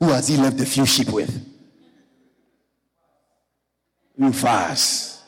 [0.00, 1.50] Who has he left the few sheep with?
[4.16, 5.22] You fast.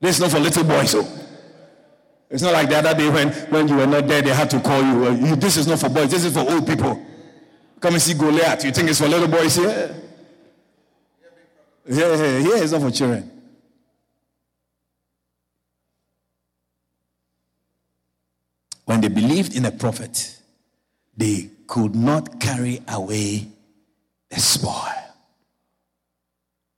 [0.00, 0.90] This is not for little boys.
[0.90, 1.23] So.
[2.30, 4.60] It's not like the other day when, when you were not there, they had to
[4.60, 5.06] call you.
[5.06, 5.36] Uh, you.
[5.36, 7.04] This is not for boys, this is for old people.
[7.80, 8.64] Come and see Goliath.
[8.64, 9.94] You think it's for little boys here?
[11.86, 13.30] Yeah, yeah, yeah, it's not for children.
[18.86, 20.38] When they believed in a prophet,
[21.16, 23.48] they could not carry away
[24.30, 24.92] the spoil.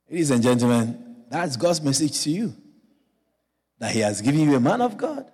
[0.09, 2.53] Ladies and gentlemen, that's God's message to you.
[3.79, 5.29] That He has given you a man of God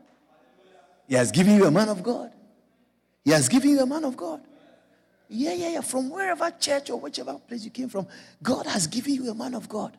[1.07, 2.31] he has given you a man of God.
[3.23, 4.41] He has given you a man of God.
[5.29, 5.81] Yeah, yeah, yeah.
[5.81, 8.07] From wherever church or whichever place you came from,
[8.41, 9.97] God has given you a man of God.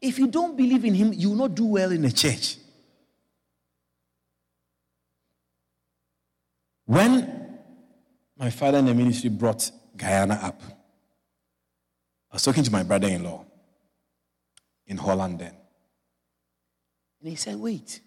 [0.00, 2.58] If you don't believe in him, you will not do well in the church.
[6.86, 7.58] When
[8.36, 10.60] my father in the ministry brought Guyana up,
[12.30, 13.44] I was talking to my brother in law
[14.86, 15.54] in Holland then.
[17.20, 18.00] And he said, Wait,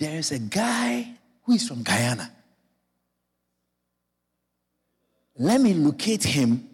[0.00, 1.06] there's a guy
[1.42, 2.32] who is from Guyana.
[5.36, 6.66] Let me locate him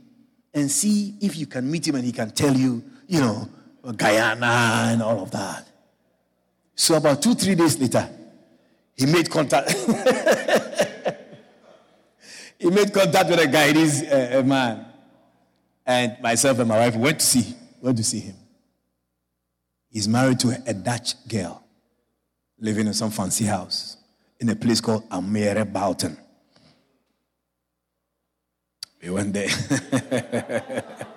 [0.55, 3.49] and see if you can meet him and he can tell you, you know,
[3.97, 5.67] Guyana and all of that.
[6.77, 8.09] So about two, three days later,
[8.95, 9.73] he made contact.
[12.59, 14.87] he made contact with a Guyanese uh, a man.
[15.85, 18.37] And myself and my wife went to see, went to see him.
[19.91, 21.66] He's married to a, a Dutch girl
[22.59, 23.99] living in some fancy house
[24.41, 26.17] in a place called Almere Buiten.
[29.03, 29.49] We went there.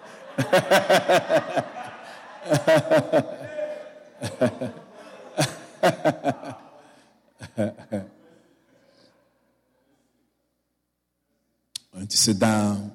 [11.94, 12.91] went to sit down,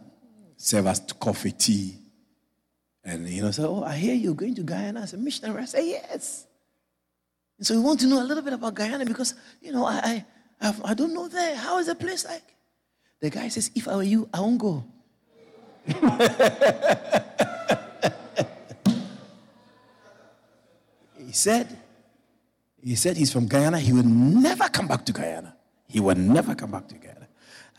[0.56, 1.98] serve us coffee, tea.
[3.04, 5.62] And, you know, say, oh, I hear you're going to Guyana as a missionary.
[5.62, 6.46] I say, yes.
[7.58, 10.24] And so we want to know a little bit about Guyana because, you know, I,
[10.60, 11.56] I, I don't know there.
[11.56, 12.42] How is the place like?
[13.20, 14.84] The guy says, if I were you, I won't go.
[21.18, 21.78] he said,
[22.82, 23.78] he said he's from Guyana.
[23.78, 25.54] He will never come back to Guyana.
[25.86, 27.28] He will never come back to Guyana.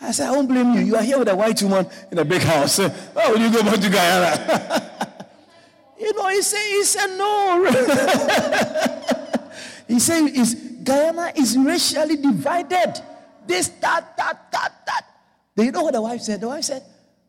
[0.01, 0.81] I said, I won't blame you.
[0.81, 2.79] You are here with a white woman in a big house.
[3.13, 5.27] Why would you go back to Guyana?
[5.99, 9.11] you know, he said, he said no.
[9.87, 13.01] He said, is Guyana is racially divided.
[13.45, 15.05] This, that, that, that, that.
[15.55, 16.41] Do you know what the wife said?
[16.41, 16.83] The wife said,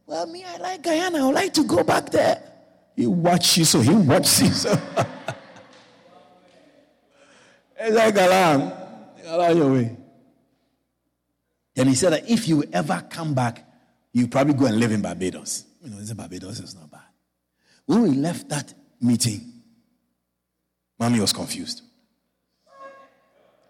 [0.06, 1.18] Well, me, I like Guyana.
[1.18, 2.42] I would like to go back there.
[2.94, 4.48] He watched you, so he watched you.
[4.48, 4.78] So.
[7.78, 8.72] it's like Galan.
[9.22, 9.96] Galan your way.
[11.76, 13.62] And he said that if you ever come back,
[14.12, 15.66] you probably go and live in Barbados.
[15.82, 17.00] You know, it's Barbados is not bad.
[17.84, 19.52] When we left that meeting,
[20.98, 21.82] mommy was confused.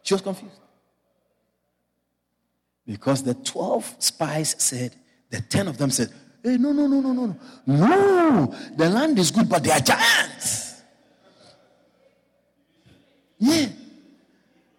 [0.06, 0.54] She was confused.
[2.86, 4.94] Because the 12 spies said,
[5.30, 6.10] the 10 of them said,
[6.44, 7.36] Hey, no, no, no, no, no, no.
[7.66, 10.80] No, the land is good, but they are giants.
[13.38, 13.66] Yeah.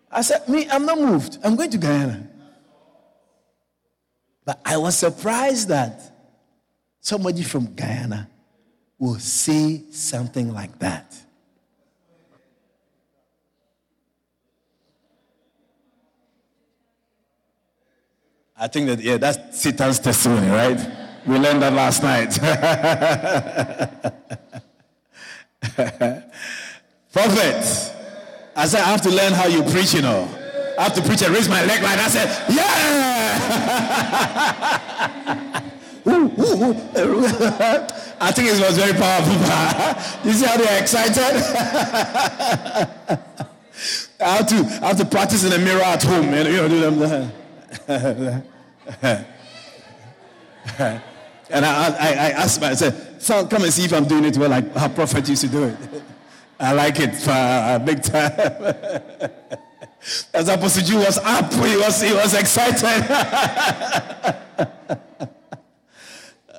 [0.09, 1.39] I said, Me, I'm not moved.
[1.43, 2.25] I'm going to Guyana.
[4.45, 5.99] But I was surprised that
[7.01, 8.29] somebody from Guyana
[8.97, 11.13] will say something like that.
[18.59, 20.79] I think that, yeah, that's Satan's testimony, right?
[21.27, 22.31] We learned that last night.
[27.13, 27.93] Prophet,
[28.55, 30.27] I said, I have to learn how you preach, you know.
[30.79, 33.67] I have to preach and raise my leg like I said, yeah!
[38.19, 39.33] I think it was very powerful.
[40.27, 41.35] you see how they're excited?
[44.19, 46.79] I have to I have to practice in the mirror at home, you know, do
[46.79, 47.31] them.
[47.87, 48.43] and
[50.79, 51.01] I,
[51.49, 54.89] I, I asked myself, son, come and see if I'm doing it well, like how
[54.89, 55.77] prophet used to do it.
[56.59, 58.31] I like it for a big time.
[60.33, 63.05] As Apostle Jew was up, he was, he was excited.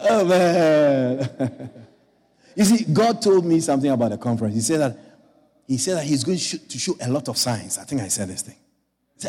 [0.08, 1.70] oh, man.
[2.54, 4.54] You see, God told me something about the conference.
[4.54, 4.96] He said that
[5.68, 7.78] he said that he's going to show, to show a lot of signs.
[7.78, 8.56] I think I said this thing.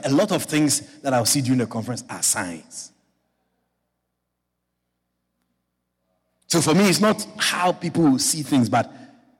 [0.03, 2.91] A lot of things that I'll see during the conference are signs.
[6.47, 8.91] So for me, it's not how people will see things, but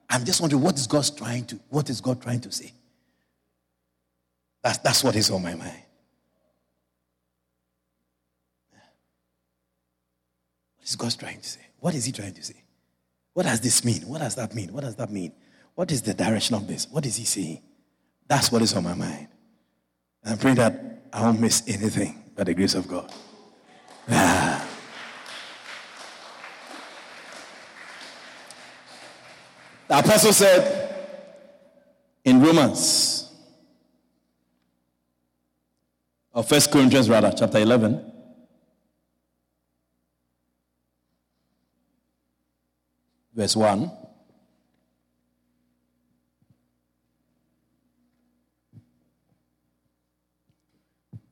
[0.08, 2.72] I'm just wondering what is God trying to what is God trying to say?
[4.62, 5.82] That's, that's what is on my mind.
[10.76, 11.60] What is God trying to say?
[11.78, 12.62] What is He trying to say?
[13.32, 14.02] What does this mean?
[14.02, 14.72] What does that mean?
[14.72, 15.32] What does that mean?
[15.74, 16.86] What is the direction of this?
[16.90, 17.62] What is He saying?
[18.28, 19.28] That's what is on my mind.
[20.24, 23.12] I pray that I won't miss anything by the grace of God.
[24.08, 24.66] Ah.
[29.88, 30.94] The apostle said
[32.24, 33.28] in Romans,
[36.32, 38.12] or First Corinthians rather, chapter 11,
[43.34, 43.90] verse 1.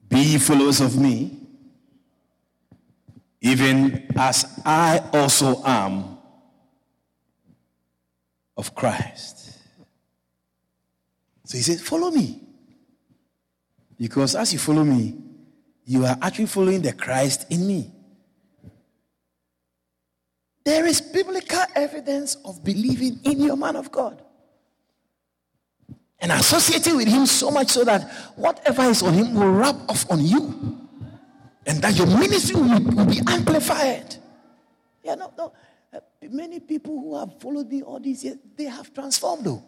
[0.09, 1.39] Be followers of me,
[3.41, 6.19] even as I also am
[8.57, 9.59] of Christ.
[11.45, 12.43] So he said, Follow me.
[13.99, 15.19] Because as you follow me,
[15.85, 17.93] you are actually following the Christ in me.
[20.65, 24.23] There is biblical evidence of believing in your man of God
[26.21, 30.11] and associating with him so much so that whatever is on him will rub off
[30.11, 30.79] on you
[31.67, 34.17] and that your ministry will, will be amplified.
[35.05, 35.53] Yeah, no, no.
[35.93, 36.01] Uh,
[36.31, 39.63] many people who have followed me all these years, they have transformed though.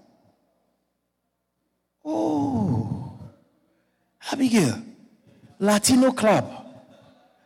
[2.05, 3.13] Oh,
[4.33, 4.83] Abigail,
[5.59, 6.67] Latino club.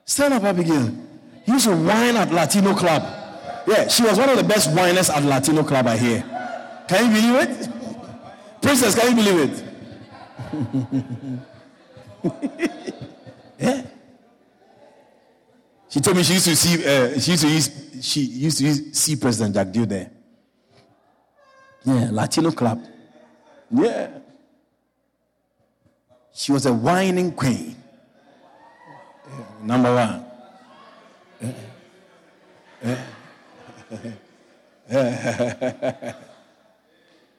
[0.04, 0.86] Stand up, Abigail.
[1.46, 3.02] You used to wine at Latino club.
[3.66, 6.20] Yeah, she was one of the best winers at Latino club, I hear.
[6.88, 7.83] Can you believe it?
[8.64, 9.62] Princess, can you believe it?
[13.58, 13.82] yeah.
[15.90, 17.70] She told me she used to see uh, she used to use,
[18.00, 20.10] she used to use, see President Jagdeo there.
[21.84, 22.82] Yeah, Latino club.
[23.70, 24.08] Yeah.
[26.32, 27.76] She was a whining queen.
[29.28, 30.24] Yeah, number one.
[31.40, 31.52] Yeah.
[32.82, 32.96] Eh.
[34.90, 36.12] Eh.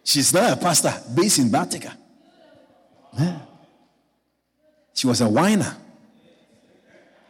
[0.06, 1.92] She's now a pastor based in Bartica.
[3.18, 3.40] Yeah.
[4.94, 5.76] She was a whiner.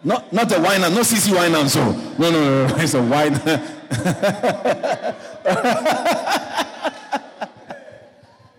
[0.03, 1.89] Not, not a whiner, not CC whiner so.
[2.19, 3.39] No, no, no, it's a whiner.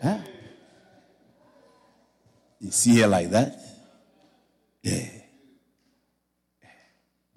[0.02, 0.18] huh?
[2.58, 3.54] You see her like that?
[4.82, 5.08] Yeah.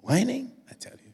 [0.00, 1.12] Whining, I tell you.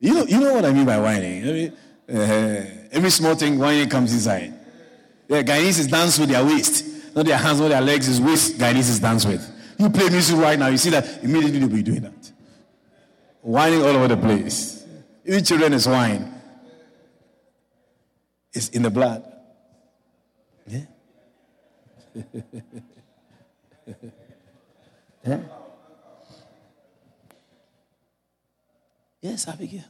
[0.00, 1.42] You know, you know what I mean by whining.
[1.42, 1.72] I mean,
[2.08, 4.54] uh, every small thing, whining comes inside.
[5.28, 6.84] Yeah, Guyanese dance with their waist,
[7.14, 9.52] not their hands, not their legs, is waist Guyanese dance with.
[9.78, 12.32] You play music right now, you see that immediately you'll be doing that.
[13.42, 14.84] Whining all over the place.
[15.24, 16.32] Even children is wine.
[18.52, 19.24] It's in the blood.
[20.66, 20.80] Yeah.
[25.24, 25.38] yeah.
[29.20, 29.84] Yes, Abigail.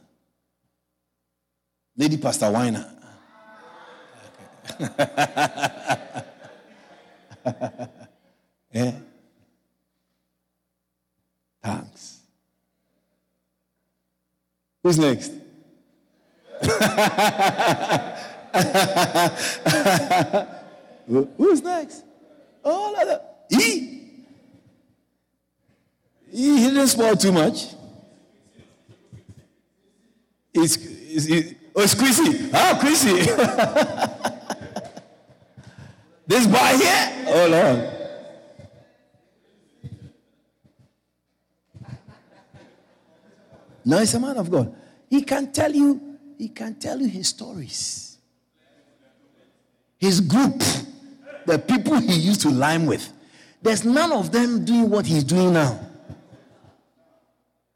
[1.95, 2.96] Lady Pastor Weiner.
[8.73, 8.91] Yeah.
[11.63, 12.19] Thanks.
[14.83, 15.31] Who's next?
[21.37, 22.03] Who's next?
[22.63, 24.01] Oh, like He?
[26.29, 27.73] He, he didn't spoil too much.
[30.53, 32.49] It's, it's, it's, oh, it's Chrissy.
[32.53, 33.31] Ah, Chrissy.
[36.27, 37.25] this boy here?
[37.27, 37.93] Oh, Lord.
[43.85, 44.75] No, he's a man of God.
[45.09, 48.17] He can tell you, he can tell you his stories.
[49.97, 50.61] His group,
[51.45, 53.11] the people he used to lime with.
[53.61, 55.79] There's none of them doing what he's doing now.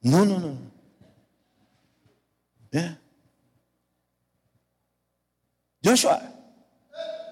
[0.03, 0.57] No, no, no.
[2.71, 2.93] Yeah.
[5.83, 6.30] Joshua,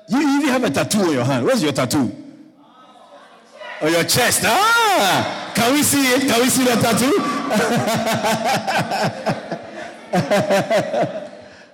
[0.10, 1.46] you even have a tattoo on your hand.
[1.46, 2.12] Where's your tattoo?
[3.82, 4.42] On your chest.
[4.44, 5.52] Ah!
[5.56, 6.28] Can we see it?
[6.28, 7.14] Can we see the tattoo?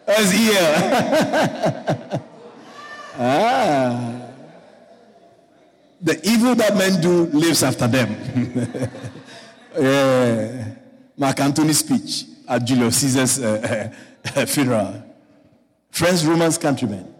[0.07, 0.75] As here.
[3.17, 4.21] ah.
[6.01, 8.15] The evil that men do lives after them.
[9.79, 10.75] yeah.
[11.17, 13.91] Mark Antony's speech at Julius Caesar's uh,
[14.35, 15.03] uh, funeral.
[15.89, 17.14] Friends, Romans, countrymen.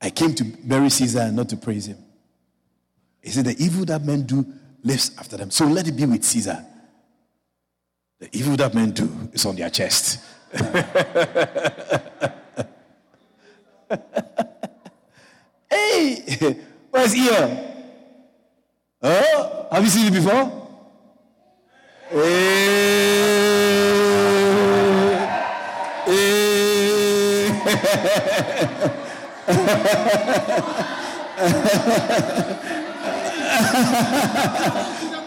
[0.00, 1.98] I came to bury Caesar not to praise him.
[3.22, 4.44] He said, The evil that men do
[4.82, 5.50] lives after them.
[5.50, 6.64] So let it be with Caesar.
[8.18, 10.20] The evil that men do is on their chest.
[15.70, 16.56] hey,
[16.90, 17.66] where's here?
[19.02, 20.68] Oh, have you seen it before?
[22.10, 22.20] Hey,
[26.06, 27.36] hey.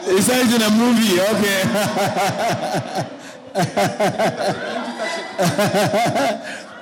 [0.05, 1.59] it's in a movie, okay.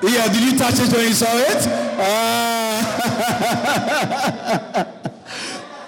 [0.04, 1.68] yeah, did you touch it when you saw it?
[1.98, 2.82] Uh,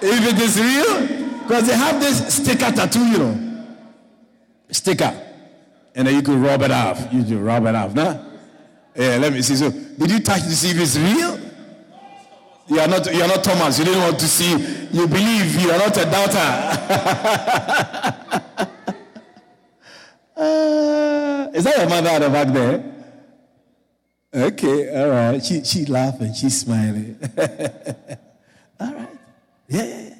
[0.00, 1.00] if it is real,
[1.42, 3.36] because they have this sticker tattoo, you know.
[4.70, 5.14] Sticker.
[5.94, 7.12] And then you could rub it off.
[7.12, 8.16] You just rub it off, nah?
[8.96, 9.56] Yeah, let me see.
[9.56, 11.43] So, did you touch to see if it's real?
[12.66, 13.78] You are not, you are not Thomas.
[13.78, 14.50] You didn't want to see.
[14.90, 15.60] You believe.
[15.60, 16.38] You are not a doubter.
[20.36, 22.84] uh, is that your mother at the back there?
[24.34, 25.44] Okay, all right.
[25.44, 26.32] She, she laughing.
[26.32, 27.18] She's smiling.
[28.80, 29.08] all right.
[29.68, 30.14] Yeah, yeah.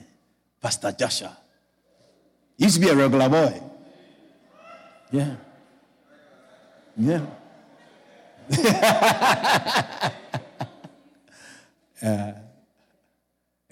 [0.61, 1.37] Pastor Joshua.
[2.59, 3.61] He used to be a regular boy.
[5.11, 5.35] Yeah.
[6.97, 7.27] Yeah.
[12.05, 12.32] Uh,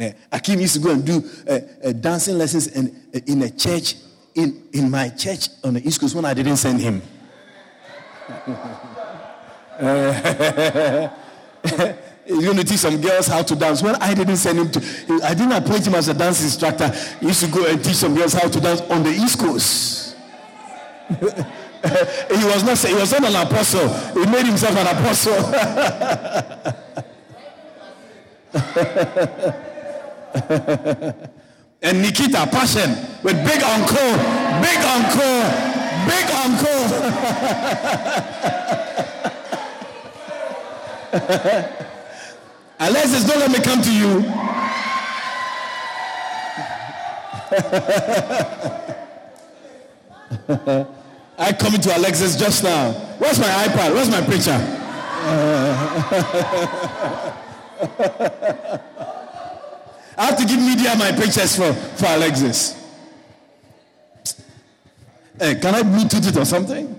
[0.01, 2.97] uh, Akim used to go and do uh, dancing lessons in,
[3.27, 3.97] in a church,
[4.35, 7.03] in, in my church on the East Coast when I didn't send him.
[12.25, 13.83] He's going to teach some girls how to dance.
[13.83, 14.81] When I didn't send him to,
[15.25, 16.89] I didn't appoint him as a dance instructor.
[17.21, 20.17] He used to go and teach some girls how to dance on the East Coast.
[21.11, 23.89] he was not he was not an apostle.
[24.15, 27.03] He made himself an apostle.
[31.83, 32.91] and Nikita Passion
[33.23, 34.13] with Big Uncle,
[34.61, 35.43] Big Uncle,
[36.05, 36.85] Big Uncle.
[42.79, 44.23] Alexis, don't let me come to you.
[51.39, 52.93] I come to Alexis just now.
[53.19, 53.95] Where's my iPad?
[53.95, 54.59] Where's my picture?
[60.17, 62.79] I have to give media my pictures for, for Alexis.
[65.37, 66.97] Hey, can I Bluetooth it or something?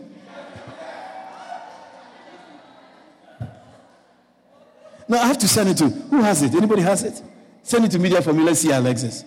[5.07, 6.53] No, I have to send it to who has it?
[6.53, 7.21] Anybody has it?
[7.61, 8.43] Send it to media for me.
[8.43, 9.23] Let's see Alexis.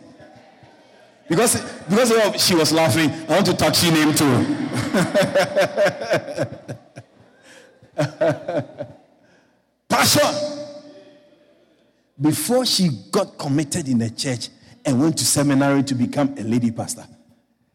[1.29, 1.59] Because
[1.89, 2.13] because
[2.45, 4.45] she was laughing, I want to touch her name too.
[9.89, 10.67] Passion
[12.21, 14.49] before she got committed in the church
[14.85, 17.07] and went to seminary to become a lady pastor,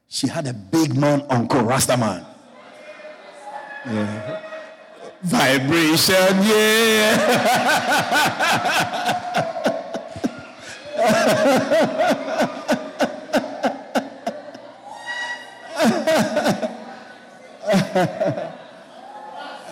[0.08, 2.26] she had a big man uncle, Rasta man.
[3.86, 4.42] Yeah.
[5.24, 7.78] Vibration, yeah.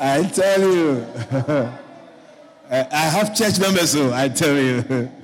[0.02, 1.06] I tell you.
[2.70, 5.10] I have church members, so I tell you.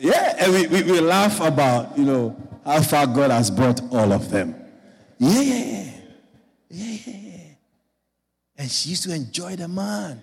[0.00, 4.12] Yeah, and we, we, we laugh about, you know, how far God has brought all
[4.12, 4.54] of them.
[5.18, 5.90] Yeah, yeah, yeah.
[6.70, 7.40] Yeah, yeah, yeah.
[8.58, 10.22] And she used to enjoy the man.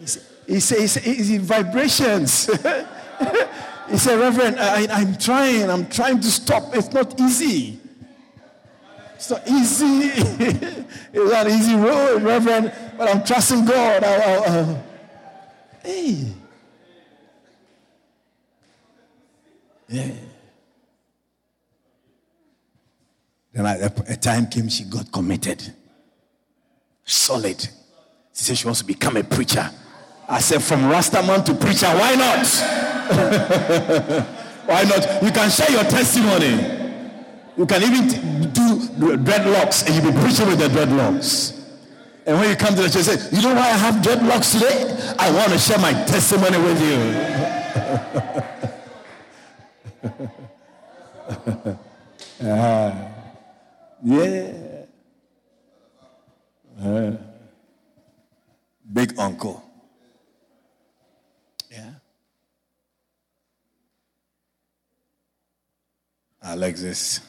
[0.00, 2.46] He said, he said, he said vibrations.
[3.90, 6.74] he said, Reverend, I, I'm trying, I'm trying to stop.
[6.74, 7.78] It's not easy.
[9.14, 9.84] It's not easy.
[11.12, 14.02] it's not easy road, Reverend, but I'm trusting God.
[14.02, 14.82] I, I, I,
[15.84, 16.32] hey.
[19.88, 20.10] Yeah.
[23.52, 25.62] Then a, time came, she got committed.
[27.04, 27.60] Solid.
[27.60, 27.68] She
[28.32, 29.70] said she wants to become a preacher.
[30.28, 32.46] I said, from Rastaman to preacher, why not?
[34.66, 35.22] why not?
[35.22, 36.80] You can share your testimony.
[37.56, 38.08] You can even
[38.52, 38.80] do
[39.18, 41.63] dreadlocks and you'll be preaching with the dreadlocks.
[42.26, 45.14] And when you come to the church, say, you know why I have dreadlocks today?
[45.18, 46.96] I want to share my testimony with you.
[52.48, 53.08] uh,
[54.02, 54.52] yeah.
[56.82, 57.12] Uh,
[58.90, 59.62] big uncle.
[61.70, 61.90] Yeah.
[66.42, 67.20] Alexis.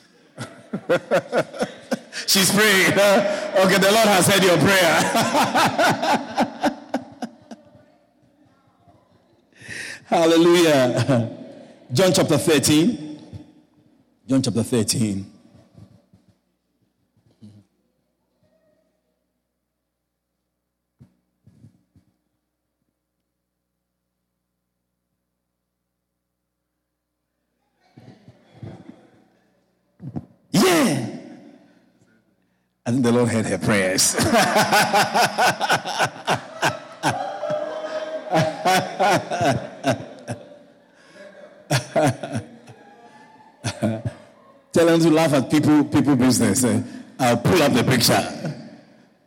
[2.28, 2.94] She's praying.
[2.94, 6.72] Okay, the Lord has heard your prayer.
[10.06, 11.30] Hallelujah.
[11.92, 13.20] John chapter 13.
[14.28, 15.26] John chapter 13.
[30.52, 31.08] Yeah.
[32.86, 34.15] I think the Lord heard her prayers.
[44.73, 46.64] Tell them to laugh at people people business.
[46.64, 46.82] Eh?
[47.19, 48.27] I'll pull up the picture.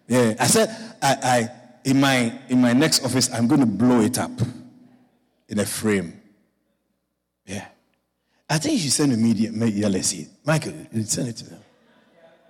[0.08, 0.68] Yeah, I said
[1.00, 1.48] I, I
[1.84, 4.32] in my in my next office I'm going to blow it up
[5.48, 6.20] in a frame.
[7.46, 7.68] Yeah.
[8.50, 10.26] I think you should send a media, media see.
[10.44, 10.72] Michael,
[11.04, 11.60] send it to them.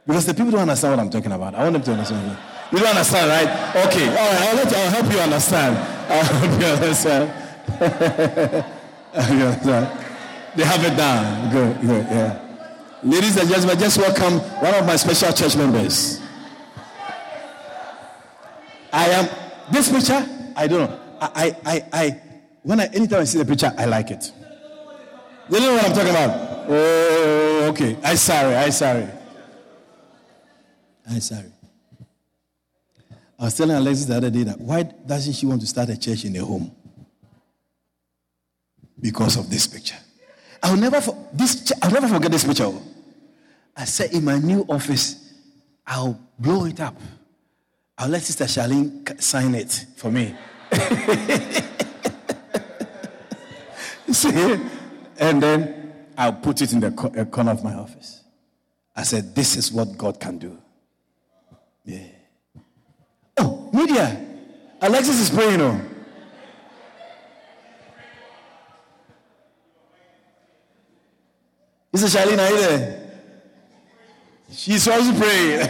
[0.08, 1.54] Because the people don't understand what I'm talking about.
[1.54, 2.38] I want them to understand.
[2.72, 3.86] You don't understand, right?
[3.88, 5.76] Okay, all right, I'll, let you, I'll help you understand.
[6.08, 7.24] I'll help you understand.
[9.38, 10.06] you understand.
[10.56, 11.50] They have it down.
[11.52, 12.40] Good, good, yeah.
[13.02, 16.22] Ladies and gentlemen, just welcome one of my special church members.
[18.90, 19.28] I am,
[19.70, 20.26] this picture,
[20.56, 21.00] I don't know.
[21.20, 22.20] I, I, I,
[22.62, 24.32] when I, anytime I see the picture, I like it.
[25.50, 26.66] You know what I'm talking about?
[26.70, 27.98] Oh, okay.
[28.02, 28.54] I sorry.
[28.54, 29.17] I sorry.
[31.10, 31.52] I sorry.
[33.38, 35.98] I was telling Alexis the other day that why doesn't she want to start a
[35.98, 36.74] church in a home?
[39.00, 39.96] Because of this picture.
[40.62, 42.72] I'll never for, this I'll never forget this picture.
[43.76, 45.32] I said in my new office,
[45.86, 47.00] I'll blow it up.
[47.96, 50.34] I'll let Sister Charlene sign it for me.
[54.12, 54.60] See?
[55.18, 58.22] And then I'll put it in the corner of my office.
[58.96, 60.58] I said, This is what God can do.
[61.88, 62.04] Yeah.
[63.38, 64.20] Oh, media.
[64.82, 65.58] Alexis is praying.
[65.62, 65.80] Oh.
[71.94, 72.38] Is it Charlene?
[72.38, 73.10] Are you there?
[74.52, 75.60] She's also praying.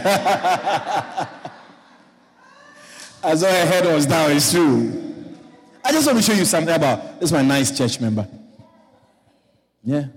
[3.23, 4.91] As though her head was down, it's true.
[5.85, 8.27] I just want to show you something about this is my nice church member.
[9.85, 10.07] Yeah.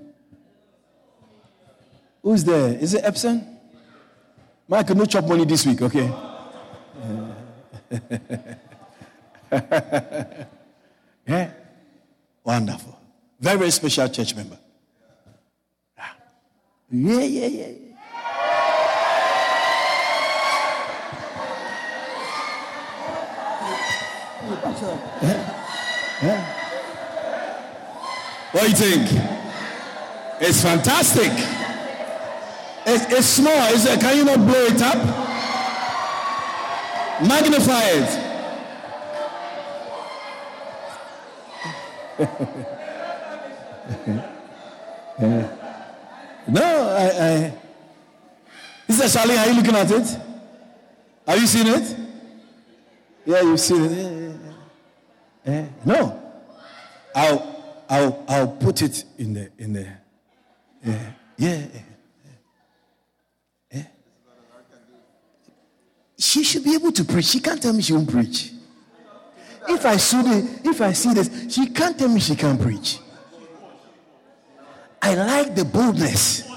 [2.25, 2.75] Who's there?
[2.75, 3.52] Is it Epson?
[4.73, 6.11] Michael, no chop money this week, okay?
[11.27, 11.51] yeah.
[12.43, 12.99] Wonderful.
[13.39, 14.57] Very, very special church member.
[15.99, 16.17] Ah.
[16.91, 17.67] Yeah, yeah, yeah.
[17.67, 17.93] yeah.
[26.23, 26.45] yeah.
[28.53, 29.21] What do you think?
[30.41, 31.62] It's fantastic.
[32.85, 33.99] It's, it's small.
[33.99, 34.97] Can you not blow it up?
[37.27, 38.29] Magnify it.
[46.49, 46.63] no,
[46.97, 47.55] I, I.
[48.89, 49.37] Is that Charlie?
[49.37, 50.19] Are you looking at it?
[51.27, 51.97] Have you seen it?
[53.25, 54.37] Yeah, you've seen it.
[55.45, 55.53] Yeah.
[55.53, 56.23] Eh, no,
[57.15, 59.95] I'll, I'll, I'll put it in the in the eh,
[60.85, 61.57] yeah.
[61.73, 61.81] Yeah.
[66.23, 67.25] She should be able to preach.
[67.25, 68.53] She can't tell me she won't preach.
[69.69, 73.01] If I see this, if I see this, she can't tell me she can't preach.
[75.01, 76.49] I like the boldness.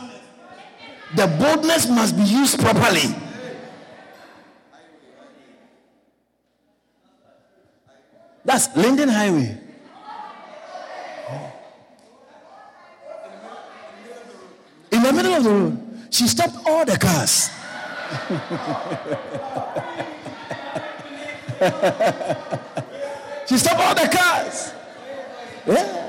[1.15, 3.15] The boldness must be used properly.
[8.43, 9.57] That's Linden Highway.
[14.91, 17.49] In the middle of the road, she stopped all the cars.
[23.48, 24.73] she stopped all the cars.
[25.65, 26.02] Yeah.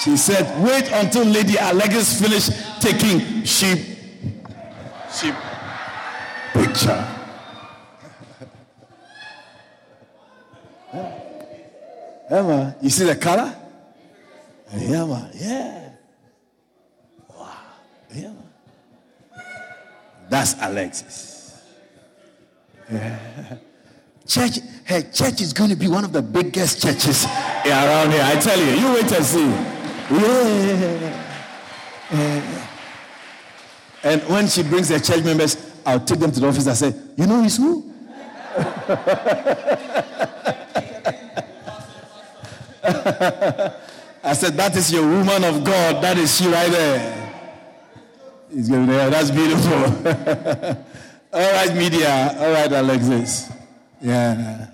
[0.00, 2.50] She said, wait until Lady Alexis finish
[2.80, 3.78] taking sheep.
[5.10, 5.34] Sheep
[6.52, 7.06] picture.
[12.30, 13.54] Emma, you see the color?
[14.76, 15.30] Yeah, man.
[15.34, 15.88] Yeah.
[17.28, 17.56] Wow.
[18.14, 18.28] Yeah.
[18.28, 18.43] Man.
[20.34, 21.62] That's Alexis.
[22.90, 23.56] Yeah.
[24.26, 27.24] Church, her church is going to be one of the biggest churches
[27.64, 28.20] around here.
[28.20, 29.46] I tell you, you wait and see.
[30.10, 31.30] Yeah.
[32.10, 32.66] yeah.
[34.02, 35.56] And when she brings her church members,
[35.86, 37.92] I'll take them to the office and say, You know he's who?
[44.24, 46.02] I said, That is your woman of God.
[46.02, 47.23] That is she right there.
[48.54, 48.86] He's going.
[48.86, 49.72] That's beautiful.
[51.32, 52.36] All right, media.
[52.38, 53.50] All right, Alexis.
[54.00, 54.68] Yeah.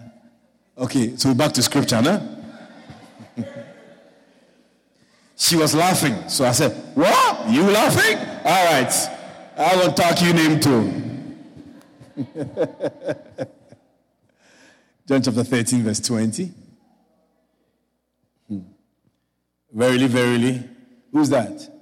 [0.76, 2.36] Okay, so back to scripture, no?
[5.36, 6.28] she was laughing.
[6.28, 7.48] So I said, What?
[7.48, 8.18] You laughing?
[8.44, 8.92] All right.
[9.56, 10.92] I will talk you name too.
[15.08, 16.52] John chapter 13, verse 20.
[18.46, 18.58] Hmm.
[19.72, 20.68] Verily, verily.
[21.12, 21.79] Who's that?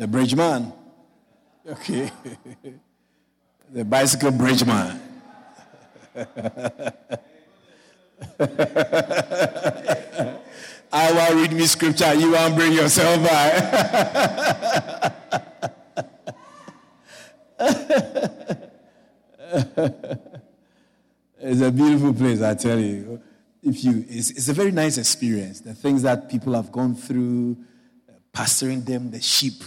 [0.00, 0.72] The bridge man.
[1.68, 2.10] Okay.
[3.70, 4.98] the bicycle bridge man.
[10.90, 12.14] I want read me scripture.
[12.14, 13.50] You want bring yourself by.
[21.40, 23.20] it's a beautiful place, I tell you.
[23.62, 25.60] If you, it's, it's, a very nice experience.
[25.60, 27.58] The things that people have gone through,
[28.08, 29.62] uh, pastoring them, the sheep,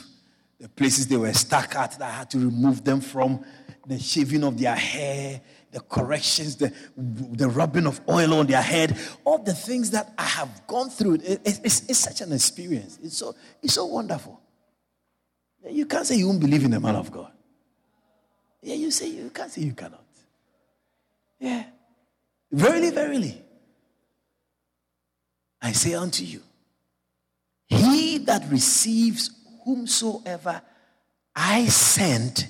[0.64, 3.44] the places they were stuck at that I had to remove them from,
[3.86, 5.42] the shaving of their hair,
[5.72, 10.24] the corrections, the, the rubbing of oil on their head, all the things that I
[10.24, 11.16] have gone through.
[11.16, 12.98] It, it, it's, it's, such an experience.
[13.04, 14.40] It's so, it's so wonderful.
[15.70, 17.34] You can't say you won't believe in the man of God.
[18.62, 20.06] Yeah, you say you can't say you cannot.
[21.42, 21.66] Yeah.
[22.50, 23.42] Verily, verily.
[25.62, 26.40] I say unto you,
[27.68, 30.62] he that receives whomsoever
[31.36, 32.48] I send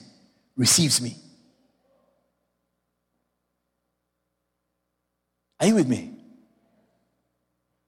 [0.56, 1.16] receives me.
[5.60, 6.12] Are you with me?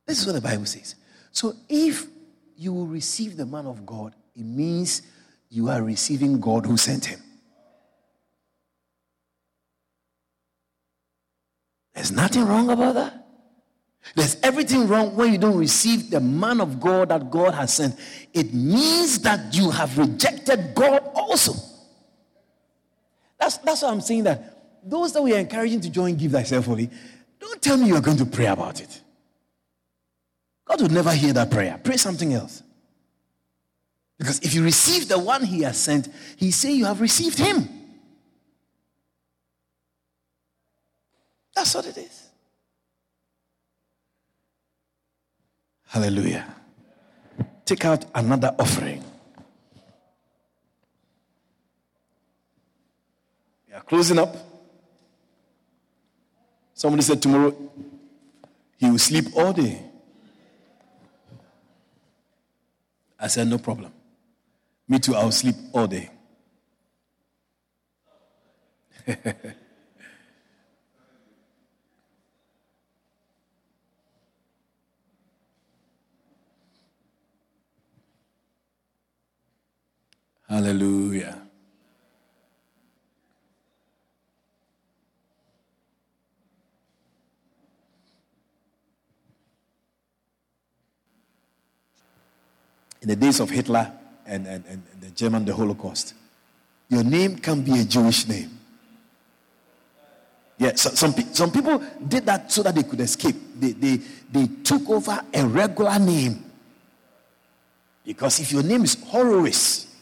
[0.07, 0.95] This is what the Bible says.
[1.31, 2.07] So if
[2.55, 5.01] you will receive the man of God, it means
[5.49, 7.21] you are receiving God who sent him.
[11.93, 13.24] There's nothing wrong about that.
[14.13, 17.99] There's everything wrong when you don't receive the man of God that God has sent.
[18.33, 21.53] It means that you have rejected God also.
[23.39, 26.65] That's, that's why I'm saying that those that we are encouraging to join Give Thyself
[26.65, 26.89] Fully,
[27.39, 29.01] don't tell me you are going to pray about it.
[30.65, 31.79] God would never hear that prayer.
[31.83, 32.63] Pray something else.
[34.17, 36.07] Because if you receive the one he has sent,
[36.37, 37.67] he say you have received him.
[41.53, 42.24] That's what it is.
[45.95, 46.45] Hallelujah.
[47.63, 49.01] Take out another offering.
[53.65, 54.35] We are closing up.
[56.73, 57.55] Somebody said tomorrow
[58.77, 59.81] he will sleep all day.
[63.17, 63.93] I said, no problem.
[64.89, 66.09] Me too, I'll sleep all day.
[80.47, 81.41] Hallelujah.
[93.01, 93.91] In the days of Hitler
[94.25, 96.13] and, and, and the German, the Holocaust,
[96.89, 98.51] your name can be a Jewish name.
[100.57, 103.35] Yeah, so, some, some people did that so that they could escape.
[103.59, 103.97] They, they,
[104.31, 106.43] they took over a regular name.
[108.05, 109.94] Because if your name is Horowitz,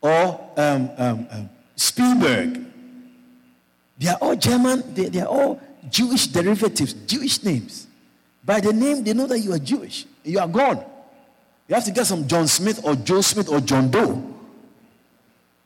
[0.00, 2.64] or um, um, um, Spielberg.
[3.98, 5.60] They are all German, they, they are all
[5.90, 7.86] Jewish derivatives, Jewish names.
[8.44, 10.06] By the name, they know that you are Jewish.
[10.24, 10.84] You are gone.
[11.68, 14.22] You have to get some John Smith or Joe Smith or John Doe.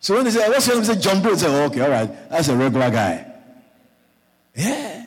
[0.00, 0.84] So when they say, What's your name?
[0.84, 1.30] They Say John Doe.
[1.30, 2.30] They say, oh, Okay, all right.
[2.30, 3.26] That's a regular guy.
[4.54, 5.06] Yeah.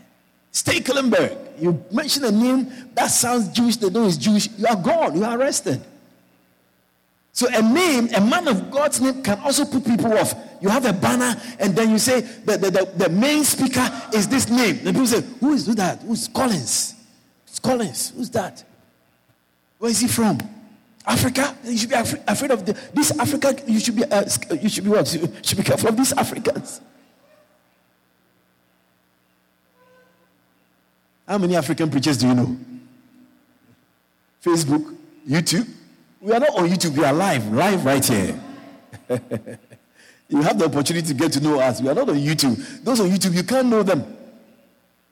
[0.52, 1.62] Stekelenburg.
[1.62, 4.50] You mention a name that sounds Jewish, they know it's Jewish.
[4.58, 5.16] You are gone.
[5.16, 5.82] You are arrested.
[7.38, 10.34] So a name, a man of God's name can also put people off.
[10.60, 14.28] You have a banner and then you say the, the, the, the main speaker is
[14.28, 14.78] this name.
[14.78, 16.02] And people say, who is who that?
[16.02, 16.96] Who's Collins?
[17.46, 18.12] It's Collins.
[18.18, 18.64] Who's that?
[19.78, 20.40] Where is he from?
[21.06, 21.56] Africa?
[21.64, 23.56] You should be af- afraid of the, this Africa.
[23.68, 24.26] You should be uh,
[24.60, 25.14] you should be what?
[25.14, 26.82] You should be careful of these Africans.
[31.28, 32.58] How many African preachers do you know?
[34.44, 34.98] Facebook,
[35.30, 35.77] YouTube.
[36.22, 38.40] We are not on YouTube, we are live, live right here.
[40.30, 41.82] you have the opportunity to get to know us.
[41.82, 42.84] We are not on YouTube.
[42.84, 44.16] Those on YouTube, you can't know them.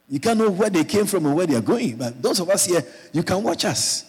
[0.10, 1.96] You can't know where they came from and where they are going.
[1.98, 4.06] But those of us here, you can watch us.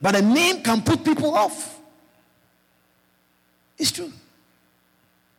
[0.00, 1.78] But a name can put people off.
[3.78, 4.12] It's true.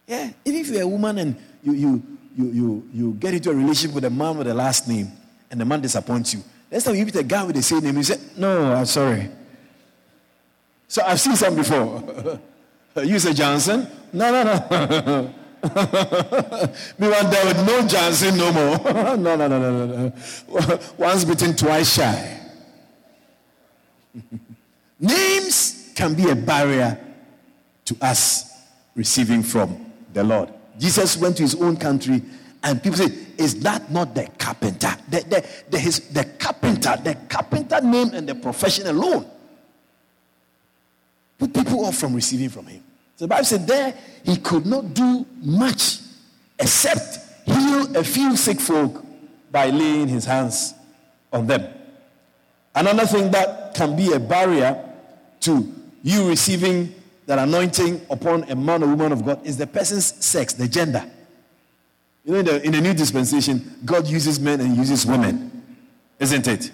[0.08, 0.32] Yeah.
[0.46, 2.04] Even if you're a woman and you, you,
[2.38, 5.12] you, you, you get into a relationship with a man with a last name
[5.50, 7.98] and the man disappoints you, next time you meet a guy with the same name,
[7.98, 9.30] you say, No, I'm sorry.
[10.88, 12.40] So I've seen some before.
[13.04, 13.88] you say Johnson?
[14.14, 15.34] No, no, no.
[16.98, 18.78] Me one there with no Johnson no more.
[19.18, 20.14] no, no, no, no, no,
[20.48, 20.80] no.
[20.98, 22.40] Once bitten, twice shy.
[25.00, 26.98] Names can be a barrier
[27.86, 28.52] to us
[28.96, 30.50] receiving from the Lord.
[30.80, 32.22] Jesus went to his own country,
[32.64, 34.96] and people say, Is that not the carpenter?
[35.10, 39.26] The, the, the, his, the carpenter, the carpenter name and the profession alone
[41.38, 42.84] put people off from receiving from him.
[43.16, 43.94] So the Bible said there
[44.24, 46.00] he could not do much
[46.60, 49.04] except heal a few sick folk
[49.52, 50.74] by laying his hands
[51.32, 51.74] on them.
[52.76, 54.84] Another thing that can be a barrier
[55.42, 55.74] to
[56.04, 56.94] you receiving
[57.26, 61.04] that anointing upon a man or woman of God is the person's sex, the gender.
[62.24, 65.64] You know, in the, in the new dispensation, God uses men and uses women,
[66.20, 66.72] isn't it?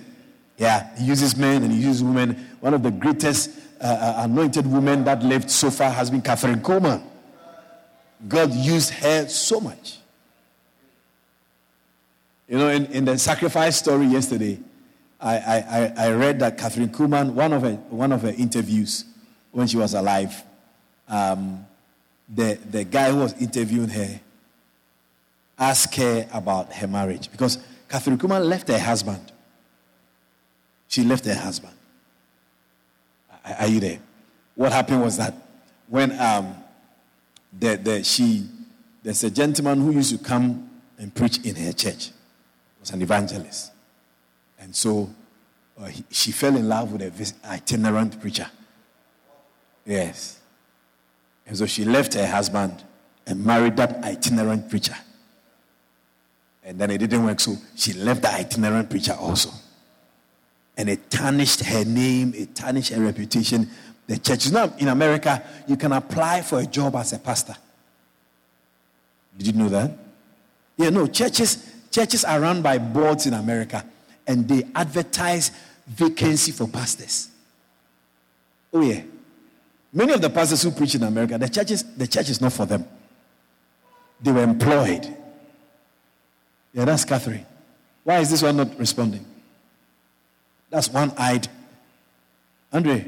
[0.58, 2.58] Yeah, He uses men and He uses women.
[2.60, 3.50] One of the greatest
[3.84, 7.04] uh, uh, anointed woman that lived so far has been Kathryn Kuhlman.
[8.28, 9.98] God used her so much.
[12.48, 14.60] You know, in, in the sacrifice story yesterday,
[15.20, 19.06] I, I, I read that Kathryn Kuhlman, one of her, one of her interviews
[19.52, 20.44] when she was alive,
[21.10, 21.66] um,
[22.30, 24.20] the, the guy who was interviewing her
[25.60, 27.58] asked her about her marriage because
[27.90, 29.32] Kathryn Kuhlman left her husband.
[30.88, 31.74] She left her husband.
[33.46, 34.00] Are you there?
[34.56, 35.34] What happened was that
[35.88, 36.56] when um,
[37.58, 38.48] the, the, she,
[39.02, 42.12] there's a gentleman who used to come and preach in her church,
[42.80, 43.72] was an evangelist.
[44.60, 45.10] And so
[45.80, 48.48] uh, he, she fell in love with an itinerant preacher.
[49.86, 50.40] Yes.
[51.46, 52.84] And so she left her husband
[53.26, 54.96] and married that itinerant preacher.
[56.64, 59.50] And then it didn't work, so she left the itinerant preacher also.
[60.76, 63.70] And it tarnished her name, it tarnished her reputation.
[64.08, 64.52] The church.
[64.52, 67.56] Now, in America, you can apply for a job as a pastor.
[69.38, 69.92] Did you know that?
[70.78, 73.86] Yeah, no, churches, churches are run by boards in America
[74.28, 75.52] and they advertise
[75.88, 77.30] vacancy for pastors.
[78.74, 79.04] Oh yeah.
[79.92, 82.66] Many of the pastors who preach in America, the churches, the church is not for
[82.66, 82.86] them.
[84.22, 85.16] They were employed.
[86.74, 87.46] Yeah, that's Catherine.
[88.04, 89.26] Why is this one not responding?
[90.74, 91.48] That's one eyed.
[92.72, 93.08] Andre,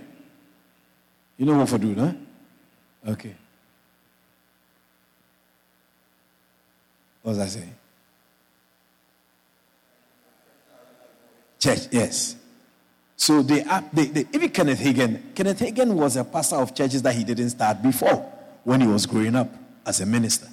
[1.35, 2.11] you know what for do, huh?
[3.07, 3.33] Okay.
[7.23, 7.75] What was I saying?
[11.57, 12.35] Church, yes.
[13.17, 17.15] So they, they, they, even Kenneth Hagin, Kenneth Hagin was a pastor of churches that
[17.15, 18.31] he didn't start before
[18.63, 19.49] when he was growing up
[19.87, 20.49] as a minister.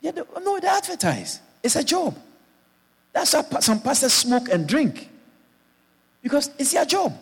[0.00, 1.40] Yeah, they, no, they advertise.
[1.60, 2.16] It's a job.
[3.12, 5.10] That's how some pastors smoke and drink.
[6.26, 7.16] Because it's their job.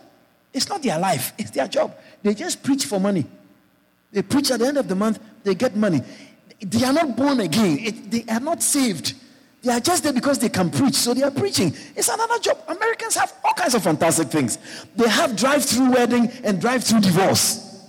[0.51, 1.95] It's not their life, it's their job.
[2.23, 3.27] They just preach for money.
[4.11, 6.01] They preach at the end of the month, they get money.
[6.59, 9.13] They are not born again, it, they are not saved.
[9.63, 11.75] They are just there because they can preach, so they are preaching.
[11.95, 12.57] It's another job.
[12.67, 14.57] Americans have all kinds of fantastic things.
[14.97, 17.85] They have drive through wedding and drive through divorce.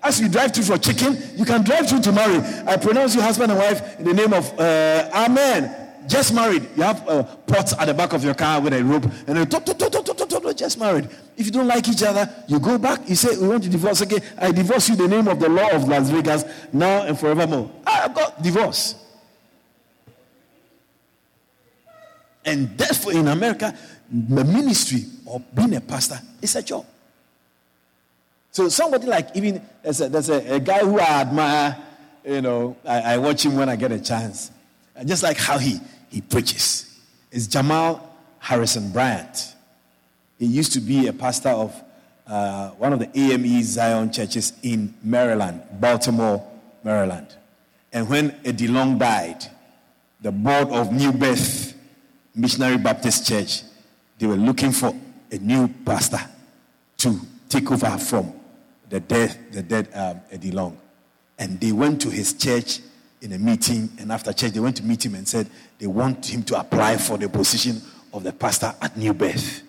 [0.00, 2.38] As you drive through for chicken, you can drive through to marry.
[2.64, 5.87] I pronounce you husband and wife in the name of uh, Amen.
[6.08, 6.66] Just married.
[6.74, 9.36] You have uh, a pot at the back of your car with a rope, and
[9.36, 9.46] then
[10.58, 11.08] just married.
[11.36, 13.08] If you don't like each other, you go back.
[13.08, 14.02] You say, We want to divorce.
[14.02, 17.18] Okay, I divorce you in the name of the law of Las Vegas now and
[17.18, 17.70] forevermore.
[17.86, 18.96] Ah, I've got divorce.
[22.44, 23.76] And therefore, in America,
[24.10, 26.86] the ministry or being a pastor is a job.
[28.50, 31.76] So somebody like even there's a, there's a, a guy who I admire,
[32.24, 34.50] you know, I, I, watch him when I get a chance.
[34.98, 35.78] I just like how he
[36.08, 37.00] he preaches.
[37.30, 39.54] It's Jamal Harrison Bryant.
[40.38, 41.82] He used to be a pastor of
[42.26, 46.46] uh, one of the AME Zion churches in Maryland, Baltimore,
[46.84, 47.34] Maryland.
[47.92, 49.44] And when Eddie Long died,
[50.20, 51.74] the board of New Birth
[52.34, 53.62] Missionary Baptist Church,
[54.18, 54.94] they were looking for
[55.30, 56.20] a new pastor
[56.98, 58.32] to take over from
[58.90, 60.78] the dead, the dead um, Eddie Long.
[61.38, 62.80] And they went to his church
[63.20, 66.26] in a meeting, and after church, they went to meet him and said they want
[66.26, 67.80] him to apply for the position
[68.12, 69.62] of the pastor at New Birth.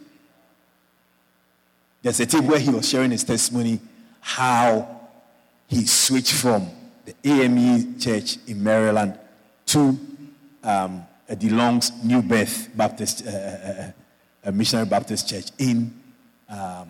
[2.02, 3.80] There's a tape where he was sharing his testimony
[4.22, 5.00] how
[5.68, 6.70] he switched from
[7.06, 9.18] the AME church in Maryland
[9.68, 10.00] to
[10.64, 11.06] um,
[11.42, 13.92] Long's New Birth Baptist, uh, uh,
[14.46, 15.94] uh, Missionary Baptist Church in
[16.50, 16.90] um,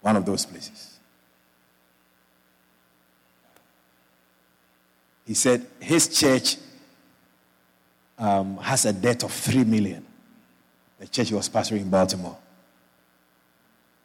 [0.00, 0.87] one of those places.
[5.28, 6.56] He said his church
[8.18, 10.02] um, has a debt of three million.
[10.98, 12.38] The church he was pastoring in Baltimore.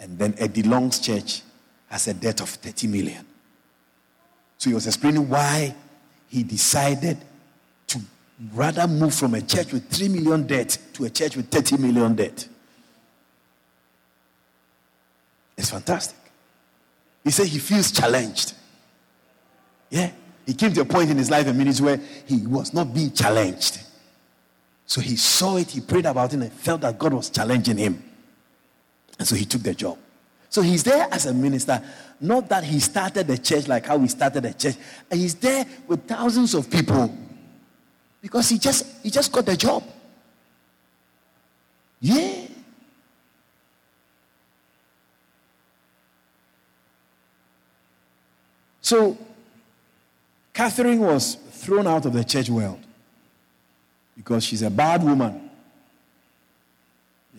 [0.02, 1.42] And then Eddie Long's church
[1.88, 3.26] has a debt of 30 million.
[4.58, 5.74] So he was explaining why
[6.28, 7.20] he decided
[7.88, 8.02] to
[8.54, 12.16] rather move from a church with 3 million debt to a church with 30 million
[12.16, 12.50] debt.
[15.58, 16.18] It's fantastic.
[17.24, 18.56] He said he feels challenged.
[19.90, 20.12] Yeah.
[20.46, 23.12] He came to a point in his life and minutes where he was not being
[23.12, 23.80] challenged.
[24.86, 28.04] So he saw it, he prayed about it, and felt that God was challenging him.
[29.18, 29.98] And so he took the job.
[30.50, 31.82] So he's there as a minister,
[32.20, 34.76] not that he started the church like how we started the church.
[35.10, 37.16] And he's there with thousands of people
[38.22, 39.84] because he just he just got the job.
[42.00, 42.48] Yeah.
[48.82, 49.18] So
[50.54, 52.80] Kathryn was thrown out of the church world
[54.16, 55.50] because she's a bad woman,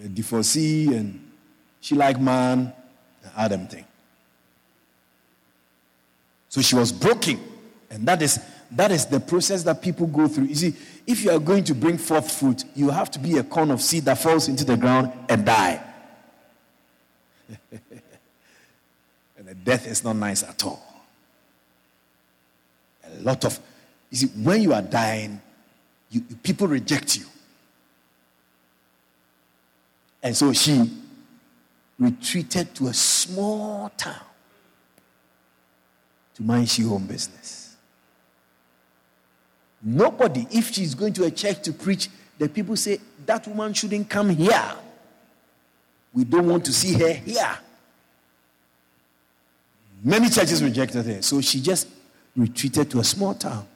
[0.03, 1.31] a divorcee, and
[1.81, 2.73] she like man,
[3.23, 3.85] the Adam thing.
[6.49, 7.41] So she was broken,
[7.91, 8.41] and that is
[8.73, 10.47] that is the process that people go through.
[10.47, 10.75] You see,
[11.07, 13.81] if you are going to bring forth fruit, you have to be a corn of
[13.81, 15.81] seed that falls into the ground and die.
[17.71, 20.94] and the death is not nice at all
[23.19, 23.59] a lot of,
[24.11, 25.41] you see, when you are dying,
[26.11, 27.25] you, people reject you.
[30.23, 30.91] And so she
[31.99, 34.15] retreated to a small town
[36.35, 37.77] to mind she own business.
[39.83, 42.09] Nobody, if she's going to a church to preach,
[42.39, 44.73] the people say, that woman shouldn't come here.
[46.13, 47.59] We don't want to see her here.
[50.03, 51.23] Many churches rejected her.
[51.23, 51.89] So she just
[52.37, 53.67] retreated to a small town.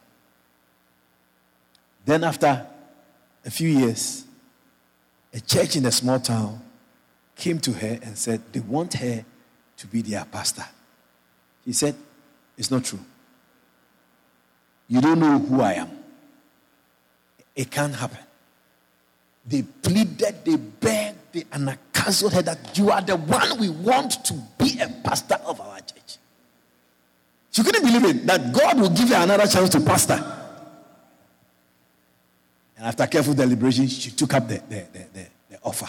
[2.05, 2.66] Then, after
[3.44, 4.24] a few years,
[5.32, 6.60] a church in a small town
[7.36, 9.24] came to her and said they want her
[9.76, 10.64] to be their pastor.
[11.64, 11.94] He said,
[12.56, 13.01] It's not true.
[14.89, 15.90] You don't know who I am.
[17.55, 18.18] It can't happen.
[19.47, 21.44] They pleaded, they begged, they
[21.93, 25.68] counseled her that you are the one we want to be a pastor of our.
[27.51, 30.25] She couldn't believe it that God will give her another chance to pastor.
[32.77, 35.27] And after careful deliberation, she took up the, the, the, the,
[35.62, 35.89] offer.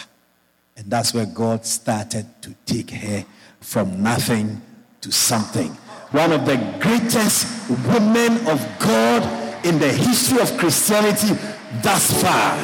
[0.76, 3.24] And that's where God started to take her
[3.60, 4.60] from nothing
[5.00, 5.68] to something.
[6.10, 9.22] One of the greatest women of God
[9.64, 11.38] in the history of Christianity
[11.82, 12.56] thus far,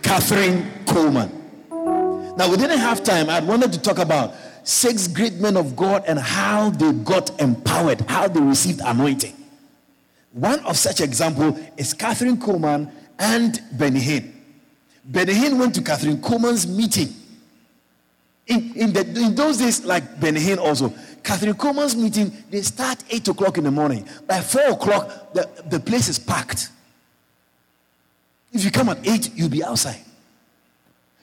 [0.00, 1.30] Kathryn Kuhlman.
[2.36, 3.28] Now, we didn't have time.
[3.28, 4.34] I wanted to talk about
[4.64, 9.34] six great men of God and how they got empowered, how they received anointing.
[10.32, 14.32] One of such example is Kathryn Kuhlman and Benny Hinn.
[15.04, 17.14] Benny Hinn went to Kathryn Kuhlman's meeting.
[18.46, 20.88] In, in, the, in those days, like Benny Hinn also,
[21.22, 24.08] Kathryn Kuhlman's meeting, they start 8 o'clock in the morning.
[24.26, 26.70] By 4 o'clock, the, the place is packed.
[28.52, 30.00] If you come at 8, you'll be outside.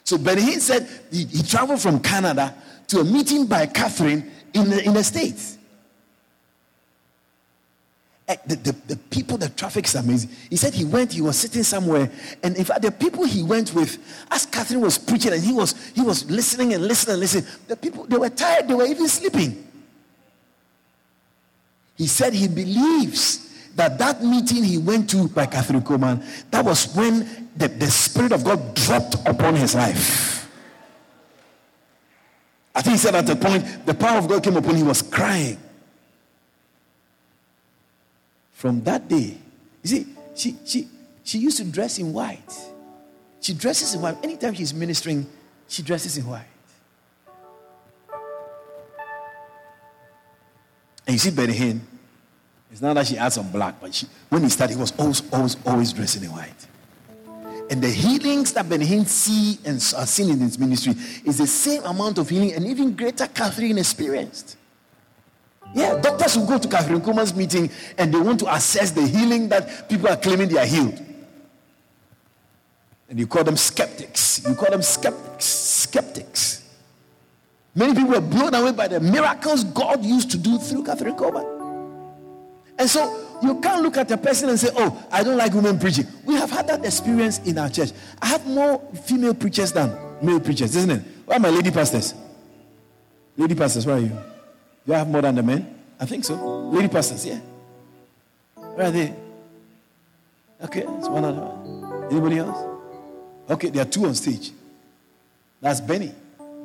[0.03, 2.53] So Benny Hinn said he, he traveled from Canada
[2.89, 5.57] to a meeting by Kathryn in the, in the States.
[8.27, 10.29] Eh, the, the, the people, the traffic is amazing.
[10.49, 12.11] He said he went, he was sitting somewhere,
[12.43, 13.97] and in fact, the people he went with,
[14.29, 17.45] as Kathryn was preaching, and he was he was listening and listening and listening.
[17.67, 19.65] The people they were tired, they were even sleeping.
[21.95, 26.93] He said he believes that that meeting he went to by Kathryn Kuhlman, that was
[26.95, 30.38] when the, the Spirit of God dropped upon his life.
[32.79, 34.83] I think he said at the point the power of God came upon him, he
[34.83, 35.57] was crying.
[38.53, 39.37] From that day,
[39.83, 40.87] you see, she, she,
[41.25, 42.57] she used to dress in white.
[43.41, 44.23] She dresses in white.
[44.23, 45.27] Anytime she's ministering,
[45.67, 46.45] she dresses in white.
[51.05, 51.81] And you see Benny Hinn,
[52.71, 55.21] it's not that she adds some black, but she, when he started, he was always,
[55.33, 56.67] always, always dressing in white.
[57.69, 60.93] And the healings that Benny Hinn see and are seen in his ministry
[61.23, 64.57] is the same amount of healing and even greater Kathryn experienced.
[65.75, 69.49] Yeah, doctors will go to Kathryn Kuhlman's meeting and they want to assess the healing
[69.49, 70.99] that people are claiming they are healed.
[73.07, 74.47] And you call them skeptics.
[74.47, 75.45] You call them skeptics.
[75.45, 76.63] Skeptics.
[77.75, 81.45] Many people were blown away by the miracles God used to do through Kathryn Kuhlman.
[82.79, 85.79] And so you can't look at a person and say, Oh, I don't like women
[85.79, 86.05] preaching.
[86.25, 87.91] We have had that experience in our church.
[88.21, 91.01] I have more female preachers than male preachers, isn't it?
[91.25, 92.13] Where are my lady pastors?
[93.37, 94.17] Lady pastors, where are you?
[94.85, 95.79] Do I have more than the men?
[95.99, 96.35] I think so.
[96.69, 97.39] Lady pastors, yeah.
[98.55, 99.13] Where are they?
[100.63, 102.07] Okay, it's one other.
[102.11, 102.57] Anybody else?
[103.49, 104.51] Okay, there are two on stage.
[105.61, 106.13] That's Benny.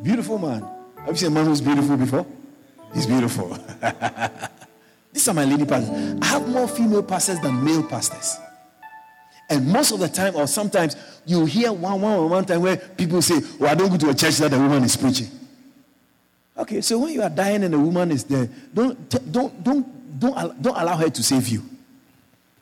[0.03, 0.67] Beautiful man.
[0.99, 2.27] Have you seen a man who's beautiful before?
[2.93, 3.57] He's beautiful.
[5.15, 6.19] These are my lady pastors.
[6.21, 8.37] I have more female pastors than male pastors.
[9.49, 13.23] And most of the time, or sometimes, you hear one, one, one time where people
[13.23, 15.29] say, Oh, I don't go to a church that a woman is preaching.
[16.59, 20.63] Okay, so when you are dying and a woman is there, don't, don't, don't, don't,
[20.63, 21.63] don't allow her to save you.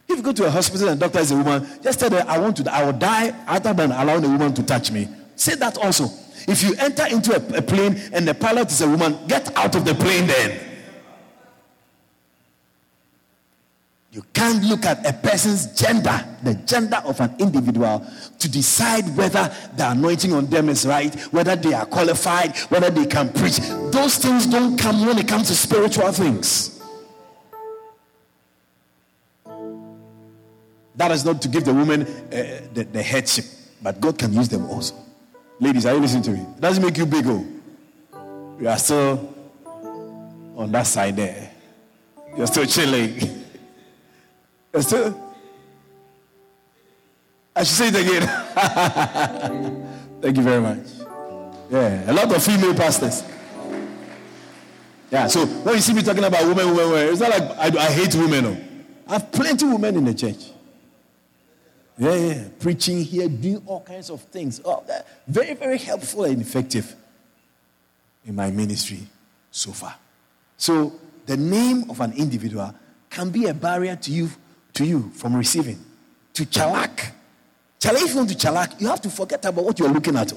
[0.06, 2.24] If you go to a hospital and the doctor is a woman, just tell her,
[2.28, 5.08] I want to, I will die rather than allowing a woman to touch me.
[5.36, 6.10] Say that also.
[6.46, 9.74] If you enter into a, a plane and the pilot is a woman, get out
[9.74, 10.71] of the plane then.
[14.12, 18.06] You can't look at a person's gender, the gender of an individual,
[18.40, 23.06] to decide whether the anointing on them is right, whether they are qualified, whether they
[23.06, 23.56] can preach.
[23.90, 26.78] Those things don't come when it comes to spiritual things.
[30.94, 33.46] That is not to give the woman uh, the, the, headship,
[33.80, 34.94] but God can use them also.
[35.58, 36.40] Ladies, are you listening to me?
[36.40, 37.46] It doesn't make you big, oh.
[38.60, 39.34] You are still
[40.54, 41.50] on that side there.
[42.36, 43.38] You're still chilling.
[47.54, 48.26] I should say it again.
[50.22, 50.86] Thank you very much.
[51.70, 53.22] Yeah, a lot of female pastors.
[55.10, 57.42] Yeah, so when you see me talking about women, women, women, it's not like
[57.76, 58.44] I, I hate women.
[58.44, 58.56] No.
[59.08, 60.50] I have plenty of women in the church.
[61.98, 64.62] Yeah, yeah, preaching here, doing all kinds of things.
[64.64, 64.82] Oh,
[65.26, 66.94] very, very helpful and effective
[68.24, 69.00] in my ministry
[69.50, 69.96] so far.
[70.56, 70.94] So
[71.26, 72.74] the name of an individual
[73.10, 74.30] can be a barrier to you
[74.74, 75.78] to you from receiving.
[76.34, 77.12] To chalak.
[77.80, 80.32] Chalak, if you want to chalak, you have to forget about what you're looking at.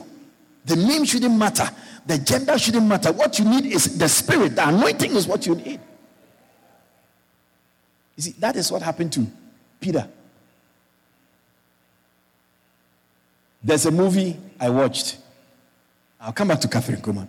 [0.66, 1.70] The name shouldn't matter.
[2.06, 3.12] The gender shouldn't matter.
[3.12, 4.56] What you need is the spirit.
[4.56, 5.80] The anointing is what you need.
[8.16, 9.28] You see, that is what happened to
[9.80, 10.07] Peter.
[13.64, 15.18] There's a movie I watched.
[16.22, 17.28] I'll come back to Kathryn Kuhlman.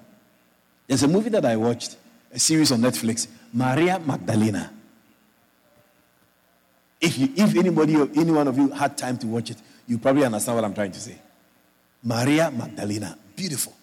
[0.87, 1.97] There's a movie that I watched,
[2.33, 4.73] a series on Netflix, Maria Magdalena.
[7.01, 10.25] If, you, if anybody any one of you had time to watch it, you probably
[10.25, 11.17] understand what I'm trying to say.
[12.03, 13.75] Maria Magdalena, beautiful.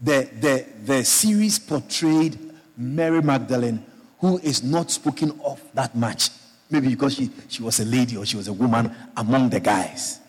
[0.00, 2.38] The, the, the series portrayed
[2.76, 3.84] Mary Magdalene,
[4.20, 6.30] who is not spoken of that much.
[6.70, 10.20] Maybe because she, she was a lady or she was a woman among the guys.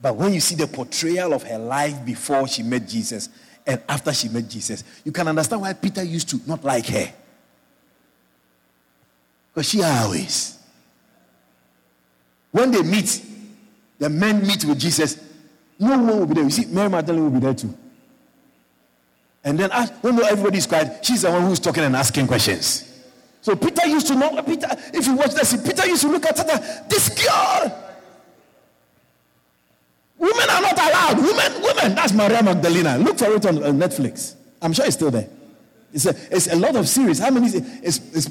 [0.00, 3.28] But when you see the portrayal of her life before she met Jesus
[3.66, 7.12] and after she met Jesus, you can understand why Peter used to not like her.
[9.58, 10.56] Because she always.
[12.52, 13.20] When they meet,
[13.98, 15.20] the men meet with Jesus,
[15.80, 16.44] no one will be there.
[16.44, 17.76] You see, Mary Magdalene will be there too.
[19.42, 23.02] And then ask, when everybody is quiet, she's the one who's talking and asking questions.
[23.40, 26.38] So Peter used to know, Peter, if you watch this, Peter used to look at
[26.38, 27.84] her, this girl.
[30.18, 31.16] Women are not allowed.
[31.16, 31.94] Women, women.
[31.96, 32.96] That's Maria Magdalena.
[32.98, 34.36] Look for it on, on Netflix.
[34.62, 35.28] I'm sure it's still there.
[35.92, 37.18] It's a, it's a lot of series.
[37.18, 37.48] How many?
[37.48, 38.30] It's, it's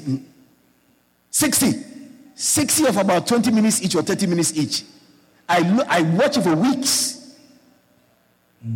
[1.30, 1.72] 60.
[2.34, 4.84] 60 of about 20 minutes each or 30 minutes each.
[5.48, 7.34] I, lo- I watch it for weeks.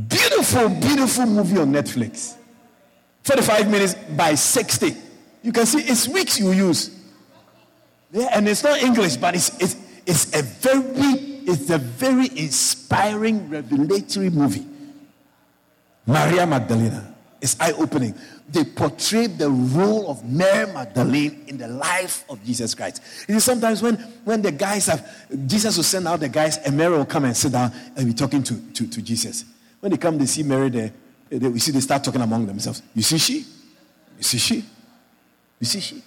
[0.08, 2.36] Beautiful, beautiful movie on Netflix.
[3.24, 4.96] 45 minutes by 60.
[5.42, 6.90] You can see it's weeks you use.
[8.12, 9.76] Yeah, and it's not English, but it's, it's,
[10.06, 14.64] it's a very it's a very inspiring, revelatory movie.
[16.06, 17.11] Maria Magdalena.
[17.42, 18.14] It's eye-opening.
[18.48, 23.02] They portray the role of Mary Magdalene in the life of Jesus Christ.
[23.28, 25.04] You see, sometimes when, when the guys have
[25.48, 28.14] Jesus will send out the guys, and Mary will come and sit down and be
[28.14, 29.44] talking to, to, to Jesus.
[29.80, 30.92] When they come, they see Mary there.
[31.28, 32.80] They, we see they start talking among themselves.
[32.94, 33.38] You see she?
[33.38, 34.64] You see she?
[35.58, 36.02] You see she?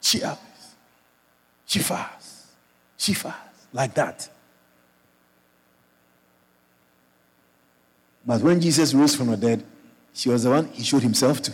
[0.00, 0.40] She up.
[1.66, 2.46] She fast.
[2.96, 3.36] She fast.
[3.74, 4.28] Like that.
[8.24, 9.62] But when Jesus rose from the dead,
[10.20, 11.52] she was the one he showed himself to.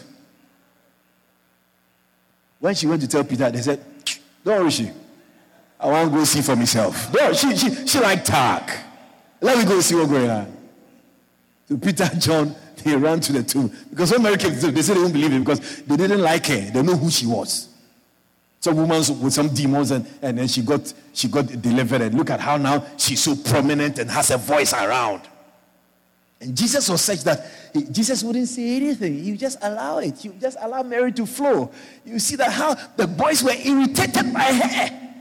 [2.59, 3.81] When she went to tell Peter, they said,
[4.45, 4.91] Don't worry, she.
[5.79, 7.15] I want to go see for myself.
[7.15, 8.77] No, she, she, she like talk.
[9.41, 10.53] Let me go see what's going on.
[11.69, 13.73] So Peter and John, they ran to the tomb.
[13.89, 15.97] Because when Mary came to the tomb, they said they didn't believe it because they
[15.97, 16.71] didn't like her.
[16.73, 17.69] They know who she was.
[18.59, 22.01] Some woman with some demons, and, and then she got she got delivered.
[22.01, 25.21] And look at how now she's so prominent and has a voice around.
[26.41, 29.31] And Jesus was such that he, Jesus wouldn't say anything.
[29.31, 30.21] Would just allow it.
[30.25, 31.71] Would just allow Mary to flow.
[32.05, 35.13] You see that how the boys were irritated by her.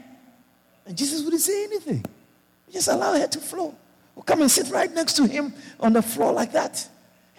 [0.86, 2.06] And Jesus wouldn't say anything.
[2.68, 3.76] He just allow her to flow.
[4.26, 6.88] Come and sit right next to him on the floor like that.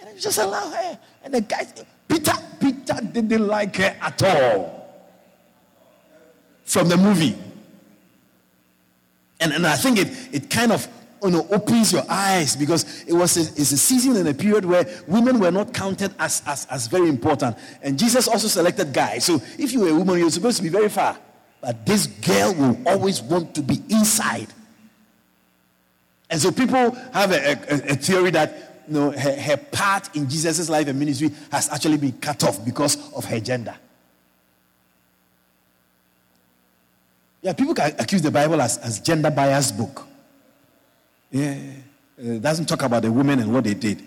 [0.01, 0.99] And just allow her.
[1.25, 1.67] And the guy,
[2.07, 5.05] Peter, Peter didn't like her at all.
[6.65, 7.37] From the movie.
[9.41, 10.87] And, and I think it, it kind of
[11.27, 14.65] you know, opens your eyes because it was a, it's a season and a period
[14.65, 17.57] where women were not counted as, as, as very important.
[17.83, 19.25] And Jesus also selected guys.
[19.25, 21.19] So if you were a woman, you're supposed to be very far.
[21.61, 24.49] But this girl will always want to be inside.
[26.31, 30.29] And so people have a, a, a theory that you know, her, her part in
[30.29, 33.75] Jesus' life and ministry has actually been cut off because of her gender.
[37.43, 40.06] Yeah, people can accuse the Bible as, as gender biased book.
[41.31, 41.57] Yeah.
[42.19, 44.03] It doesn't talk about the women and what they did.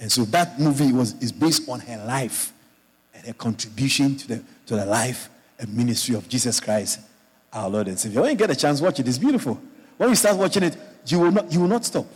[0.00, 2.52] And so that movie was is based on her life
[3.14, 5.28] and her contribution to the to the life
[5.58, 7.00] and ministry of Jesus Christ,
[7.52, 8.22] our Lord and Savior.
[8.22, 9.08] When you get a chance, watch it.
[9.08, 9.60] It's beautiful.
[9.96, 10.76] When you start watching it,
[11.06, 12.06] you will not you will not stop.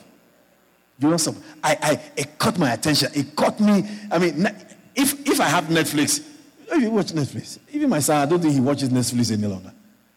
[0.98, 1.35] You will not stop.
[1.62, 3.10] I, I it caught my attention.
[3.15, 3.89] It caught me.
[4.10, 4.47] I mean,
[4.94, 6.27] if if I have Netflix,
[6.70, 9.73] if you watch Netflix, even my son, I don't think he watches Netflix any longer.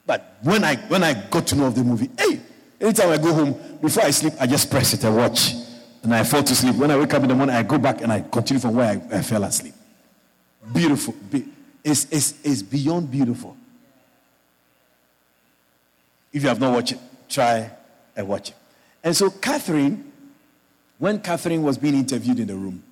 [0.06, 2.40] But when I when I got to know of the movie, hey,
[2.82, 5.54] Anytime I go home, before I sleep, I just press it and watch.
[6.02, 6.76] And I fall to sleep.
[6.76, 8.90] When I wake up in the morning, I go back and I continue from where
[8.90, 9.76] I, I fell asleep.
[10.74, 11.14] Beautiful.
[11.84, 13.56] It's, it's, it's beyond beautiful.
[16.34, 17.00] If you have not watched it,
[17.30, 17.70] try
[18.16, 18.56] and watch it.
[19.04, 20.04] And so, Kathryn,
[20.98, 22.84] when Kathryn was being interviewed in the room,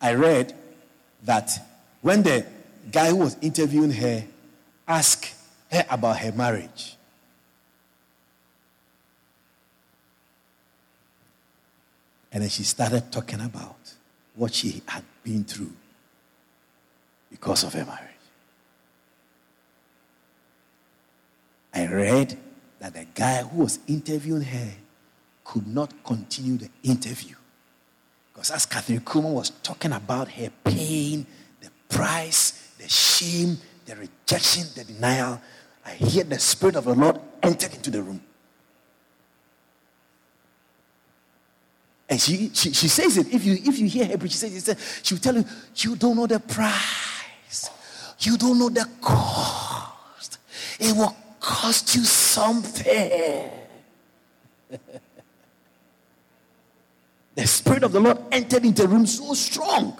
[0.00, 0.54] I read
[1.24, 1.50] that
[2.00, 2.46] when the
[2.90, 4.24] guy who was interviewing her
[4.86, 5.34] asked
[5.70, 6.96] her about her marriage,
[12.32, 13.76] And then she started talking about
[14.34, 15.72] what she had been through
[17.30, 18.08] because of her marriage.
[21.74, 22.38] I read
[22.80, 24.70] that the guy who was interviewing her
[25.44, 27.36] could not continue the interview.
[28.32, 31.26] Because as Kathryn Kuhlman was talking about her pain,
[31.60, 35.40] the price, the shame, the rejection, the denial,
[35.84, 38.22] I hear the Spirit of the Lord enter into the room.
[42.12, 43.32] And she, she, she says it.
[43.32, 44.78] If you, if you hear her she says it.
[45.02, 47.70] She will tell you, you don't know the price.
[48.18, 50.36] You don't know the cost.
[50.78, 53.50] It will cost you something.
[57.34, 59.98] the Spirit of the Lord entered into the room so strong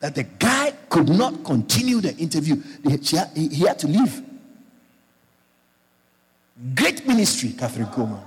[0.00, 2.60] that the guy could not continue the interview.
[2.82, 4.20] He had to leave.
[6.74, 8.24] Great ministry, Kathryn Kuhlman.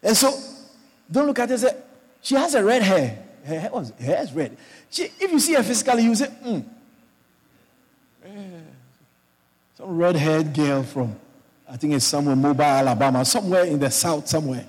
[0.00, 0.53] And so
[1.14, 1.76] don't look at her say,
[2.20, 3.24] she has a red hair.
[3.44, 4.56] Her hair, was, her hair is red.
[4.90, 6.60] She, if you see her physically, you say, hmm.
[9.76, 11.14] Some red haired girl from,
[11.68, 14.66] I think it's somewhere, Mobile, Alabama, somewhere in the south, somewhere.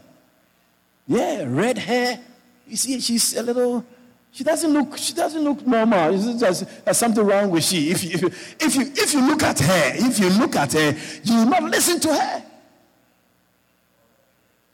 [1.07, 2.19] Yeah, red hair.
[2.67, 3.85] You see, she's a little,
[4.31, 6.17] she doesn't look, she doesn't look normal.
[6.17, 7.91] There's, there's something wrong with she.
[7.91, 8.27] If, you,
[8.59, 11.63] if, you, if you look at her, if you look at her, you will not
[11.63, 12.43] listen to her.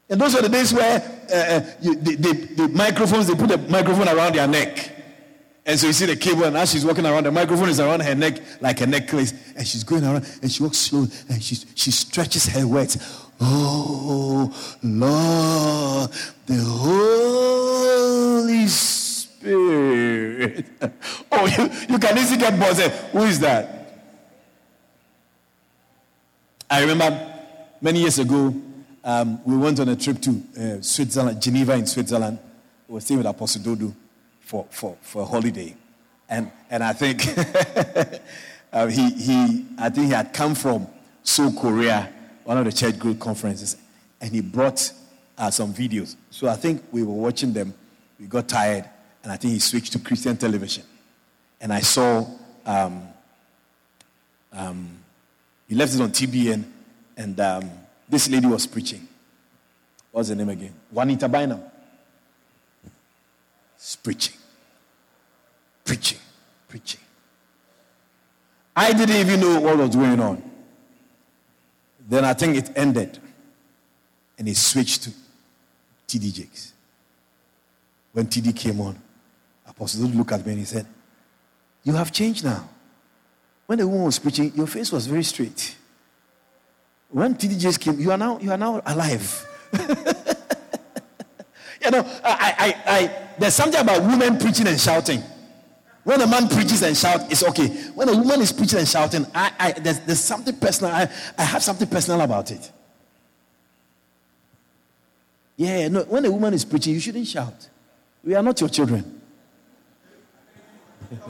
[0.08, 4.08] And those are the days where uh, the, the, the, microphones, they put the microphone
[4.08, 4.90] around their neck.
[5.64, 8.00] And so you see the cable, and as she's walking around, the microphone is around
[8.00, 9.32] her neck like a necklace.
[9.56, 12.98] And she's going around, and she walks slow, and she, she stretches her words.
[13.40, 14.52] Oh,
[14.82, 16.10] Lord,
[16.46, 20.66] the Holy Spirit.
[21.32, 22.90] oh, you, you can easily get buzzed.
[23.12, 23.78] Who is that?
[26.68, 27.34] I remember
[27.80, 28.54] many years ago,
[29.04, 32.38] um, we went on a trip to uh, Switzerland, Geneva in Switzerland.
[32.88, 33.94] We were staying with Apostle Dodo
[34.40, 35.74] for, for, for a holiday.
[36.28, 37.26] And, and I think
[38.72, 40.86] uh, he, he, I think he had come from
[41.22, 42.12] Seoul, Korea,
[42.44, 43.76] one of the church group conferences,
[44.20, 44.92] and he brought
[45.38, 46.16] uh, some videos.
[46.30, 47.74] So I think we were watching them.
[48.18, 48.88] We got tired,
[49.22, 50.84] and I think he switched to Christian television.
[51.60, 52.26] And I saw
[52.66, 53.08] um,
[54.52, 54.98] um,
[55.68, 56.64] he left it on TBN,
[57.16, 57.70] and um,
[58.12, 59.08] this lady was preaching.
[60.10, 60.74] What's the name again?
[60.90, 61.62] Juanita Bynum.
[63.74, 64.36] It's preaching.
[65.82, 66.18] Preaching.
[66.68, 67.00] Preaching.
[68.76, 70.42] I didn't even know what was going on.
[72.06, 73.18] Then I think it ended.
[74.36, 75.10] And he switched to
[76.06, 76.74] TD Jakes.
[78.12, 79.00] When TD came on,
[79.66, 80.86] Apostle looked at me and he said,
[81.82, 82.68] You have changed now.
[83.64, 85.76] When the woman was preaching, your face was very straight.
[87.12, 89.46] When TD Jakes came, you are now, you are now alive.
[91.84, 95.22] you know, I, I, I, there's something about women preaching and shouting.
[96.04, 97.68] When a man preaches and shouts, it's okay.
[97.94, 100.92] When a woman is preaching and shouting, I, I, there's, there's something personal.
[100.92, 102.72] I, I have something personal about it.
[105.56, 107.68] Yeah, no, when a woman is preaching, you shouldn't shout.
[108.24, 109.20] We are not your children.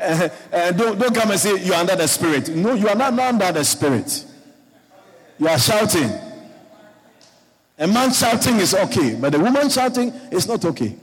[0.00, 2.48] uh, uh, don't, don't come and say you're under the spirit.
[2.48, 4.26] No, you are not, not under the spirit.
[5.38, 6.10] You are shouting.
[7.78, 10.94] A man shouting is okay, but a woman shouting is not okay.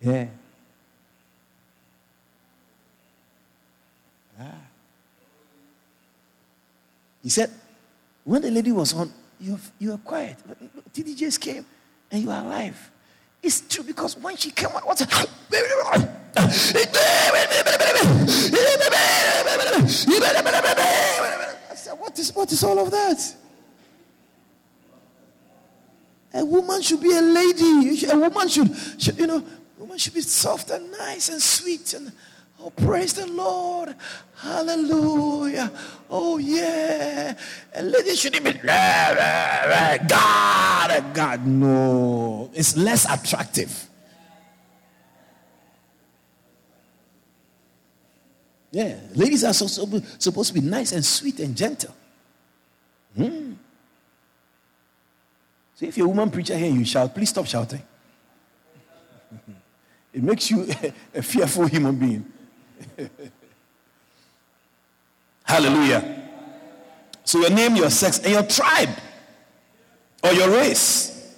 [0.00, 0.26] Yeah.
[4.40, 4.44] Ah.
[7.22, 7.50] He said,
[8.24, 10.36] when the lady was on, you, you were quiet.
[10.94, 11.66] TD Jakes came
[12.10, 12.90] and you are alive.
[13.42, 15.06] It's true because when she came out, what's I
[21.74, 23.34] said, what is, what is all of that?
[26.34, 28.04] A woman should be a lady.
[28.10, 31.94] A woman should, should you know, a woman should be soft and nice and sweet
[31.94, 32.12] and
[32.60, 33.94] Oh, praise the Lord.
[34.36, 35.70] Hallelujah.
[36.10, 37.34] Oh, yeah.
[37.72, 38.52] And lady shouldn't be
[40.08, 41.46] God, God.
[41.46, 42.50] No.
[42.54, 43.86] It's less attractive.
[48.70, 48.96] Yeah.
[49.14, 49.86] Ladies are so, so,
[50.18, 51.94] supposed to be nice and sweet and gentle.
[53.16, 53.52] Hmm.
[55.74, 57.82] So if you're a woman preacher here, you shout, please stop shouting.
[60.10, 60.66] It makes you
[61.14, 62.24] a fearful human being.
[65.44, 66.28] Hallelujah.
[67.24, 68.90] So your name, your sex, and your tribe
[70.22, 71.34] or your race.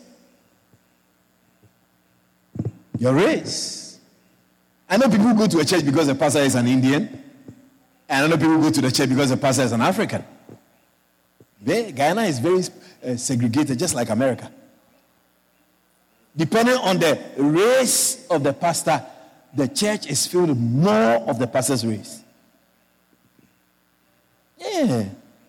[2.98, 3.98] Your race.
[4.88, 7.22] I know people go to a church because the pastor is an Indian.
[8.08, 10.24] And I know people go to the church because the pastor is an African.
[11.62, 12.62] They, Guyana is very
[13.04, 14.50] uh, segregated, just like America.
[16.36, 19.04] Depending on the race of the pastor,
[19.54, 22.22] the church is filled with more of the pastor's race.
[24.58, 25.04] Yeah.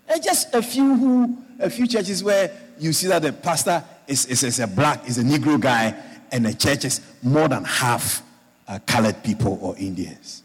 [0.07, 4.25] And just a few who, a few churches where you see that the pastor is,
[4.25, 5.95] is, is a black, is a Negro guy,
[6.31, 8.23] and the church is more than half
[8.67, 10.43] uh, colored people or Indians.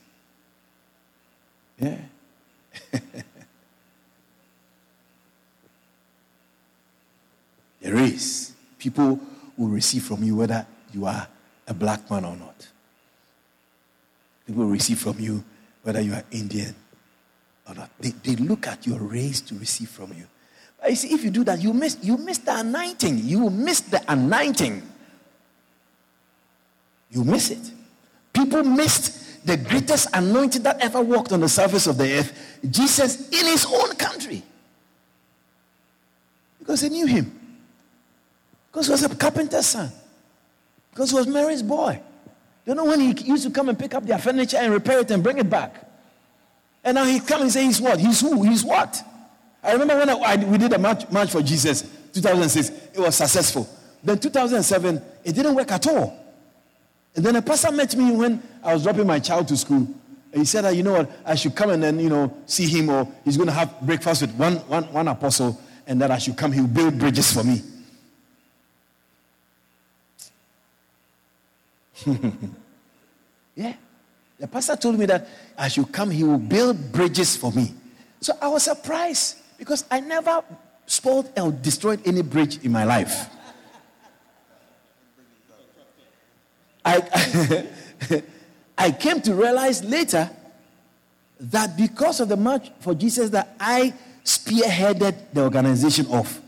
[1.79, 1.97] Yeah.
[7.81, 8.53] there is.
[8.79, 9.19] People
[9.57, 11.27] will receive from you whether you are
[11.67, 12.69] a black man or not.
[14.47, 15.45] People will receive from you
[15.83, 16.75] whether you are Indian
[17.69, 17.91] or not.
[18.01, 20.27] They, they look at your race to receive from you.
[20.81, 23.19] But you see, if you do that, you miss, you miss the anointing.
[23.25, 24.83] You miss the anointing.
[27.11, 27.73] You miss it.
[28.33, 33.29] People missed the greatest anointing that ever walked on the surface of the earth Jesus
[33.29, 34.43] in his own country.
[36.59, 37.33] Because they knew him.
[38.71, 39.91] Because he was a carpenter's son.
[40.91, 42.01] Because he was Mary's boy.
[42.67, 45.11] You know when he used to come and pick up their furniture and repair it
[45.13, 45.89] and bring it back?
[46.83, 47.99] And now he come and say he's what?
[47.99, 48.43] He's who?
[48.43, 49.03] He's what?
[49.63, 52.69] I remember when I, I, we did a march, march for Jesus, 2006.
[52.95, 53.69] It was successful.
[54.03, 56.17] Then 2007, it didn't work at all.
[57.15, 59.89] And then a pastor met me when I was dropping my child to school.
[60.33, 62.67] And he said that, you know what, I should come and then, you know, see
[62.67, 66.19] him or he's going to have breakfast with one, one, one apostle and that I
[66.19, 66.53] should come.
[66.53, 67.63] He'll build bridges for me.
[73.55, 73.75] yeah.
[74.39, 77.73] The pastor told me that I should come, he will build bridges for me.
[78.21, 80.43] So I was surprised because I never
[80.87, 83.31] spoiled or destroyed any bridge in my life.
[86.85, 87.67] I,
[88.79, 90.31] I came to realize later
[91.41, 93.93] that because of the March for Jesus that I
[94.25, 96.41] spearheaded the organization of,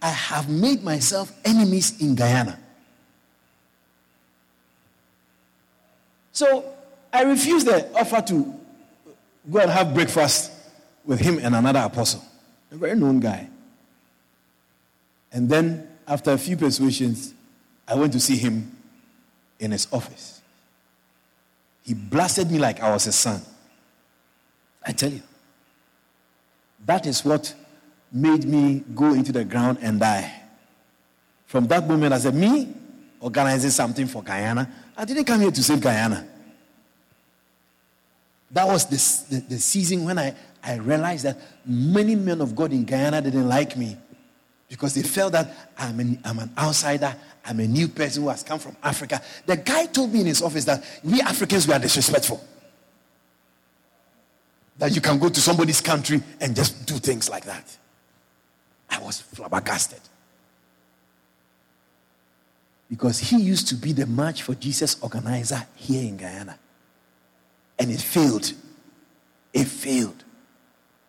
[0.00, 2.58] I have made myself enemies in Guyana.
[6.40, 6.64] So
[7.12, 8.54] I refused the offer to
[9.50, 10.50] go and have breakfast
[11.04, 12.24] with him and another apostle,
[12.72, 13.46] a very known guy.
[15.32, 17.34] And then, after a few persuasions,
[17.86, 18.74] I went to see him
[19.58, 20.40] in his office.
[21.82, 23.42] He blasted me like I was his son.
[24.82, 25.22] I tell you.
[26.86, 27.54] That is what
[28.10, 30.40] made me go into the ground and die.
[31.44, 32.72] From that moment, I said, Me
[33.20, 36.29] organizing something for Guyana, I didn't come here to save Guyana.
[38.50, 42.72] That was the, the, the season when I, I realized that many men of God
[42.72, 43.96] in Guyana didn't like me
[44.68, 47.14] because they felt that I'm an, I'm an outsider,
[47.44, 49.20] I'm a new person who has come from Africa.
[49.46, 52.42] The guy told me in his office that we Africans we are disrespectful.
[54.78, 57.76] That you can go to somebody's country and just do things like that.
[58.88, 60.00] I was flabbergasted.
[62.88, 66.58] Because he used to be the March for Jesus organizer here in Guyana.
[67.80, 68.52] And it failed.
[69.52, 70.22] It failed.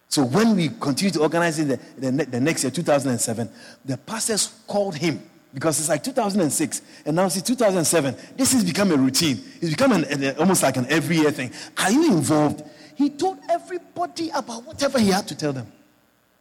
[0.08, 1.66] So when we continued to organize it
[1.98, 3.50] the, the, the next year, 2007,
[3.86, 5.22] the pastors called him
[5.54, 8.16] because it's like 2006 and now it's 2007.
[8.36, 9.42] This has become a routine.
[9.62, 11.52] It's become an, an, almost like an every year thing.
[11.78, 12.64] Are you involved?
[12.96, 15.72] He told everybody about whatever he had to tell them.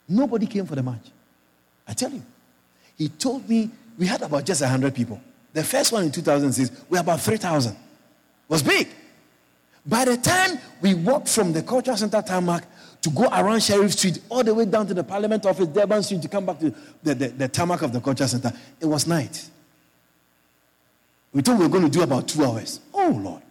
[0.09, 1.07] Nobody came for the march.
[1.87, 2.23] I tell you.
[2.99, 5.21] He told me we had about just 100 people.
[5.53, 7.73] The first one in 2006, we were about 3,000.
[7.73, 7.79] It
[8.49, 8.89] was big.
[9.87, 12.65] By the time we walked from the cultural center tarmac
[13.03, 16.23] to go around Sheriff Street all the way down to the Parliament office, Durban Street,
[16.23, 19.49] to come back to the, the, the tarmac of the cultural center, it was night.
[21.33, 22.81] We thought we were going to do about two hours.
[22.93, 23.43] Oh, Lord.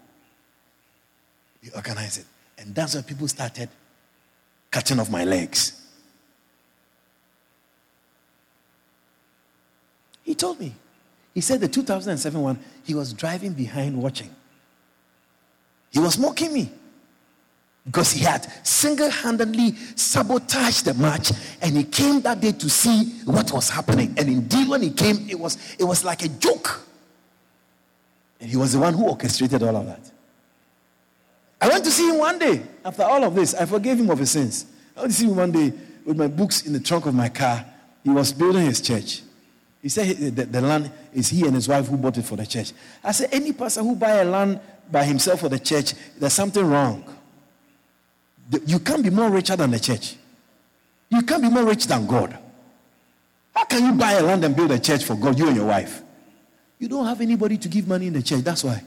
[1.64, 2.25] We organized it.
[2.58, 3.69] And that's when people started
[4.69, 5.82] cutting off my legs.
[10.24, 10.75] He told me.
[11.33, 14.30] He said the 2007 one, he was driving behind watching.
[15.91, 16.71] He was mocking me
[17.85, 23.05] because he had single handedly sabotaged the match and he came that day to see
[23.25, 24.13] what was happening.
[24.17, 26.81] And indeed, when he came, it was, it was like a joke.
[28.39, 30.11] And he was the one who orchestrated all of that.
[31.61, 33.53] I went to see him one day after all of this.
[33.53, 34.65] I forgave him of his sins.
[34.95, 35.73] I went to see him one day
[36.05, 37.65] with my books in the trunk of my car.
[38.03, 39.23] He was building his church.
[39.81, 42.45] He said the, the land is he and his wife who bought it for the
[42.45, 42.71] church.
[43.03, 44.59] I said, any pastor who buy a land
[44.91, 47.03] by himself for the church, there's something wrong.
[48.65, 50.15] You can't be more richer than the church.
[51.09, 52.37] You can't be more rich than God.
[53.53, 55.65] How can you buy a land and build a church for God, you and your
[55.65, 56.01] wife?
[56.77, 58.41] You don't have anybody to give money in the church.
[58.41, 58.81] That's why.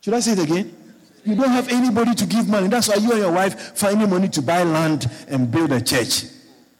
[0.00, 0.76] Should I say it again?
[1.24, 2.68] You don't have anybody to give money.
[2.68, 6.24] That's why you and your wife finding money to buy land and build a church.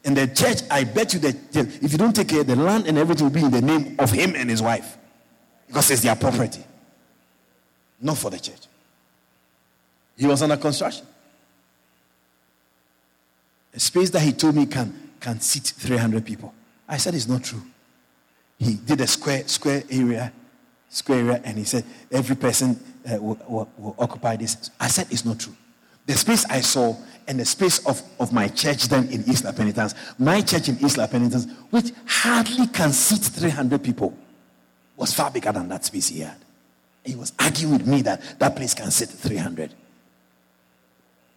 [0.05, 2.99] And the church, I bet you that if you don't take care, the land and
[2.99, 4.99] everything will be in the name of him and his wife.
[5.67, 6.63] Because it's their property.
[8.05, 8.67] Not for the church.
[10.17, 11.07] He was under construction.
[13.73, 16.55] A space that he told me can, can seat 300 people.
[16.87, 17.63] I said it's not true.
[18.59, 20.33] He did a square, square area,
[20.91, 22.79] square area, and he said every person
[23.11, 24.71] uh, will, will, will occupy this.
[24.79, 25.57] I said it's not true.
[26.05, 26.95] The space I saw
[27.27, 30.77] and the space of, of my church then in East La Penitence, my church in
[30.85, 34.15] East La Penitence, which hardly can seat 300 people,
[34.95, 36.44] was far bigger than that space he had.
[37.05, 39.73] He was arguing with me that that place can sit 300.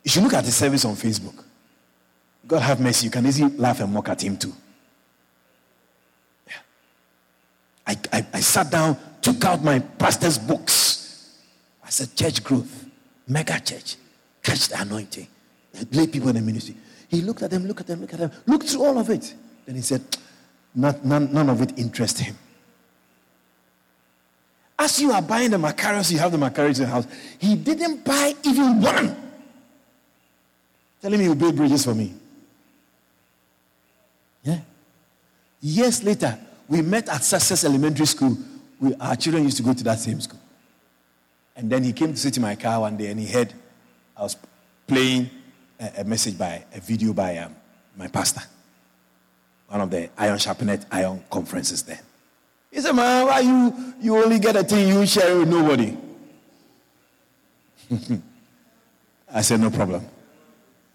[0.03, 1.43] You should look at the service on Facebook.
[2.47, 3.05] God have mercy.
[3.05, 4.53] You can easily laugh and mock at him too.
[6.47, 6.53] Yeah.
[7.85, 11.37] I, I, I sat down, took out my pastor's books.
[11.83, 12.85] I said, Church growth,
[13.27, 13.97] mega church,
[14.41, 15.27] catch the anointing,
[15.91, 16.77] lay people in the ministry.
[17.09, 19.33] He looked at them, looked at them, looked at them, looked through all of it.
[19.65, 20.01] Then he said,
[20.73, 22.37] none, none of it interests him.
[24.79, 27.07] As you are buying the Macarius, you have the Macarius in the house.
[27.39, 29.15] He didn't buy even one.
[31.01, 32.13] Telling me will build bridges for me.
[34.43, 34.59] Yeah.
[35.61, 38.37] Years later, we met at Success Elementary School.
[38.79, 40.39] We, our children used to go to that same school.
[41.55, 43.51] And then he came to sit in my car one day and he heard
[44.15, 44.37] I was
[44.85, 45.29] playing
[45.79, 47.55] a, a message by a video by um,
[47.95, 48.41] my pastor,
[49.67, 51.99] one of the Iron Sharpenet Iron conferences then.
[52.71, 55.97] He said, Man, why you, you only get a thing you share with nobody?
[59.33, 60.05] I said, No problem.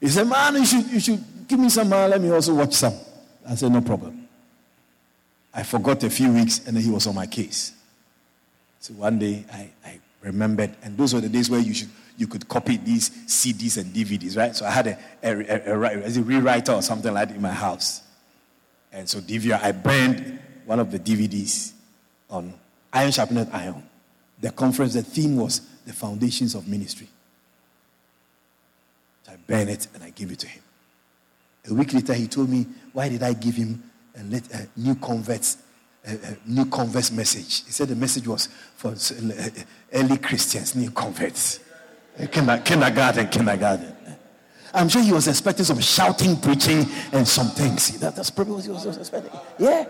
[0.00, 2.74] He said, Man, you should, you should give me some, uh, let me also watch
[2.74, 2.94] some.
[3.48, 4.28] I said, No problem.
[5.54, 7.72] I forgot a few weeks and then he was on my case.
[8.80, 12.26] So one day I, I remembered, and those were the days where you should you
[12.26, 14.54] could copy these CDs and DVDs, right?
[14.54, 17.52] So I had a, a, a, a, a rewriter or something like that in my
[17.52, 18.02] house.
[18.92, 21.72] And so DVR, I burned one of the DVDs
[22.30, 22.54] on
[22.92, 23.82] Iron Sharpened Iron.
[24.40, 27.08] The conference, the theme was the foundations of ministry.
[29.24, 30.62] So I burned it and I gave it to him.
[31.70, 33.82] A week later, he told me, Why did I give him
[34.16, 35.58] a, a new converts,
[36.04, 37.64] a, a new converts message?
[37.64, 39.48] He said the message was for uh,
[39.92, 41.60] early Christians, new converts.
[42.30, 43.96] Kindergarten, kindergarten.
[44.74, 47.98] I'm sure he was expecting some shouting, preaching, and some things.
[47.98, 49.38] That, that's probably what he was expecting.
[49.58, 49.86] Yeah.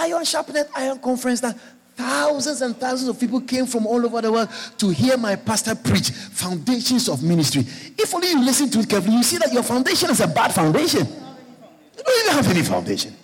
[0.00, 1.58] Iron Sharpened Iron Conference that
[1.94, 4.48] thousands and thousands of people came from all over the world
[4.78, 7.60] to hear my pastor preach foundations of ministry.
[7.98, 10.54] If only you listen to it carefully, you see that your foundation is a bad
[10.54, 11.06] foundation.
[11.06, 13.14] You don't even have any foundation.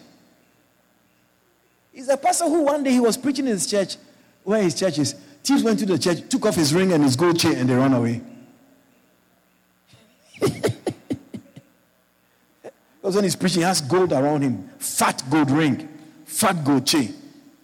[1.92, 3.96] He's a pastor who one day he was preaching in his church,
[4.44, 5.14] where his church is.
[5.42, 7.74] Thieves went to the church, took off his ring and his gold chain, and they
[7.74, 8.20] ran away.
[10.40, 10.74] because
[13.14, 15.88] when he's preaching, he has gold around him, fat gold ring,
[16.36, 17.14] fat chain.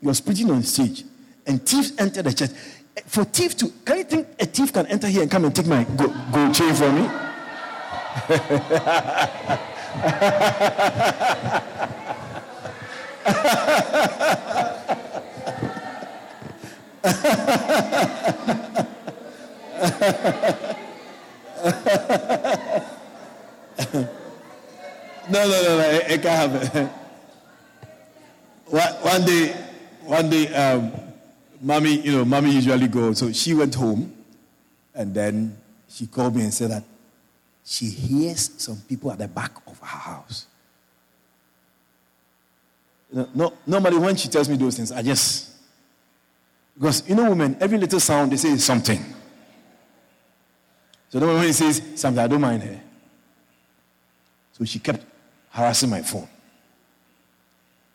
[0.01, 1.05] He was preaching on stage,
[1.47, 2.51] and thieves entered the church.
[3.07, 5.67] For thief to, can you think a thief can enter here and come and take
[5.67, 7.02] my gold chain from me?
[25.31, 26.91] no, no, no, no, I, can't it.
[28.73, 29.52] One, day,
[30.02, 30.92] one day, um,
[31.60, 33.18] mommy, you know, mommy usually goes.
[33.18, 34.10] So she went home,
[34.94, 35.59] and then
[35.91, 36.84] she called me and said that
[37.67, 40.47] she hears some people at the back of her house.
[43.12, 45.51] You know, no, normally, when she tells me those things, I just
[46.75, 49.05] because you know, women, every little sound they say is something.
[51.10, 52.81] So when he says something, I don't mind her.
[54.52, 55.05] So she kept
[55.51, 56.26] harassing my phone.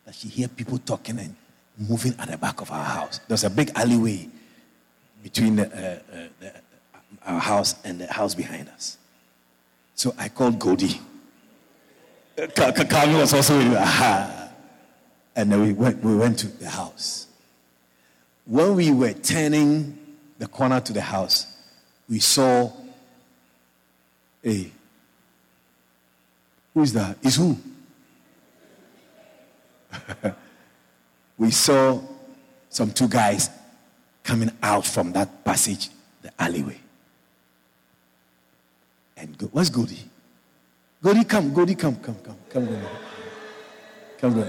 [0.08, 1.36] That she hear people talking and
[1.78, 3.20] moving at the back of our house.
[3.28, 4.30] There's a big alleyway
[5.22, 6.54] between the, uh, uh, the,
[7.26, 8.98] our house and the house behind us.
[9.96, 11.02] So I called Goldie.
[12.56, 14.50] Kami was also with Aha.
[15.36, 17.28] And then we went, we went to the house.
[18.46, 19.98] When we were turning
[20.40, 21.48] the corner to the house,
[22.08, 22.72] we saw
[24.46, 24.72] a.
[26.74, 27.18] Who is that?
[27.24, 27.58] Is who?
[31.38, 32.02] we saw
[32.70, 33.50] some two guys
[34.24, 35.90] coming out from that passage,
[36.22, 36.80] the alleyway.
[39.16, 40.04] And go, where's Goldie?
[41.02, 42.82] Goldie, come, Goldie, come, come, come, come, Goldie.
[44.20, 44.44] Come.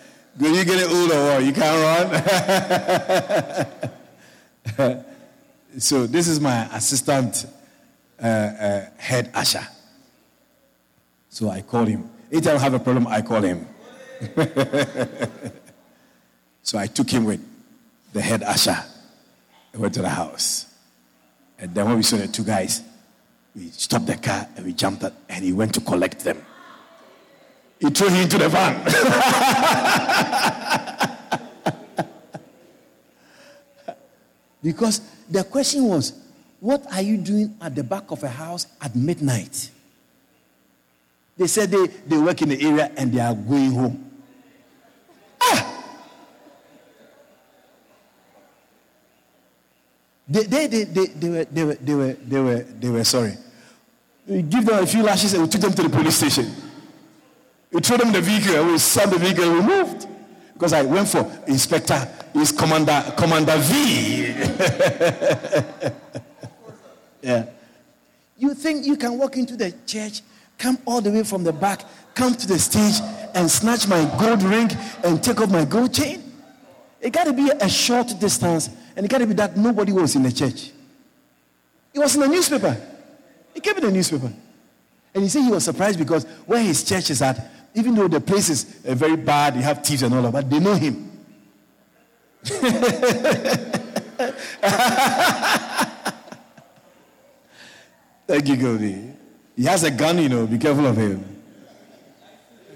[0.38, 1.44] When you get older, what?
[1.44, 2.10] You can't
[4.78, 5.04] run.
[5.78, 7.46] so this is my assistant
[8.22, 9.66] uh, uh, head usher.
[11.28, 12.08] So I call him.
[12.30, 13.66] Anytime I have a problem, I call him.
[16.62, 17.40] so I took him with
[18.12, 18.76] the head usher.
[19.74, 20.66] I went to the house.
[21.58, 22.82] And then when we saw the two guys,
[23.54, 26.40] we stopped the car and we jumped out and he went to collect them.
[27.80, 28.84] He threw him into the van.
[34.62, 35.00] because
[35.30, 36.12] the question was,
[36.60, 39.70] what are you doing at the back of a house at midnight?
[41.38, 44.10] They said they, they work in the area and they are going home.
[45.40, 45.66] Ah!
[50.28, 53.32] They, they, they, they, they, were, they, were, they, were, they, were, they were sorry.
[54.26, 56.54] We give them a few lashes and we took them to the police station.
[57.72, 60.06] We threw them the vehicle we saw the vehicle we moved.
[60.52, 64.26] Because I went for Inspector, is Commander, Commander V.
[67.22, 67.46] yeah.
[68.36, 70.20] You think you can walk into the church,
[70.58, 71.82] come all the way from the back,
[72.14, 73.00] come to the stage
[73.34, 74.70] and snatch my gold ring
[75.02, 76.22] and take off my gold chain?
[77.00, 80.14] It got to be a short distance, and it got to be that nobody was
[80.14, 80.70] in the church.
[81.94, 82.76] It was in the newspaper.
[83.54, 84.32] It came in the newspaper.
[85.14, 88.20] And he said he was surprised because where his church is at, even though the
[88.20, 90.74] place is uh, very bad, you have thieves and all of that, but they know
[90.74, 91.06] him.
[98.26, 99.12] Thank you, Goldie.
[99.56, 101.24] He has a gun, you know, be careful of him.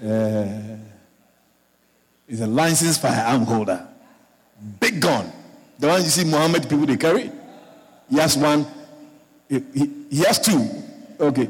[0.03, 0.77] Uh,
[2.27, 3.87] he's a licensed firearm holder.
[4.79, 5.31] Big gun.
[5.79, 7.31] The one you see Muhammad people they carry.
[8.09, 8.65] He has one.
[9.49, 10.69] He, he, he has two.
[11.19, 11.49] Okay.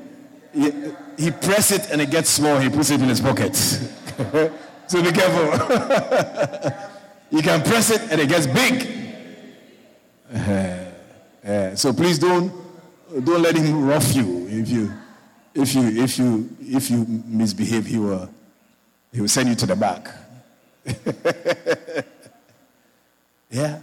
[0.54, 0.72] He,
[1.18, 2.60] he press it and it gets small.
[2.60, 3.56] He puts it in his pocket.
[4.88, 5.46] so be careful.
[7.32, 8.88] you can press it and it gets big.
[10.34, 10.86] Uh,
[11.48, 12.52] uh, so please don't
[13.24, 14.48] don't let him rough you.
[14.50, 14.92] If you
[15.54, 18.30] if you if you if you misbehave, he will
[19.14, 20.10] he will send you to the back.
[23.50, 23.80] yeah.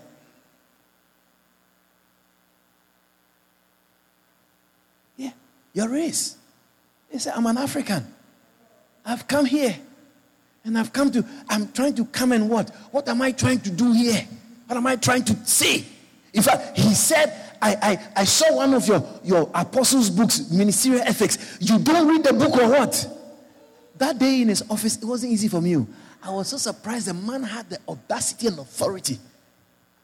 [5.17, 5.31] Yeah.
[5.73, 6.36] Your race.
[7.12, 8.05] He said, I'm an African.
[9.05, 9.76] I've come here.
[10.65, 12.70] And I've come to, I'm trying to come and what?
[12.91, 14.26] What am I trying to do here?
[14.66, 15.84] What am I trying to say?
[16.32, 21.02] In fact, he said, I, I, I saw one of your, your apostles' books, Ministerial
[21.02, 21.58] Ethics.
[21.60, 23.07] You don't read the book or what?
[23.99, 25.84] That day in his office, it wasn't easy for me.
[26.23, 29.18] I was so surprised the man had the audacity and authority.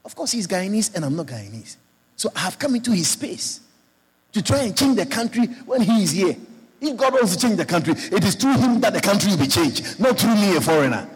[0.05, 1.77] Of course, he's Guyanese and I'm not Guyanese.
[2.17, 3.61] So I have come into his space
[4.33, 6.37] to try and change the country when he is here.
[6.81, 9.39] If God wants to change the country, it is through him that the country will
[9.39, 11.09] be changed, not through me, a foreigner.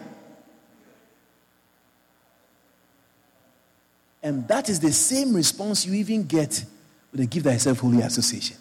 [4.21, 6.63] And that is the same response you even get
[7.11, 8.57] with the Give Thyself Holy Association.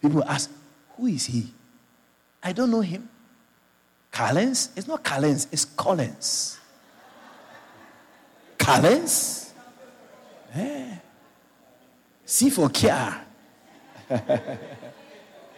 [0.00, 0.50] People ask,
[0.96, 1.46] Who is he?
[2.42, 3.08] I don't know him.
[4.10, 4.70] Collins?
[4.76, 6.58] It's not Collins, it's Collins.
[8.58, 9.52] Collins?
[10.54, 10.96] Yeah.
[12.24, 13.24] C for care.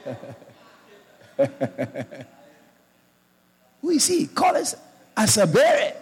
[3.83, 4.27] Who is he?
[4.27, 4.77] Collins
[5.17, 5.95] Asabere.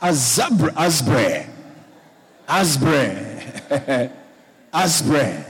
[0.00, 0.72] Azabre.
[0.74, 1.46] Asbre.
[2.48, 3.70] Asbre.
[4.72, 5.44] Asbre.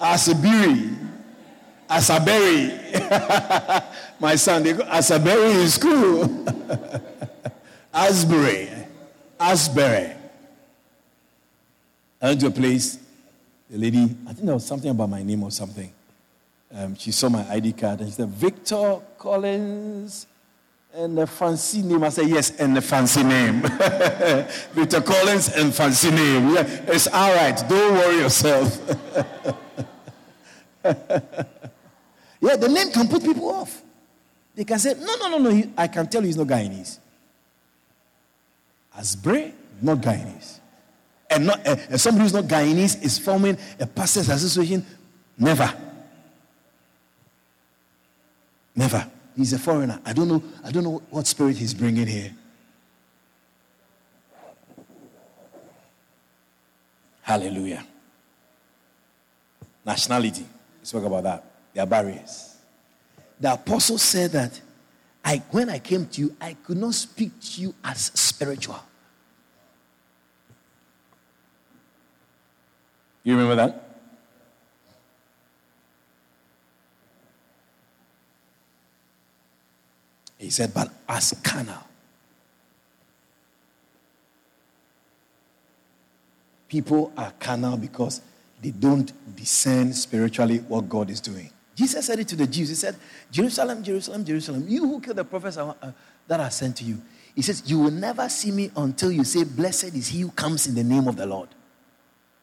[0.00, 0.96] Asabiri.
[1.88, 3.84] Asaberi.
[4.20, 6.44] My son, they go Asaberi in school.
[7.92, 8.70] Asbury.
[9.40, 10.12] Asbury.
[12.20, 12.98] I went to a place,
[13.70, 15.92] the lady, I think there was something about my name or something.
[16.72, 20.26] Um, she saw my ID card and she said, Victor Collins
[20.94, 22.04] and a fancy name.
[22.04, 23.62] I said, Yes, and a fancy name.
[24.72, 26.54] Victor Collins and fancy name.
[26.54, 27.56] Yeah, it's all right.
[27.68, 28.78] Don't worry yourself.
[30.84, 33.82] yeah, the name can put people off.
[34.54, 35.50] They can say, No, no, no, no.
[35.50, 36.98] He, I can tell you he's not Guyanese.
[38.96, 40.58] Asbre, not Guyanese.
[41.30, 44.84] And, not, uh, and somebody who's not Guyanese is forming a pastors association.
[45.38, 45.72] Never.
[48.78, 49.04] Never.
[49.36, 50.00] He's a foreigner.
[50.04, 50.40] I don't know.
[50.62, 52.32] I don't know what spirit he's bringing here.
[57.22, 57.84] Hallelujah.
[59.84, 60.46] Nationality.
[60.78, 61.44] Let's talk about that.
[61.74, 62.54] There are barriers.
[63.40, 64.60] The apostle said that
[65.24, 68.78] I, when I came to you, I could not speak to you as spiritual.
[73.24, 73.87] You remember that?
[80.38, 81.82] He said, but as carnal.
[86.68, 88.20] People are carnal because
[88.62, 91.50] they don't discern spiritually what God is doing.
[91.74, 92.68] Jesus said it to the Jews.
[92.68, 92.96] He said,
[93.30, 97.00] Jerusalem, Jerusalem, Jerusalem, you who killed the prophets that are sent to you.
[97.34, 100.66] He says, You will never see me until you say, Blessed is he who comes
[100.66, 101.48] in the name of the Lord.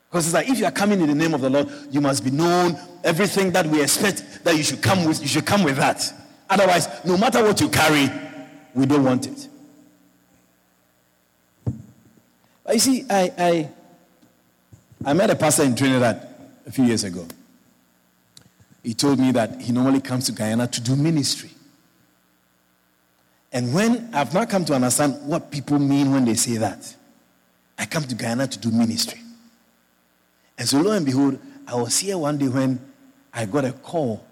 [0.10, 2.24] Because it's like if you are coming in the name of the Lord, you must
[2.24, 2.78] be known.
[3.04, 6.14] Everything that we expect that you should come with, you should come with that.
[6.50, 8.10] Otherwise, no matter what you carry,
[8.74, 9.48] we don't want it.
[12.64, 13.70] But you see, I, I,
[15.06, 16.28] I met a pastor in Trinidad
[16.66, 17.28] a few years ago.
[18.84, 21.50] He told me that he normally comes to Guyana to do ministry.
[23.52, 26.96] And when I've not come to understand what people mean when they say that,
[27.78, 29.22] I come to Guyana to do ministry.
[30.58, 32.80] And so, lo and behold, I was here one day when
[33.34, 34.26] I got a call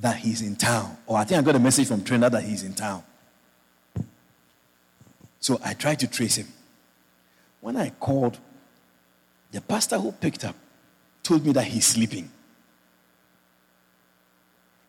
[0.00, 0.96] that he's in town.
[1.06, 3.02] Or I think I got a message from Trinidad that he's in town.
[5.40, 6.48] So I tried to trace him.
[7.60, 8.38] When I called,
[9.52, 10.56] the pastor who picked up
[11.22, 12.30] told me that he's sleeping.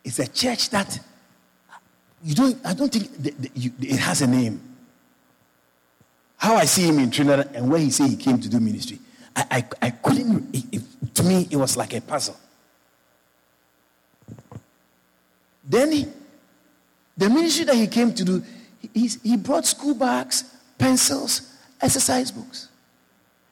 [0.04, 1.00] It's a church that
[2.24, 4.62] you don't, I don't think it has a name.
[6.38, 9.00] How I see him in Trinidad and where he said he came to do ministry,
[9.36, 12.38] I, I, I couldn't, it, it, to me, it was like a puzzle.
[15.68, 16.08] Then he,
[17.18, 18.44] the ministry that he came to do,
[18.94, 20.44] he, he brought school bags,
[20.78, 22.70] pencils, exercise books.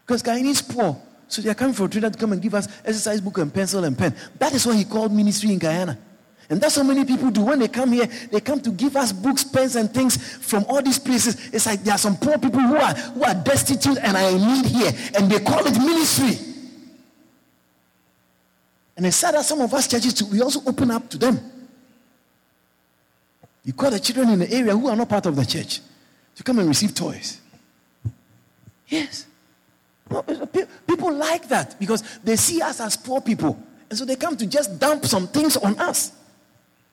[0.06, 1.02] Because Guyanese is poor.
[1.28, 3.84] So they are coming from Trinidad to come and give us exercise book and pencil
[3.84, 4.16] and pen.
[4.38, 5.98] That is what he called ministry in Guyana.
[6.50, 7.42] And that's what many people do.
[7.42, 10.82] When they come here, they come to give us books, pens, and things from all
[10.82, 11.50] these places.
[11.54, 14.46] It's like there are some poor people who are, who are destitute and are in
[14.46, 14.92] need here.
[15.18, 16.38] And they call it ministry.
[18.96, 21.40] And it's sad that some of us churches, too, we also open up to them.
[23.64, 25.82] You call the children in the area who are not part of the church
[26.36, 27.40] to come and receive toys.
[28.88, 29.26] Yes.
[30.86, 33.58] People like that because they see us as poor people.
[33.90, 36.12] And so they come to just dump some things on us.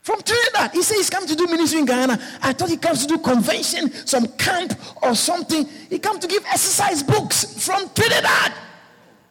[0.03, 0.71] From Trinidad.
[0.73, 2.19] He says he's come to do ministry in Guyana.
[2.41, 5.67] I thought he comes to do convention, some camp or something.
[5.91, 8.55] He comes to give exercise books from Trinidad.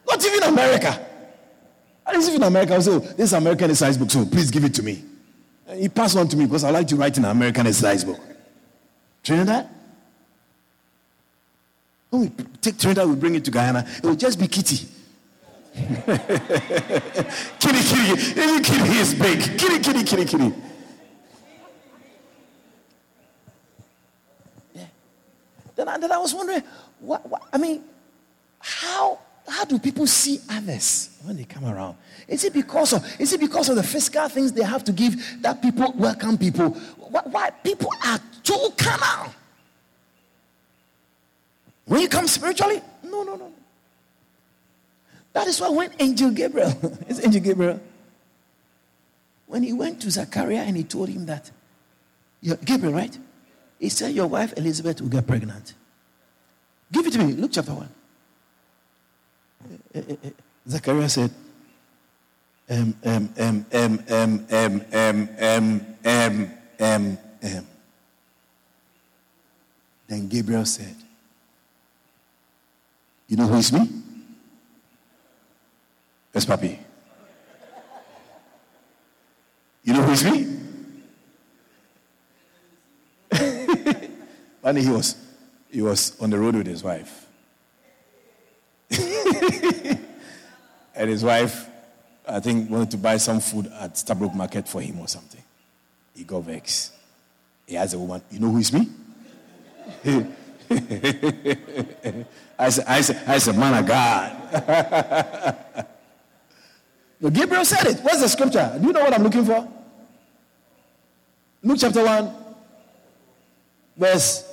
[0.08, 1.06] Not even America.
[2.06, 2.76] I didn't even America.
[2.76, 5.04] I said, oh, this is American exercise book, so please give it to me.
[5.76, 8.20] He passed on to me because I like to write in an American exercise book.
[9.22, 9.68] Trinidad?
[12.10, 12.28] When we
[12.60, 14.88] take Trinidad, we bring it to Guyana, it will just be kitty.
[15.74, 16.08] kitty,
[17.58, 18.34] kitty.
[18.62, 19.40] Kitty is big.
[19.58, 20.52] Kitty, kitty, kitty, kitty.
[24.74, 24.86] Yeah.
[25.76, 26.64] Then I, then I was wondering,
[26.98, 27.84] what, what, I mean,
[28.58, 31.96] how, how do people see others when they come around?
[32.28, 35.42] Is it because of is it because of the physical things they have to give
[35.42, 36.70] that people welcome people?
[36.70, 39.34] Why, why people are too carnal?
[41.86, 43.52] When you come spiritually, no, no, no.
[45.32, 46.72] That is why when Angel Gabriel,
[47.08, 47.80] it's Angel Gabriel,
[49.46, 51.50] when he went to Zachariah and he told him that,
[52.64, 53.18] Gabriel, right?
[53.80, 55.74] He said, Your wife Elizabeth will get pregnant.
[56.92, 57.32] Give it to me.
[57.32, 57.88] Luke chapter 1.
[60.68, 61.30] Zachariah said,
[62.68, 67.66] um, um, um, um, um, um, um, um, um, um, um.
[70.06, 70.94] Then Gabriel said,
[73.28, 73.88] You know who is me?
[76.34, 76.78] Yes, Papi.
[79.84, 80.56] You know who is me?
[84.64, 85.16] and he was
[85.70, 87.19] he was on the road with his wife.
[90.94, 91.70] and his wife
[92.30, 95.42] I think, wanted to buy some food at Stabroek Market for him or something.
[96.14, 96.92] He got vexed.
[97.66, 98.88] He asked the woman, You know who is me?
[102.58, 104.36] I said, I said, I said, man of God.
[107.32, 108.00] Gabriel said it.
[108.00, 108.76] What's the scripture?
[108.80, 109.68] Do you know what I'm looking for?
[111.62, 112.30] Luke chapter 1,
[113.96, 114.49] verse.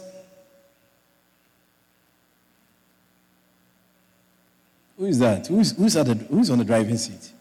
[4.98, 5.48] Who is that?
[5.48, 7.32] Who's, who's, the, who's on the driving seat?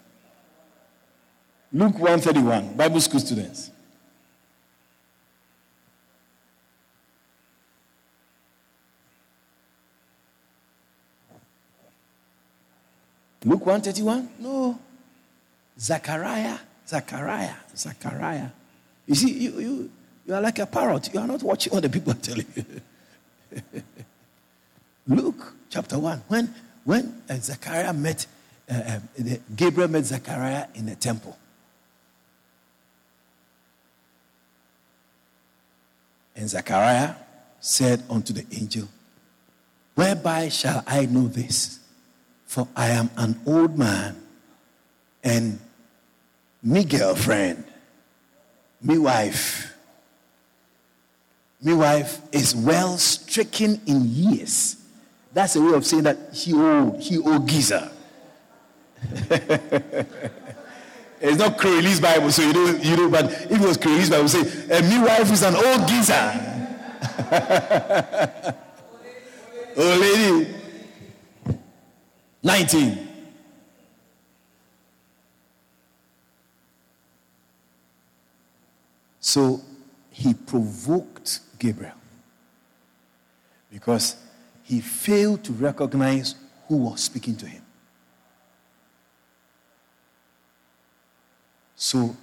[1.73, 3.71] Luke 131, Bible school students.
[13.43, 14.29] Luke 131?
[14.39, 14.79] No.
[15.79, 18.49] Zachariah, Zachariah, Zachariah.
[19.05, 19.91] You see, you, you,
[20.25, 21.13] you are like a parrot.
[21.13, 22.65] You are not watching what the people are telling you.
[25.07, 26.23] Luke chapter 1.
[26.27, 26.53] When,
[26.87, 28.25] when uh, Zachariah met,
[28.71, 28.99] uh, uh,
[29.53, 31.37] Gabriel met Zachariah in the temple.
[36.33, 37.15] And Zechariah
[37.59, 38.87] said unto the angel,
[39.95, 41.79] Whereby shall I know this?
[42.45, 44.15] For I am an old man,
[45.21, 45.59] and
[46.63, 47.65] me girlfriend,
[48.81, 49.75] me wife,
[51.61, 54.77] me wife is well stricken in years.
[55.37, 57.91] That's a way of saying that he old, he old geezer.
[61.19, 64.27] It's not Crowley's Bible, so you know, you know, but if it was Crowley's Bible,
[64.27, 66.13] say, eh, a midwife is an old geezer.
[69.77, 70.55] old lady.
[72.43, 73.07] 19.
[79.19, 79.61] So
[80.11, 81.93] he provoked Gabriel
[83.71, 84.15] because
[84.67, 86.35] he failed to recognize
[86.67, 87.61] who was speaking to him.
[91.77, 92.17] So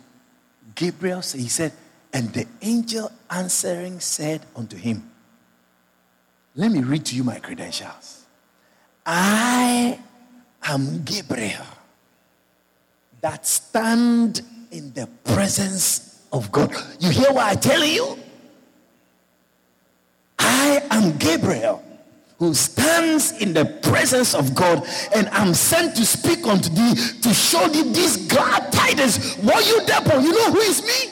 [0.74, 1.72] Gabriel, he said,
[2.12, 5.10] and the angel answering said unto him,
[6.54, 8.26] Let me read to you my credentials.
[9.06, 9.98] I
[10.64, 11.64] am Gabriel
[13.22, 16.74] that stand in the presence of God.
[17.00, 18.18] You hear what I tell you?
[20.38, 21.82] I am Gabriel
[22.44, 27.32] who stands in the presence of God, and I'm sent to speak unto thee to
[27.32, 29.36] show thee these glad tidings.
[29.36, 31.10] What you devil, you know who is me?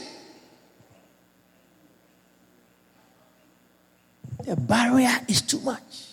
[4.44, 6.08] The barrier is too much.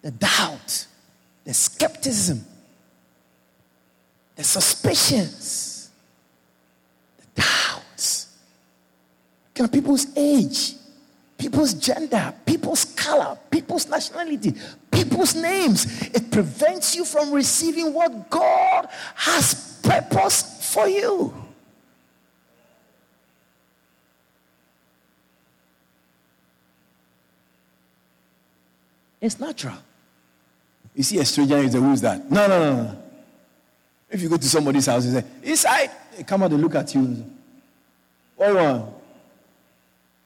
[0.00, 0.86] The doubt,
[1.44, 2.44] the skepticism,
[4.34, 5.90] the suspicions,
[7.18, 8.36] the doubts.
[9.54, 10.74] Can people's age,
[11.42, 14.54] people's gender, people's color, people's nationality,
[14.92, 16.02] people's names.
[16.14, 21.34] It prevents you from receiving what God has purpose for you.
[29.20, 29.74] It's natural.
[30.94, 32.30] You see a stranger, you say, Who's that?
[32.30, 33.02] No, no, no, no.
[34.08, 36.94] If you go to somebody's house, you say, Inside, they come out and look at
[36.94, 37.24] you.
[38.38, 39.01] Oh, what one?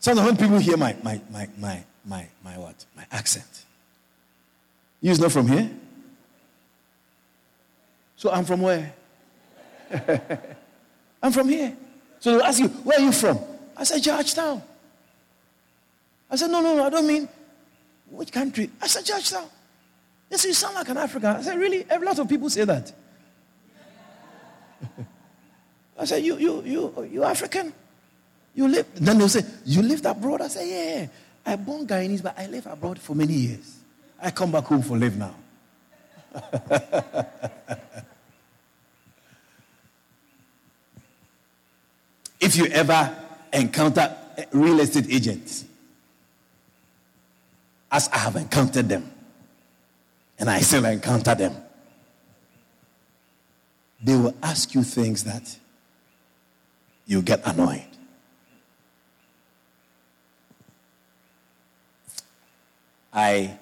[0.07, 2.87] Sometimes when people hear my, my, my, my, my, my what?
[2.97, 3.65] My accent.
[5.01, 5.69] You're not from here?
[8.15, 8.95] So I'm from where?
[11.21, 11.77] I'm from here.
[12.21, 13.41] So they'll ask you, where are you from?
[13.77, 14.63] I said, Georgetown.
[16.31, 17.29] I said, no, no, no, I don't mean
[18.09, 18.71] which country?
[18.81, 19.49] I said, Georgetown.
[20.31, 21.31] They said, you sound like an African.
[21.31, 21.85] I said, really?
[21.91, 22.93] A lot of people say that.
[25.99, 27.73] I said, you, you, you, you African?
[28.57, 28.87] You live?
[28.95, 30.41] Then they'll say, you lived abroad?
[30.41, 31.07] I say, yeah.
[31.45, 33.77] I born Guyanese, but I live abroad for many years.
[34.21, 35.35] I come back home for live now.
[42.41, 43.15] if you ever
[43.53, 44.17] encounter
[44.53, 45.67] real estate agents,
[47.93, 49.13] as I have encountered them,
[50.39, 51.55] and I still encounter them,
[54.03, 55.59] they will ask you things that
[57.07, 57.96] you get annoyed.
[63.17, 63.59] I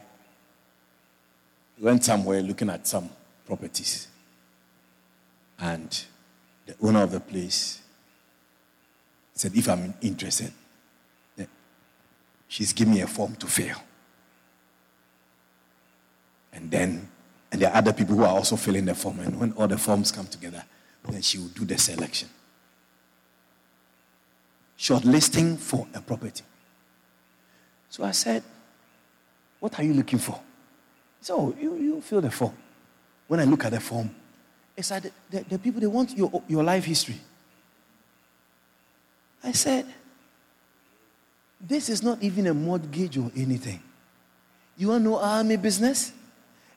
[1.79, 3.09] went somewhere looking at some
[3.47, 4.09] properties,
[5.61, 6.05] and
[6.67, 7.81] the owner of the place
[9.33, 10.53] said, If I'm interested,
[12.49, 13.77] she's giving me a form to fill.
[16.53, 17.09] And then,
[17.53, 19.21] and there are other people who are also filling the form.
[19.21, 20.65] And when all the forms come together,
[21.09, 22.29] then she will do the selection.
[24.79, 26.43] Shortlisting for a property.
[27.91, 28.43] So I said,
[29.65, 30.39] What are you looking for?
[31.23, 32.53] So you, you fill the form.
[33.27, 34.15] When I look at the form,
[34.77, 37.15] it's like the, the, the people, they want your, your life history.
[39.43, 39.87] I said,
[41.59, 43.81] This is not even a mortgage or anything.
[44.77, 46.13] You want to know army business?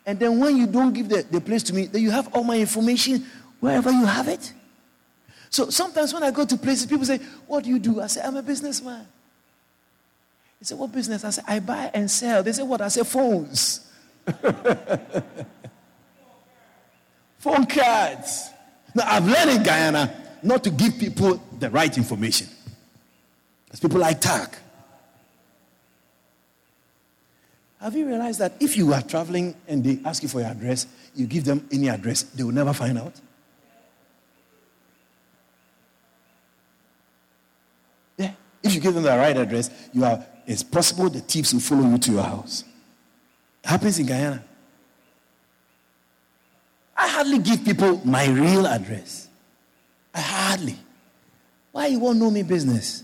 [0.06, 2.46] And then when you don't give the, the place to me, then you have all
[2.46, 3.26] my information
[3.60, 4.54] wherever you have it.
[5.50, 8.00] So sometimes when I go to places, people say, What do you do?
[8.00, 9.06] I say, I'm a businessman.
[10.60, 11.24] They say, What business?
[11.24, 12.44] I say, I buy and sell.
[12.44, 12.82] They say, What?
[12.82, 13.92] I say, Phones.
[17.38, 18.50] Phone cards.
[18.96, 22.48] Now, I've learned in Guyana not to give people the right information.
[23.66, 24.50] Because people like tag.
[27.80, 30.88] Have you realized that if you are traveling and they ask you for your address,
[31.16, 33.14] you give them any address, they will never find out?
[38.18, 38.32] Yeah.
[38.64, 41.88] If you give them the right address, you are it's possible the thieves will follow
[41.90, 42.64] you to your house.
[43.64, 44.44] It happens in Guyana.
[46.96, 49.28] I hardly give people my real address.
[50.16, 50.78] I hardly.
[51.74, 53.04] Why you won't know me business?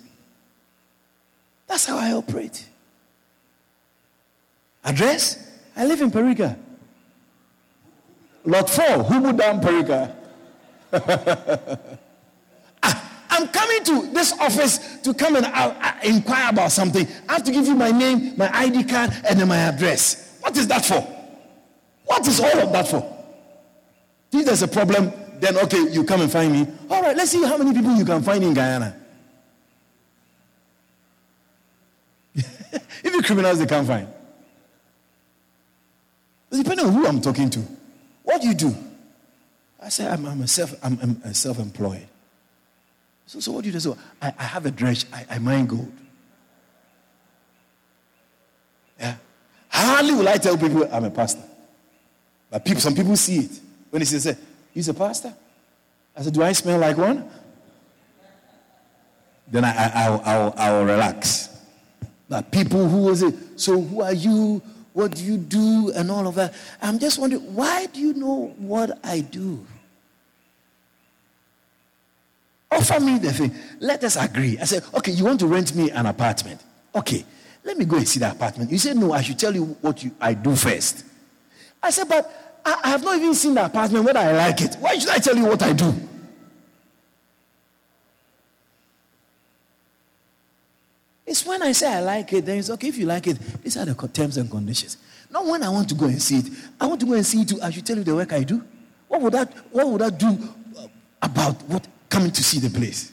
[1.67, 2.65] That's how I operate.
[4.85, 5.51] Address?
[5.75, 6.57] I live in Parika.
[8.45, 10.15] Lot 4, Humudam Parika.
[13.33, 15.49] I'm coming to this office to come and uh,
[15.81, 17.07] uh, inquire about something.
[17.27, 20.37] I have to give you my name, my ID card, and then my address.
[20.39, 21.01] What is that for?
[22.05, 23.01] What is all of that for?
[24.31, 26.67] If there's a problem, then okay, you come and find me.
[26.91, 28.95] All right, let's see how many people you can find in Guyana.
[33.03, 34.07] Even criminals they can't find.
[36.51, 37.61] Depending on who I'm talking to.
[38.21, 38.75] What do you do?
[39.81, 42.07] I say, I'm, I'm, a self, I'm, I'm self-employed.
[43.25, 43.79] So, so what do you do?
[43.79, 45.05] So I, I have a dredge.
[45.11, 45.91] I, I mine gold.
[48.99, 49.15] Yeah.
[49.69, 51.43] Hardly will I tell people I'm a pastor.
[52.49, 53.59] But people, some people see it.
[53.89, 54.37] When they say,
[54.73, 55.33] he's a pastor.
[56.15, 57.27] I said, do I smell like one?
[59.47, 61.49] Then I, I, will I'll, I'll relax.
[62.29, 63.35] But people who was it?
[63.59, 64.61] So who are you?
[64.93, 65.91] What do you do?
[65.95, 66.53] And all of that.
[66.81, 69.65] I'm just wondering, why do you know what I do?
[72.73, 73.53] Offer me the thing.
[73.79, 74.57] Let us agree.
[74.57, 76.59] I said, okay, you want to rent me an apartment.
[76.95, 77.23] Okay,
[77.63, 78.71] let me go and see the apartment.
[78.71, 81.05] You said, no, I should tell you what you, I do first.
[81.81, 84.75] I said, but I, I have not even seen the apartment whether I like it.
[84.79, 85.93] Why should I tell you what I do?
[91.25, 93.39] It's when I say I like it, then it's okay if you like it.
[93.63, 94.97] These are the terms and conditions.
[95.29, 96.45] Not when I want to go and see it.
[96.79, 97.59] I want to go and see it too.
[97.61, 98.63] I should tell you the work I do.
[99.07, 100.37] What would that, what would that do
[100.77, 100.87] uh,
[101.21, 103.11] about what coming to see the place?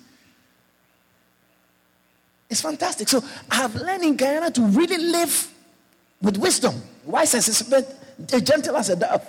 [2.51, 3.09] It's fantastic.
[3.09, 5.51] So I have learned in Guyana to really live
[6.21, 6.75] with wisdom,
[7.07, 7.87] wise as a serpent,
[8.45, 9.27] gentle as a dove.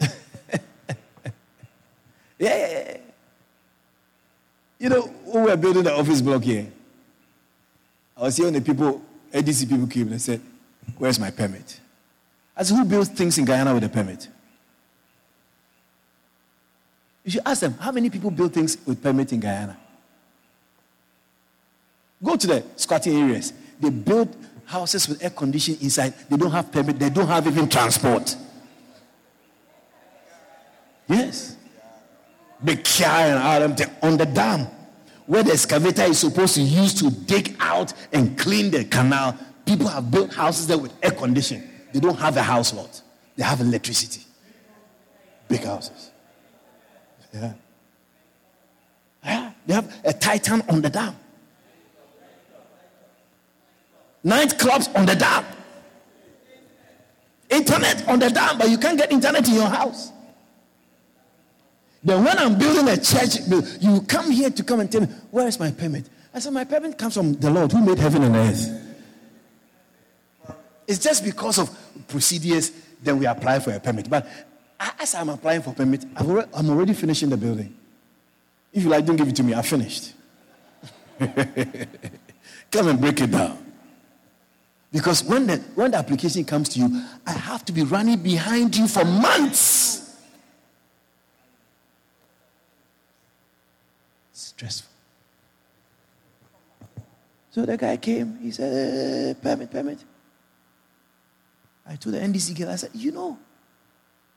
[2.38, 2.96] Yeah, yeah, yeah.
[4.78, 6.66] You know, when we were building the office block here,
[8.14, 9.00] I was hearing the people,
[9.32, 10.42] ADC people came and said,
[10.98, 11.80] Where's my permit?
[12.54, 14.28] I said, Who builds things in Guyana with a permit?
[17.26, 19.76] You should ask them, How many people build things with permit in Guyana?
[22.22, 23.52] Go to the squatting areas.
[23.80, 26.14] They build houses with air conditioning inside.
[26.30, 27.00] They don't have permit.
[27.00, 28.36] They don't have even transport.
[31.08, 31.56] Yes.
[32.64, 34.68] Big car and on the dam
[35.26, 39.36] where the excavator is supposed to use to dig out and clean the canal.
[39.66, 41.68] People have built houses there with air conditioning.
[41.92, 43.02] They don't have a house lot.
[43.34, 44.22] They have electricity.
[45.48, 46.12] Big houses.
[47.36, 47.52] Yeah.
[49.24, 49.52] yeah.
[49.66, 51.14] They have a titan on the dam.
[54.24, 55.44] Nightclubs on the dam.
[57.48, 60.10] Internet on the dam, but you can't get internet in your house.
[62.02, 63.38] Then when I'm building a church,
[63.80, 66.08] you come here to come and tell me, where is my permit?
[66.34, 68.86] I said, my permit comes from the Lord who made heaven and earth.
[70.86, 71.70] It's just because of
[72.08, 72.70] procedures,
[73.02, 74.08] then we apply for a permit.
[74.08, 74.26] But
[74.78, 77.74] as I'm applying for permit, already, I'm already finishing the building.
[78.72, 79.54] If you like, don't give it to me.
[79.54, 80.12] I finished.
[82.70, 83.64] Come and break it down.
[84.92, 88.76] Because when the, when the application comes to you, I have to be running behind
[88.76, 90.16] you for months.
[94.32, 94.90] Stressful.
[97.50, 99.98] So the guy came, he said, uh, permit, permit.
[101.86, 103.38] I told the NDC girl, I said, you know,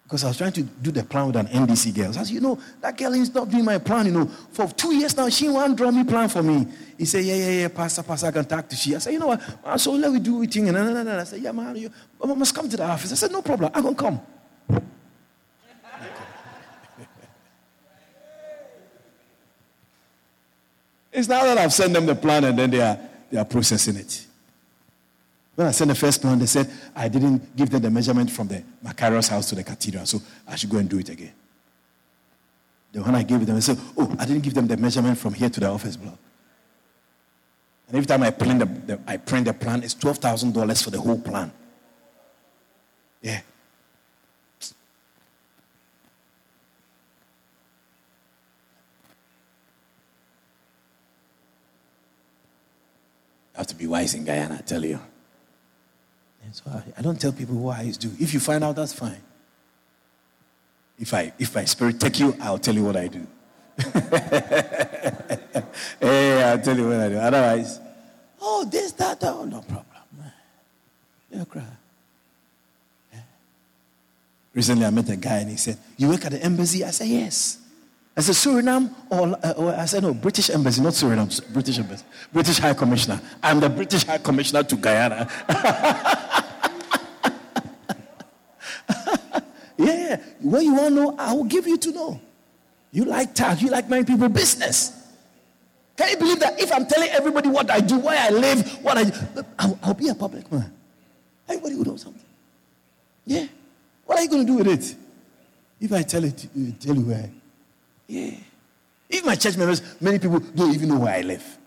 [0.10, 2.10] because I was trying to do the plan with an NDC girl.
[2.10, 4.26] I said, you know, that girl is not doing my plan, you know.
[4.26, 6.66] For two years now, she won't draw me plan for me.
[6.98, 8.96] He said, yeah, yeah, yeah, Pastor, Pastor, I can talk to she.
[8.96, 9.40] I said, you know what?
[9.64, 10.56] Ah, so let me do it.
[10.56, 10.76] And
[11.08, 11.92] I said, yeah, man, you
[12.24, 13.12] I must come to the office.
[13.12, 13.70] I said, no problem.
[13.72, 14.20] I'm going to come.
[21.14, 22.98] it's now that I've sent them the plan and then they are,
[23.30, 24.26] they are processing it.
[25.60, 28.48] When I sent the first plan, they said I didn't give them the measurement from
[28.48, 31.34] the Macarius house to the cathedral, so I should go and do it again.
[32.94, 35.34] Then when I gave them, they said, Oh, I didn't give them the measurement from
[35.34, 36.18] here to the office block.
[37.90, 40.82] And every time I print the, the I print the plan, it's twelve thousand dollars
[40.82, 41.52] for the whole plan.
[43.22, 43.42] Yeah.
[53.56, 55.02] Have to be wise in Guyana, I tell you.
[56.50, 58.12] And so I, I don't tell people what I do.
[58.20, 59.22] If you find out, that's fine.
[60.98, 63.28] If I if my spirit take you, I'll tell you what I do.
[66.00, 67.18] hey, I'll tell you what I do.
[67.18, 67.80] Otherwise,
[68.42, 69.86] oh, this, that, that, oh, no problem.
[71.32, 71.62] You cry.
[74.56, 76.84] Recently, I met a guy and he said, You work at the embassy?
[76.84, 77.59] I said, Yes.
[78.20, 78.94] I said, Suriname?
[79.10, 82.04] Or, uh, or, I said, No, British embassy, not Suriname, British embassy.
[82.34, 83.22] British High Commissioner.
[83.42, 85.26] I'm the British High Commissioner to Guyana.
[89.78, 92.20] yeah, what you want to know, I will give you to know.
[92.92, 94.92] You like tag, you like mind people business.
[95.96, 98.98] Can you believe that if I'm telling everybody what I do, where I live, what
[98.98, 100.70] I do, I'll, I'll be a public man.
[101.48, 102.22] Everybody will know something.
[103.26, 103.46] Yeah.
[104.06, 104.94] What are you going to do with it?
[105.80, 106.50] If I tell it,
[106.82, 107.30] tell you where.
[108.10, 108.32] Yeah.
[109.08, 111.58] If my church members, many people don't even know where I live.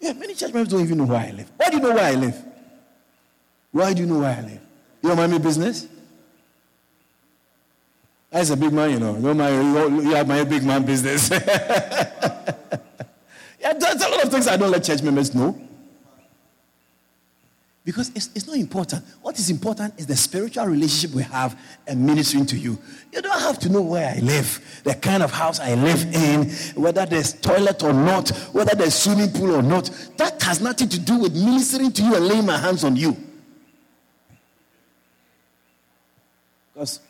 [0.00, 1.50] Yeah, many church members don't even know where I live.
[1.56, 2.42] Why do you know where I live?
[3.70, 4.60] Why do you know where I live?
[5.02, 5.86] You don't mind me business?
[8.30, 9.16] That's a big man, you know.
[9.16, 11.30] You, don't mind, you have my big man business.
[11.30, 11.38] yeah,
[13.60, 15.67] there's a lot of things I don't let church members know.
[17.88, 19.02] Because it's, it's not important.
[19.22, 22.78] What is important is the spiritual relationship we have and ministering to you.
[23.14, 26.50] You don't have to know where I live, the kind of house I live in,
[26.78, 29.90] whether there's toilet or not, whether there's swimming pool or not.
[30.18, 33.16] That has nothing to do with ministering to you and laying my hands on you.
[36.74, 37.00] Because